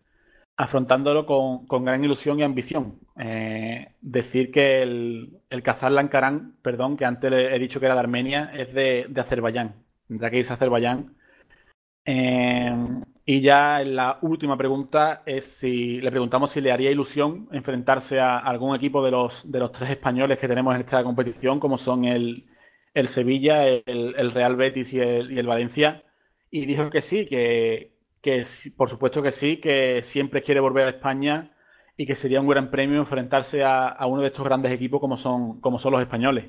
afrontándolo 0.62 1.26
con, 1.26 1.66
con, 1.66 1.84
gran 1.84 2.04
ilusión 2.04 2.38
y 2.38 2.44
ambición. 2.44 3.00
Eh, 3.18 3.94
decir 4.00 4.52
que 4.52 4.82
el, 4.82 5.40
el 5.50 5.62
Kazán 5.62 5.94
Lankarán, 5.96 6.56
perdón, 6.62 6.96
que 6.96 7.04
antes 7.04 7.32
he 7.32 7.58
dicho 7.58 7.80
que 7.80 7.86
era 7.86 7.94
de 7.96 8.00
Armenia, 8.00 8.50
es 8.54 8.72
de, 8.72 9.06
de 9.08 9.20
Azerbaiyán. 9.20 9.74
Tendrá 10.06 10.30
que 10.30 10.38
irse 10.38 10.52
a 10.52 10.56
Azerbaiyán. 10.56 11.16
Eh, 12.04 12.72
y 13.24 13.40
ya 13.40 13.82
la 13.84 14.18
última 14.22 14.56
pregunta 14.56 15.22
es 15.26 15.46
si 15.46 16.00
le 16.00 16.10
preguntamos 16.10 16.50
si 16.50 16.60
le 16.60 16.72
haría 16.72 16.90
ilusión 16.90 17.48
enfrentarse 17.52 18.20
a 18.20 18.38
algún 18.38 18.74
equipo 18.76 19.04
de 19.04 19.12
los, 19.12 19.50
de 19.50 19.60
los 19.60 19.72
tres 19.72 19.90
españoles 19.90 20.38
que 20.38 20.48
tenemos 20.48 20.74
en 20.74 20.80
esta 20.82 21.02
competición, 21.04 21.58
como 21.60 21.78
son 21.78 22.04
el, 22.04 22.46
el 22.94 23.08
Sevilla, 23.08 23.66
el, 23.66 23.82
el, 23.86 24.30
Real 24.32 24.56
Betis 24.56 24.92
y 24.92 25.00
el, 25.00 25.32
y 25.32 25.38
el 25.38 25.46
Valencia. 25.46 26.04
Y 26.50 26.66
dijo 26.66 26.90
que 26.90 27.00
sí, 27.02 27.26
que, 27.26 27.92
que 28.22 28.44
por 28.76 28.90
supuesto 28.90 29.22
que 29.22 29.32
sí, 29.32 29.58
que 29.58 30.02
siempre 30.02 30.42
quiere 30.42 30.60
volver 30.60 30.86
a 30.86 30.90
España 30.90 31.56
y 31.96 32.06
que 32.06 32.14
sería 32.14 32.40
un 32.40 32.48
gran 32.48 32.70
premio 32.70 33.00
enfrentarse 33.00 33.64
a, 33.64 33.88
a 33.88 34.06
uno 34.06 34.22
de 34.22 34.28
estos 34.28 34.44
grandes 34.44 34.72
equipos 34.72 35.00
como 35.00 35.16
son, 35.16 35.60
como 35.60 35.78
son 35.78 35.92
los 35.92 36.02
españoles. 36.02 36.46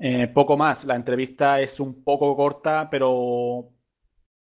Eh, 0.00 0.26
poco 0.28 0.56
más, 0.56 0.84
la 0.84 0.96
entrevista 0.96 1.60
es 1.60 1.78
un 1.80 2.02
poco 2.04 2.36
corta, 2.36 2.88
pero 2.90 3.70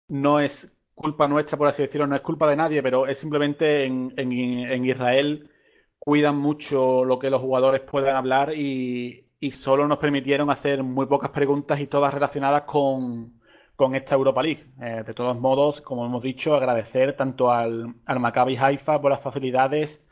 no 0.09 0.41
es 0.41 0.73
culpa 0.95 1.29
nuestra, 1.29 1.59
por 1.59 1.69
así 1.69 1.83
decirlo, 1.83 2.07
no 2.07 2.17
es 2.17 2.23
culpa 2.23 2.49
de 2.49 2.57
nadie, 2.57 2.83
pero 2.83 3.07
es 3.07 3.19
simplemente 3.19 3.85
en, 3.87 4.13
en, 4.17 4.33
en 4.33 4.85
Israel 4.87 5.51
cuidan 5.99 6.39
mucho 6.39 7.05
lo 7.05 7.19
que 7.19 7.31
los 7.31 7.43
jugadores 7.43 7.83
puedan 7.83 8.17
hablar 8.17 8.55
y, 8.57 9.27
y 9.41 9.53
solo 9.53 9.89
nos 9.89 9.99
permitieron 9.99 10.51
hacer 10.51 10.83
muy 10.83 11.07
pocas 11.07 11.31
preguntas 11.31 11.81
y 11.81 11.87
todas 11.89 12.15
relacionadas 12.15 12.63
con, 12.65 13.40
con 13.81 13.95
esta 13.95 14.15
Europa 14.15 14.43
League. 14.43 14.67
Eh, 14.83 15.05
de 15.07 15.15
todos 15.15 15.41
modos, 15.41 15.81
como 15.81 16.05
hemos 16.05 16.23
dicho, 16.23 16.55
agradecer 16.55 17.17
tanto 17.17 17.51
al, 17.51 17.95
al 18.05 18.21
Maccabi 18.21 18.55
Haifa 18.55 19.01
por 19.01 19.11
las 19.11 19.23
facilidades, 19.23 20.05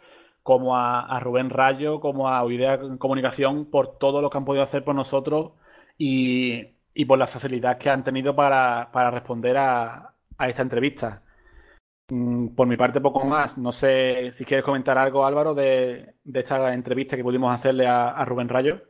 como 0.43 0.75
a, 0.75 1.21
Rubén 1.21 1.51
Rayo, 1.51 2.01
como 2.01 2.29
a 2.31 2.43
Oidea 2.45 2.81
Comunicación 2.99 3.71
por 3.71 3.99
todo 3.99 4.23
lo 4.23 4.31
que 4.31 4.39
han 4.39 4.47
podido 4.47 4.65
hacer 4.65 4.85
por 4.85 4.95
nosotros 4.95 5.53
y, 5.99 6.65
por 7.07 7.19
la 7.19 7.27
facilidad 7.27 7.77
que 7.77 7.91
han 7.91 8.05
tenido 8.05 8.35
para, 8.35 8.91
para 8.91 9.11
responder 9.11 9.59
a, 9.59 10.15
a, 10.39 10.49
esta 10.49 10.63
entrevista. 10.63 11.23
Mm, 12.09 12.55
por 12.55 12.67
mi 12.67 12.77
parte, 12.79 13.01
poco 13.03 13.25
más. 13.27 13.59
No 13.59 13.73
sé 13.73 14.33
si 14.33 14.45
quieres 14.47 14.65
comentar 14.65 14.97
algo, 14.97 15.27
Álvaro, 15.27 15.55
de, 15.55 16.15
de 16.25 16.41
esta 16.41 16.73
entrevista 16.73 17.17
que 17.17 17.23
pudimos 17.23 17.55
hacerle 17.55 17.87
a 17.87 18.25
Rubén 18.25 18.49
Rayo. 18.49 18.88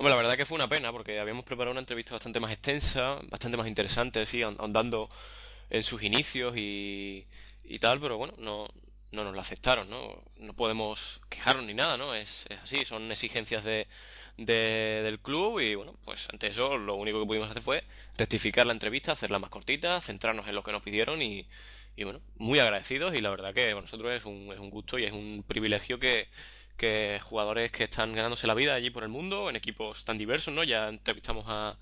Hombre, 0.00 0.12
la 0.12 0.16
verdad 0.16 0.36
que 0.38 0.46
fue 0.46 0.56
una 0.56 0.66
pena 0.68 0.90
porque 0.92 1.20
habíamos 1.20 1.44
preparado 1.44 1.72
una 1.72 1.80
entrevista 1.80 2.14
bastante 2.14 2.40
más 2.40 2.50
extensa, 2.52 3.18
bastante 3.28 3.58
más 3.58 3.68
interesante, 3.68 4.24
sí, 4.24 4.42
andando 4.42 5.10
en 5.68 5.82
sus 5.82 6.02
inicios 6.02 6.56
y, 6.56 7.26
y 7.64 7.78
tal, 7.80 8.00
pero 8.00 8.16
bueno, 8.16 8.32
no, 8.38 8.66
no 9.12 9.24
nos 9.24 9.34
la 9.34 9.42
aceptaron, 9.42 9.90
¿no? 9.90 10.22
No 10.38 10.54
podemos 10.54 11.20
quejarnos 11.28 11.66
ni 11.66 11.74
nada, 11.74 11.98
¿no? 11.98 12.14
Es, 12.14 12.46
es 12.48 12.58
así, 12.60 12.84
son 12.86 13.12
exigencias 13.12 13.62
de, 13.64 13.88
de, 14.38 15.02
del 15.04 15.20
club 15.20 15.60
y 15.60 15.74
bueno, 15.74 15.94
pues 16.06 16.28
ante 16.30 16.46
eso 16.46 16.78
lo 16.78 16.94
único 16.94 17.20
que 17.20 17.26
pudimos 17.26 17.50
hacer 17.50 17.62
fue 17.62 17.84
rectificar 18.16 18.66
la 18.66 18.72
entrevista, 18.72 19.12
hacerla 19.12 19.38
más 19.38 19.50
cortita, 19.50 20.00
centrarnos 20.00 20.48
en 20.48 20.54
lo 20.54 20.62
que 20.62 20.72
nos 20.72 20.82
pidieron 20.82 21.20
y, 21.22 21.46
y 21.96 22.04
bueno, 22.04 22.22
muy 22.38 22.58
agradecidos 22.60 23.14
y 23.14 23.18
la 23.20 23.30
verdad 23.30 23.54
que 23.54 23.68
para 23.70 23.82
nosotros 23.82 24.12
es 24.14 24.24
un, 24.24 24.50
es 24.52 24.60
un 24.60 24.70
gusto 24.70 24.98
y 24.98 25.04
es 25.04 25.12
un 25.12 25.44
privilegio 25.46 25.98
que 25.98 26.28
que 26.80 27.20
jugadores 27.22 27.70
que 27.72 27.84
están 27.84 28.14
ganándose 28.14 28.46
la 28.46 28.54
vida 28.54 28.74
allí 28.74 28.88
por 28.90 29.02
el 29.02 29.10
mundo, 29.10 29.50
en 29.50 29.56
equipos 29.56 30.04
tan 30.06 30.16
diversos, 30.16 30.54
¿no? 30.54 30.64
Ya 30.64 30.88
entrevistamos 30.88 31.44
a, 31.46 31.78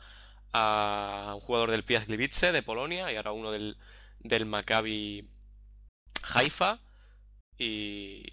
a 0.52 1.32
un 1.34 1.40
jugador 1.40 1.70
del 1.70 1.84
Piast 1.84 2.08
Gliwice 2.08 2.50
de 2.52 2.62
Polonia 2.62 3.12
y 3.12 3.16
ahora 3.16 3.30
uno 3.32 3.52
del, 3.52 3.76
del 4.20 4.44
Maccabi 4.46 5.28
Haifa 6.34 6.80
y, 7.58 8.24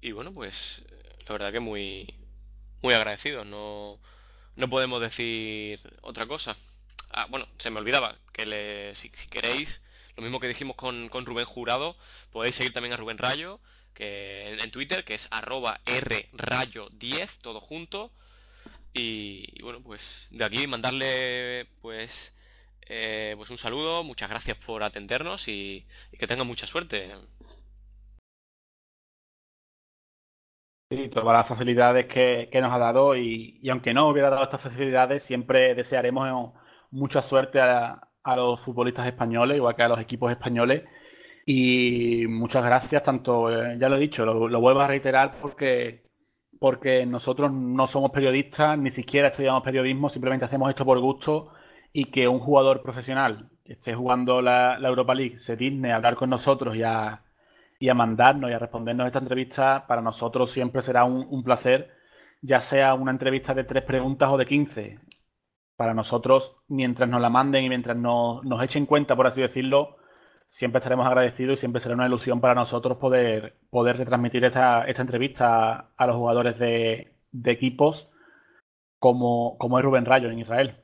y 0.00 0.12
bueno, 0.12 0.32
pues 0.32 0.82
la 1.26 1.32
verdad 1.32 1.52
que 1.52 1.60
muy, 1.60 2.14
muy 2.82 2.94
agradecidos, 2.94 3.46
no, 3.46 4.00
no 4.56 4.68
podemos 4.70 5.00
decir 5.02 5.80
otra 6.02 6.26
cosa. 6.26 6.56
Ah, 7.12 7.26
bueno, 7.28 7.46
se 7.58 7.70
me 7.70 7.80
olvidaba 7.80 8.16
que 8.32 8.46
le, 8.46 8.94
si, 8.94 9.10
si 9.14 9.28
queréis, 9.28 9.82
lo 10.16 10.22
mismo 10.22 10.40
que 10.40 10.48
dijimos 10.48 10.76
con, 10.76 11.10
con 11.10 11.26
Rubén 11.26 11.44
Jurado, 11.46 11.96
podéis 12.32 12.54
seguir 12.54 12.72
también 12.72 12.94
a 12.94 12.96
Rubén 12.96 13.18
Rayo 13.18 13.60
en, 13.98 14.70
Twitter, 14.70 15.04
que 15.04 15.14
es 15.14 15.28
arroba 15.30 15.80
rrayo10, 15.84 17.38
todo 17.40 17.60
junto. 17.60 18.12
Y, 18.94 19.60
bueno, 19.62 19.80
pues 19.82 20.28
de 20.30 20.44
aquí 20.44 20.66
mandarle 20.66 21.66
pues, 21.82 22.34
eh, 22.88 23.34
pues 23.36 23.50
un 23.50 23.58
saludo, 23.58 24.04
muchas 24.04 24.30
gracias 24.30 24.56
por 24.58 24.82
atendernos 24.82 25.48
y, 25.48 25.86
que 26.18 26.26
tengan 26.26 26.46
mucha 26.46 26.66
suerte. 26.66 27.12
Sí, 30.90 31.08
todas 31.10 31.36
las 31.36 31.46
facilidades 31.46 32.06
que, 32.06 32.48
que 32.50 32.60
nos 32.62 32.72
ha 32.72 32.78
dado 32.78 33.14
y, 33.14 33.58
y, 33.62 33.68
aunque 33.68 33.92
no 33.92 34.08
hubiera 34.08 34.30
dado 34.30 34.44
estas 34.44 34.62
facilidades, 34.62 35.22
siempre 35.22 35.74
desearemos 35.74 36.54
mucha 36.90 37.20
suerte 37.20 37.60
a, 37.60 38.08
a 38.22 38.36
los 38.36 38.60
futbolistas 38.60 39.06
españoles, 39.06 39.56
igual 39.56 39.76
que 39.76 39.82
a 39.82 39.88
los 39.88 40.00
equipos 40.00 40.30
españoles 40.30 40.84
y 41.50 42.26
muchas 42.28 42.62
gracias, 42.62 43.02
tanto, 43.02 43.50
eh, 43.50 43.78
ya 43.78 43.88
lo 43.88 43.96
he 43.96 44.00
dicho, 44.00 44.26
lo, 44.26 44.60
vuelvo 44.60 44.80
a 44.80 44.86
reiterar 44.86 45.40
porque, 45.40 46.02
porque 46.60 47.06
nosotros 47.06 47.50
no 47.50 47.86
somos 47.86 48.10
periodistas, 48.10 48.78
ni 48.78 48.90
siquiera 48.90 49.28
estudiamos 49.28 49.62
periodismo, 49.62 50.10
simplemente 50.10 50.44
hacemos 50.44 50.68
esto 50.68 50.84
por 50.84 51.00
gusto 51.00 51.54
y 51.90 52.10
que 52.10 52.28
un 52.28 52.38
jugador 52.38 52.82
profesional 52.82 53.48
que 53.64 53.72
esté 53.72 53.94
jugando 53.94 54.42
la, 54.42 54.78
la 54.78 54.88
Europa 54.88 55.14
League 55.14 55.38
se 55.38 55.56
digne 55.56 55.90
a 55.90 55.96
hablar 55.96 56.16
con 56.16 56.28
nosotros 56.28 56.76
y 56.76 56.82
a, 56.82 57.22
y 57.78 57.88
a 57.88 57.94
mandarnos 57.94 58.50
y 58.50 58.52
a 58.52 58.58
respondernos 58.58 59.06
esta 59.06 59.20
entrevista, 59.20 59.86
para 59.86 60.02
nosotros 60.02 60.50
siempre 60.50 60.82
será 60.82 61.04
un, 61.04 61.26
un 61.30 61.42
placer, 61.42 61.92
ya 62.42 62.60
sea 62.60 62.92
una 62.92 63.10
entrevista 63.10 63.54
de 63.54 63.64
tres 63.64 63.84
preguntas 63.84 64.28
o 64.30 64.36
de 64.36 64.44
quince. 64.44 65.00
Para 65.76 65.94
nosotros, 65.94 66.56
mientras 66.68 67.08
nos 67.08 67.22
la 67.22 67.30
manden 67.30 67.64
y 67.64 67.70
mientras 67.70 67.96
nos, 67.96 68.44
nos 68.44 68.62
echen 68.62 68.84
cuenta, 68.84 69.16
por 69.16 69.26
así 69.26 69.40
decirlo, 69.40 69.96
siempre 70.48 70.78
estaremos 70.78 71.06
agradecidos 71.06 71.58
y 71.58 71.60
siempre 71.60 71.80
será 71.80 71.94
una 71.94 72.06
ilusión 72.06 72.40
para 72.40 72.54
nosotros 72.54 72.98
poder, 72.98 73.58
poder 73.70 73.96
retransmitir 73.96 74.44
esta, 74.44 74.84
esta 74.84 75.02
entrevista 75.02 75.92
a, 75.96 76.06
los 76.06 76.16
jugadores 76.16 76.58
de, 76.58 77.14
equipos 77.44 78.08
como, 78.98 79.56
como 79.58 79.78
es 79.78 79.84
Rubén 79.84 80.04
Rayo 80.04 80.30
en 80.30 80.38
Israel. 80.38 80.82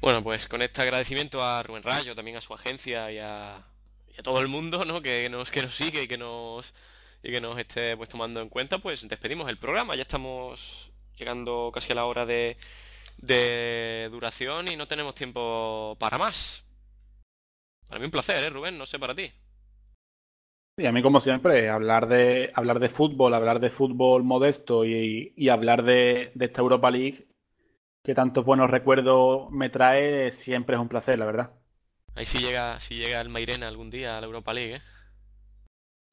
Bueno, 0.00 0.22
pues 0.22 0.48
con 0.48 0.62
este 0.62 0.82
agradecimiento 0.82 1.42
a 1.42 1.62
Rubén 1.62 1.84
Rayo, 1.84 2.16
también 2.16 2.36
a 2.36 2.40
su 2.40 2.52
agencia 2.52 3.10
y 3.12 3.18
a, 3.18 3.64
y 4.08 4.18
a 4.18 4.22
todo 4.22 4.40
el 4.40 4.48
mundo, 4.48 4.84
¿no? 4.84 5.00
Que 5.00 5.28
nos, 5.28 5.50
que 5.50 5.62
nos 5.62 5.76
sigue 5.76 6.02
y 6.02 6.08
que 6.08 6.18
nos, 6.18 6.74
y 7.22 7.30
que 7.30 7.40
nos 7.40 7.56
esté 7.56 7.96
pues 7.96 8.08
tomando 8.08 8.40
en 8.40 8.48
cuenta, 8.48 8.78
pues 8.78 9.08
despedimos 9.08 9.48
el 9.48 9.58
programa. 9.58 9.94
Ya 9.94 10.02
estamos 10.02 10.90
llegando 11.16 11.70
casi 11.72 11.92
a 11.92 11.94
la 11.94 12.06
hora 12.06 12.26
de, 12.26 12.56
de 13.18 14.08
duración 14.10 14.66
y 14.72 14.76
no 14.76 14.88
tenemos 14.88 15.14
tiempo 15.14 15.96
para 16.00 16.18
más. 16.18 16.64
Para 17.92 18.00
mí 18.00 18.06
un 18.06 18.10
placer, 18.10 18.42
¿eh, 18.42 18.48
Rubén? 18.48 18.78
No 18.78 18.86
sé 18.86 18.98
para 18.98 19.14
ti. 19.14 19.30
Sí, 20.78 20.86
a 20.86 20.92
mí 20.92 21.02
como 21.02 21.20
siempre, 21.20 21.68
hablar 21.68 22.08
de, 22.08 22.50
hablar 22.54 22.80
de 22.80 22.88
fútbol, 22.88 23.34
hablar 23.34 23.60
de 23.60 23.68
fútbol 23.68 24.24
modesto 24.24 24.86
y, 24.86 25.34
y 25.36 25.50
hablar 25.50 25.82
de, 25.82 26.32
de, 26.34 26.44
esta 26.46 26.62
Europa 26.62 26.90
League 26.90 27.28
que 28.02 28.14
tantos 28.14 28.46
buenos 28.46 28.70
recuerdos 28.70 29.50
me 29.50 29.68
trae, 29.68 30.32
siempre 30.32 30.76
es 30.76 30.80
un 30.80 30.88
placer, 30.88 31.18
la 31.18 31.26
verdad. 31.26 31.50
Ahí 32.14 32.24
sí 32.24 32.38
llega, 32.38 32.80
si 32.80 32.94
llega 32.94 33.20
el 33.20 33.28
Mairena 33.28 33.68
algún 33.68 33.90
día 33.90 34.16
a 34.16 34.20
la 34.22 34.26
Europa 34.26 34.54
League, 34.54 34.76
¿eh? 34.76 34.80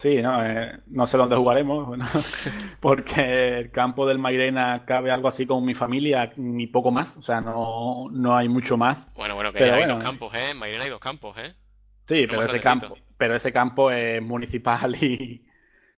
Sí, 0.01 0.21
no, 0.21 0.45
eh, 0.45 0.81
no 0.87 1.07
sé 1.07 1.15
dónde 1.15 1.37
jugaremos, 1.37 1.97
porque 2.81 3.59
el 3.59 3.71
campo 3.71 4.05
del 4.05 4.19
Mairena 4.19 4.83
cabe 4.85 5.11
algo 5.11 5.29
así 5.29 5.45
como 5.45 5.65
mi 5.65 5.75
familia, 5.75 6.33
ni 6.35 6.67
poco 6.67 6.91
más, 6.91 7.15
o 7.15 7.21
sea, 7.21 7.39
no, 7.39 8.09
no 8.11 8.35
hay 8.35 8.49
mucho 8.49 8.75
más. 8.75 9.13
Bueno, 9.15 9.35
bueno, 9.35 9.53
que 9.53 9.63
hay 9.63 9.85
dos 9.85 10.03
campos, 10.03 10.33
¿eh? 10.35 10.49
En 10.51 10.57
Mairena 10.57 10.83
hay 10.83 10.89
dos 10.89 10.99
campos, 10.99 11.37
¿eh? 11.37 11.55
Sí, 12.09 12.25
pero 12.27 12.43
ese, 12.43 12.59
campo, 12.59 12.97
pero 13.17 13.35
ese 13.35 13.53
campo 13.53 13.91
es 13.91 14.21
municipal 14.21 14.95
y... 14.95 15.45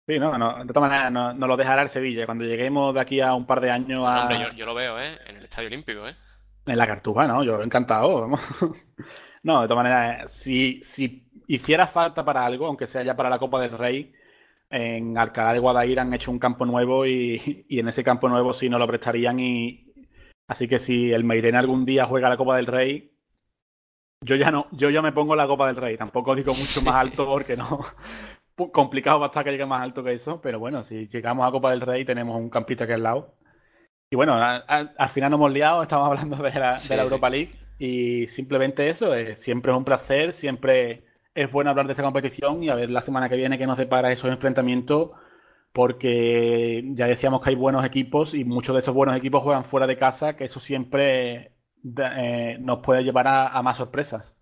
Sí, 0.09 0.19
no, 0.19 0.37
no 0.37 0.65
de 0.65 0.73
todas 0.73 0.91
maneras, 0.91 1.13
no, 1.13 1.33
no, 1.35 1.47
lo 1.47 1.57
dejará 1.57 1.83
el 1.83 1.89
Sevilla. 1.89 2.27
Cuando 2.27 2.45
lleguemos 2.45 2.93
de 2.93 3.01
aquí 3.01 3.21
a 3.21 3.33
un 3.35 3.47
par 3.47 3.61
de 3.61 3.71
años 3.71 4.01
a... 4.01 4.23
Hombre, 4.23 4.39
yo, 4.39 4.53
yo, 4.55 4.67
lo 4.67 4.75
veo, 4.75 4.99
¿eh? 4.99 5.17
En 5.29 5.37
el 5.37 5.45
Estadio 5.45 5.69
Olímpico, 5.69 6.09
¿eh? 6.09 6.17
En 6.67 6.79
la 6.79 6.87
Cartuja, 6.89 7.29
¿no? 7.29 7.45
Yo 7.45 7.63
encantado. 7.63 8.27
no, 9.45 9.63
de 9.63 9.69
todas 9.69 9.85
maneras, 9.85 10.33
si, 10.33 10.81
si 10.83 11.31
hiciera 11.47 11.87
falta 11.87 12.25
para 12.25 12.45
algo, 12.45 12.67
aunque 12.67 12.89
sea 12.89 13.05
ya 13.05 13.15
para 13.15 13.31
la 13.31 13.39
Copa 13.39 13.61
del 13.61 13.79
Rey, 13.79 14.13
en 14.69 15.17
Alcalá 15.17 15.53
de 15.53 15.61
Guadaira 15.61 16.03
han 16.03 16.15
hecho 16.15 16.33
un 16.33 16.41
campo 16.41 16.67
nuevo 16.67 17.07
y, 17.07 17.67
y 17.69 17.79
en 17.79 17.87
ese 17.87 18.03
campo 18.03 18.29
nuevo 18.29 18.53
sí 18.53 18.69
no 18.69 18.81
lo 18.81 18.89
prestarían 18.89 19.39
y 19.39 19.93
así 20.49 20.67
que 20.67 20.81
si 20.81 21.13
el 21.13 21.23
Meirena 21.23 21.61
algún 21.61 21.85
día 21.85 22.07
juega 22.07 22.29
la 22.29 22.37
Copa 22.37 22.57
del 22.57 22.67
Rey, 22.67 23.13
yo 24.23 24.37
ya 24.37 24.51
no, 24.51 24.67
yo 24.73 24.91
ya 24.91 25.03
me 25.03 25.13
pongo 25.13 25.35
la 25.37 25.47
Copa 25.47 25.67
del 25.67 25.77
Rey, 25.77 25.97
tampoco 25.97 26.35
digo 26.35 26.53
mucho 26.55 26.83
más 26.83 26.95
alto 26.97 27.27
porque 27.27 27.57
no 27.57 27.81
complicado 28.69 29.19
va 29.21 29.27
a 29.27 29.29
estar 29.29 29.45
que 29.45 29.51
llegue 29.53 29.67
más 29.67 29.83
alto 29.83 30.05
que 30.05 30.13
eso, 30.13 30.41
pero 30.41 30.59
bueno, 30.59 30.85
si 30.85 31.09
llegamos 31.09 31.47
a 31.47 31.51
Copa 31.51 31.71
del 31.71 31.81
Rey 31.81 32.05
tenemos 32.05 32.37
un 32.37 32.51
campito 32.51 32.85
aquí 32.85 32.93
al 32.93 33.03
lado. 33.03 33.35
Y 34.11 34.17
bueno, 34.17 34.35
a, 34.35 34.57
a, 34.57 34.93
al 34.99 35.09
final 35.09 35.31
nos 35.31 35.39
hemos 35.39 35.53
liado, 35.53 35.83
estamos 35.83 36.07
hablando 36.09 36.37
de 36.37 36.51
la, 36.59 36.79
sí, 36.79 36.89
de 36.89 36.97
la 36.97 37.05
Europa 37.05 37.31
sí. 37.31 37.33
League 37.33 37.53
y 37.79 38.29
simplemente 38.29 38.89
eso, 38.89 39.15
eh, 39.15 39.37
siempre 39.37 39.73
es 39.73 39.79
un 39.79 39.85
placer, 39.85 40.35
siempre 40.35 41.05
es 41.35 41.51
bueno 41.51 41.71
hablar 41.71 41.87
de 41.87 41.93
esta 41.93 42.03
competición 42.03 42.63
y 42.63 42.69
a 42.69 42.75
ver 42.75 42.91
la 42.91 43.03
semana 43.03 43.29
que 43.29 43.37
viene 43.37 43.57
que 43.57 43.67
nos 43.67 43.79
depara 43.79 44.13
esos 44.13 44.31
enfrentamientos, 44.31 45.11
porque 45.73 46.83
ya 46.95 47.07
decíamos 47.07 47.41
que 47.43 47.51
hay 47.51 47.57
buenos 47.57 47.85
equipos 47.85 48.35
y 48.35 48.45
muchos 48.45 48.75
de 48.75 48.81
esos 48.81 48.95
buenos 48.95 49.17
equipos 49.17 49.43
juegan 49.43 49.65
fuera 49.65 49.87
de 49.87 49.97
casa, 49.97 50.37
que 50.37 50.45
eso 50.45 50.61
siempre 50.61 51.53
eh, 51.85 52.57
nos 52.61 52.81
puede 52.81 53.03
llevar 53.03 53.29
a, 53.29 53.63
más 53.63 53.77
sorpresas. 53.77 54.35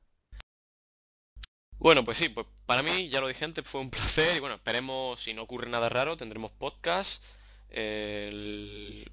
Bueno, 1.79 2.05
pues 2.05 2.19
sí, 2.19 2.29
pues 2.29 2.47
para 2.67 2.83
mí, 2.83 3.09
ya 3.09 3.21
lo 3.21 3.29
dije 3.29 3.45
antes, 3.45 3.67
fue 3.67 3.81
un 3.81 3.91
placer 3.91 4.37
y 4.37 4.41
bueno, 4.41 4.57
esperemos, 4.57 5.21
si 5.21 5.33
no 5.33 5.43
ocurre 5.43 5.69
nada 5.69 5.89
raro, 5.89 6.17
tendremos 6.17 6.51
podcast 6.53 7.23
el 7.71 9.11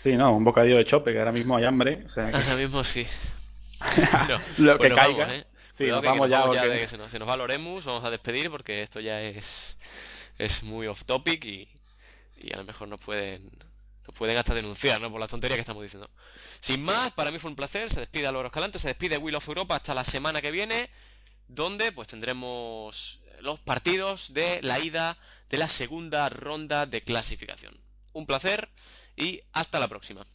Sí, 0.02 0.16
no, 0.16 0.32
un 0.32 0.44
bocadillo 0.44 0.76
de 0.76 0.84
chope, 0.84 1.12
que 1.12 1.18
ahora 1.18 1.32
mismo 1.32 1.56
hay 1.56 1.64
hambre. 1.64 2.02
O 2.06 2.08
sea 2.08 2.30
que... 2.30 2.36
Ahora 2.36 2.54
mismo 2.54 2.84
sí. 2.84 3.06
Lo 4.58 4.78
que 4.78 4.90
caiga. 4.90 5.26
Vamos, 5.26 5.34
¿eh? 5.34 5.46
Sí, 5.70 5.86
nos 5.86 6.00
que 6.00 6.06
vamos 6.08 6.20
nos 6.20 6.30
ya. 6.30 6.40
Vamos 6.40 6.58
porque... 6.58 6.70
de 6.70 6.80
que 6.80 6.86
se 6.86 6.98
nos, 6.98 7.10
se 7.10 7.18
nos 7.18 7.28
va 7.28 7.36
Loremus, 7.36 7.84
vamos 7.84 8.04
a 8.04 8.10
despedir 8.10 8.50
porque 8.50 8.82
esto 8.82 9.00
ya 9.00 9.20
es, 9.22 9.76
es 10.38 10.62
muy 10.62 10.86
off 10.86 11.04
topic 11.04 11.44
y, 11.44 11.68
y 12.36 12.52
a 12.52 12.56
lo 12.56 12.64
mejor 12.64 12.88
nos 12.88 13.00
pueden, 13.00 13.48
nos 14.06 14.16
pueden 14.16 14.36
hasta 14.36 14.54
denunciar 14.54 15.00
¿no? 15.00 15.10
por 15.10 15.20
las 15.20 15.30
tonterías 15.30 15.56
que 15.56 15.62
estamos 15.62 15.82
diciendo. 15.82 16.08
Sin 16.60 16.82
más, 16.82 17.12
para 17.12 17.30
mí 17.30 17.38
fue 17.38 17.50
un 17.50 17.56
placer. 17.56 17.90
Se 17.90 18.00
despide 18.00 18.26
Álvaro 18.26 18.48
Escalante, 18.48 18.78
se 18.78 18.88
despide 18.88 19.18
Will 19.18 19.36
of 19.36 19.46
Europa 19.46 19.76
hasta 19.76 19.94
la 19.94 20.04
semana 20.04 20.40
que 20.40 20.50
viene, 20.50 20.90
donde 21.48 21.92
pues 21.92 22.08
tendremos 22.08 23.20
los 23.40 23.58
partidos 23.60 24.32
de 24.32 24.60
la 24.62 24.78
ida 24.78 25.18
de 25.48 25.58
la 25.58 25.68
segunda 25.68 26.28
ronda 26.28 26.86
de 26.86 27.02
clasificación. 27.02 27.74
Un 28.12 28.26
placer 28.26 28.68
y 29.16 29.42
hasta 29.52 29.80
la 29.80 29.88
próxima. 29.88 30.26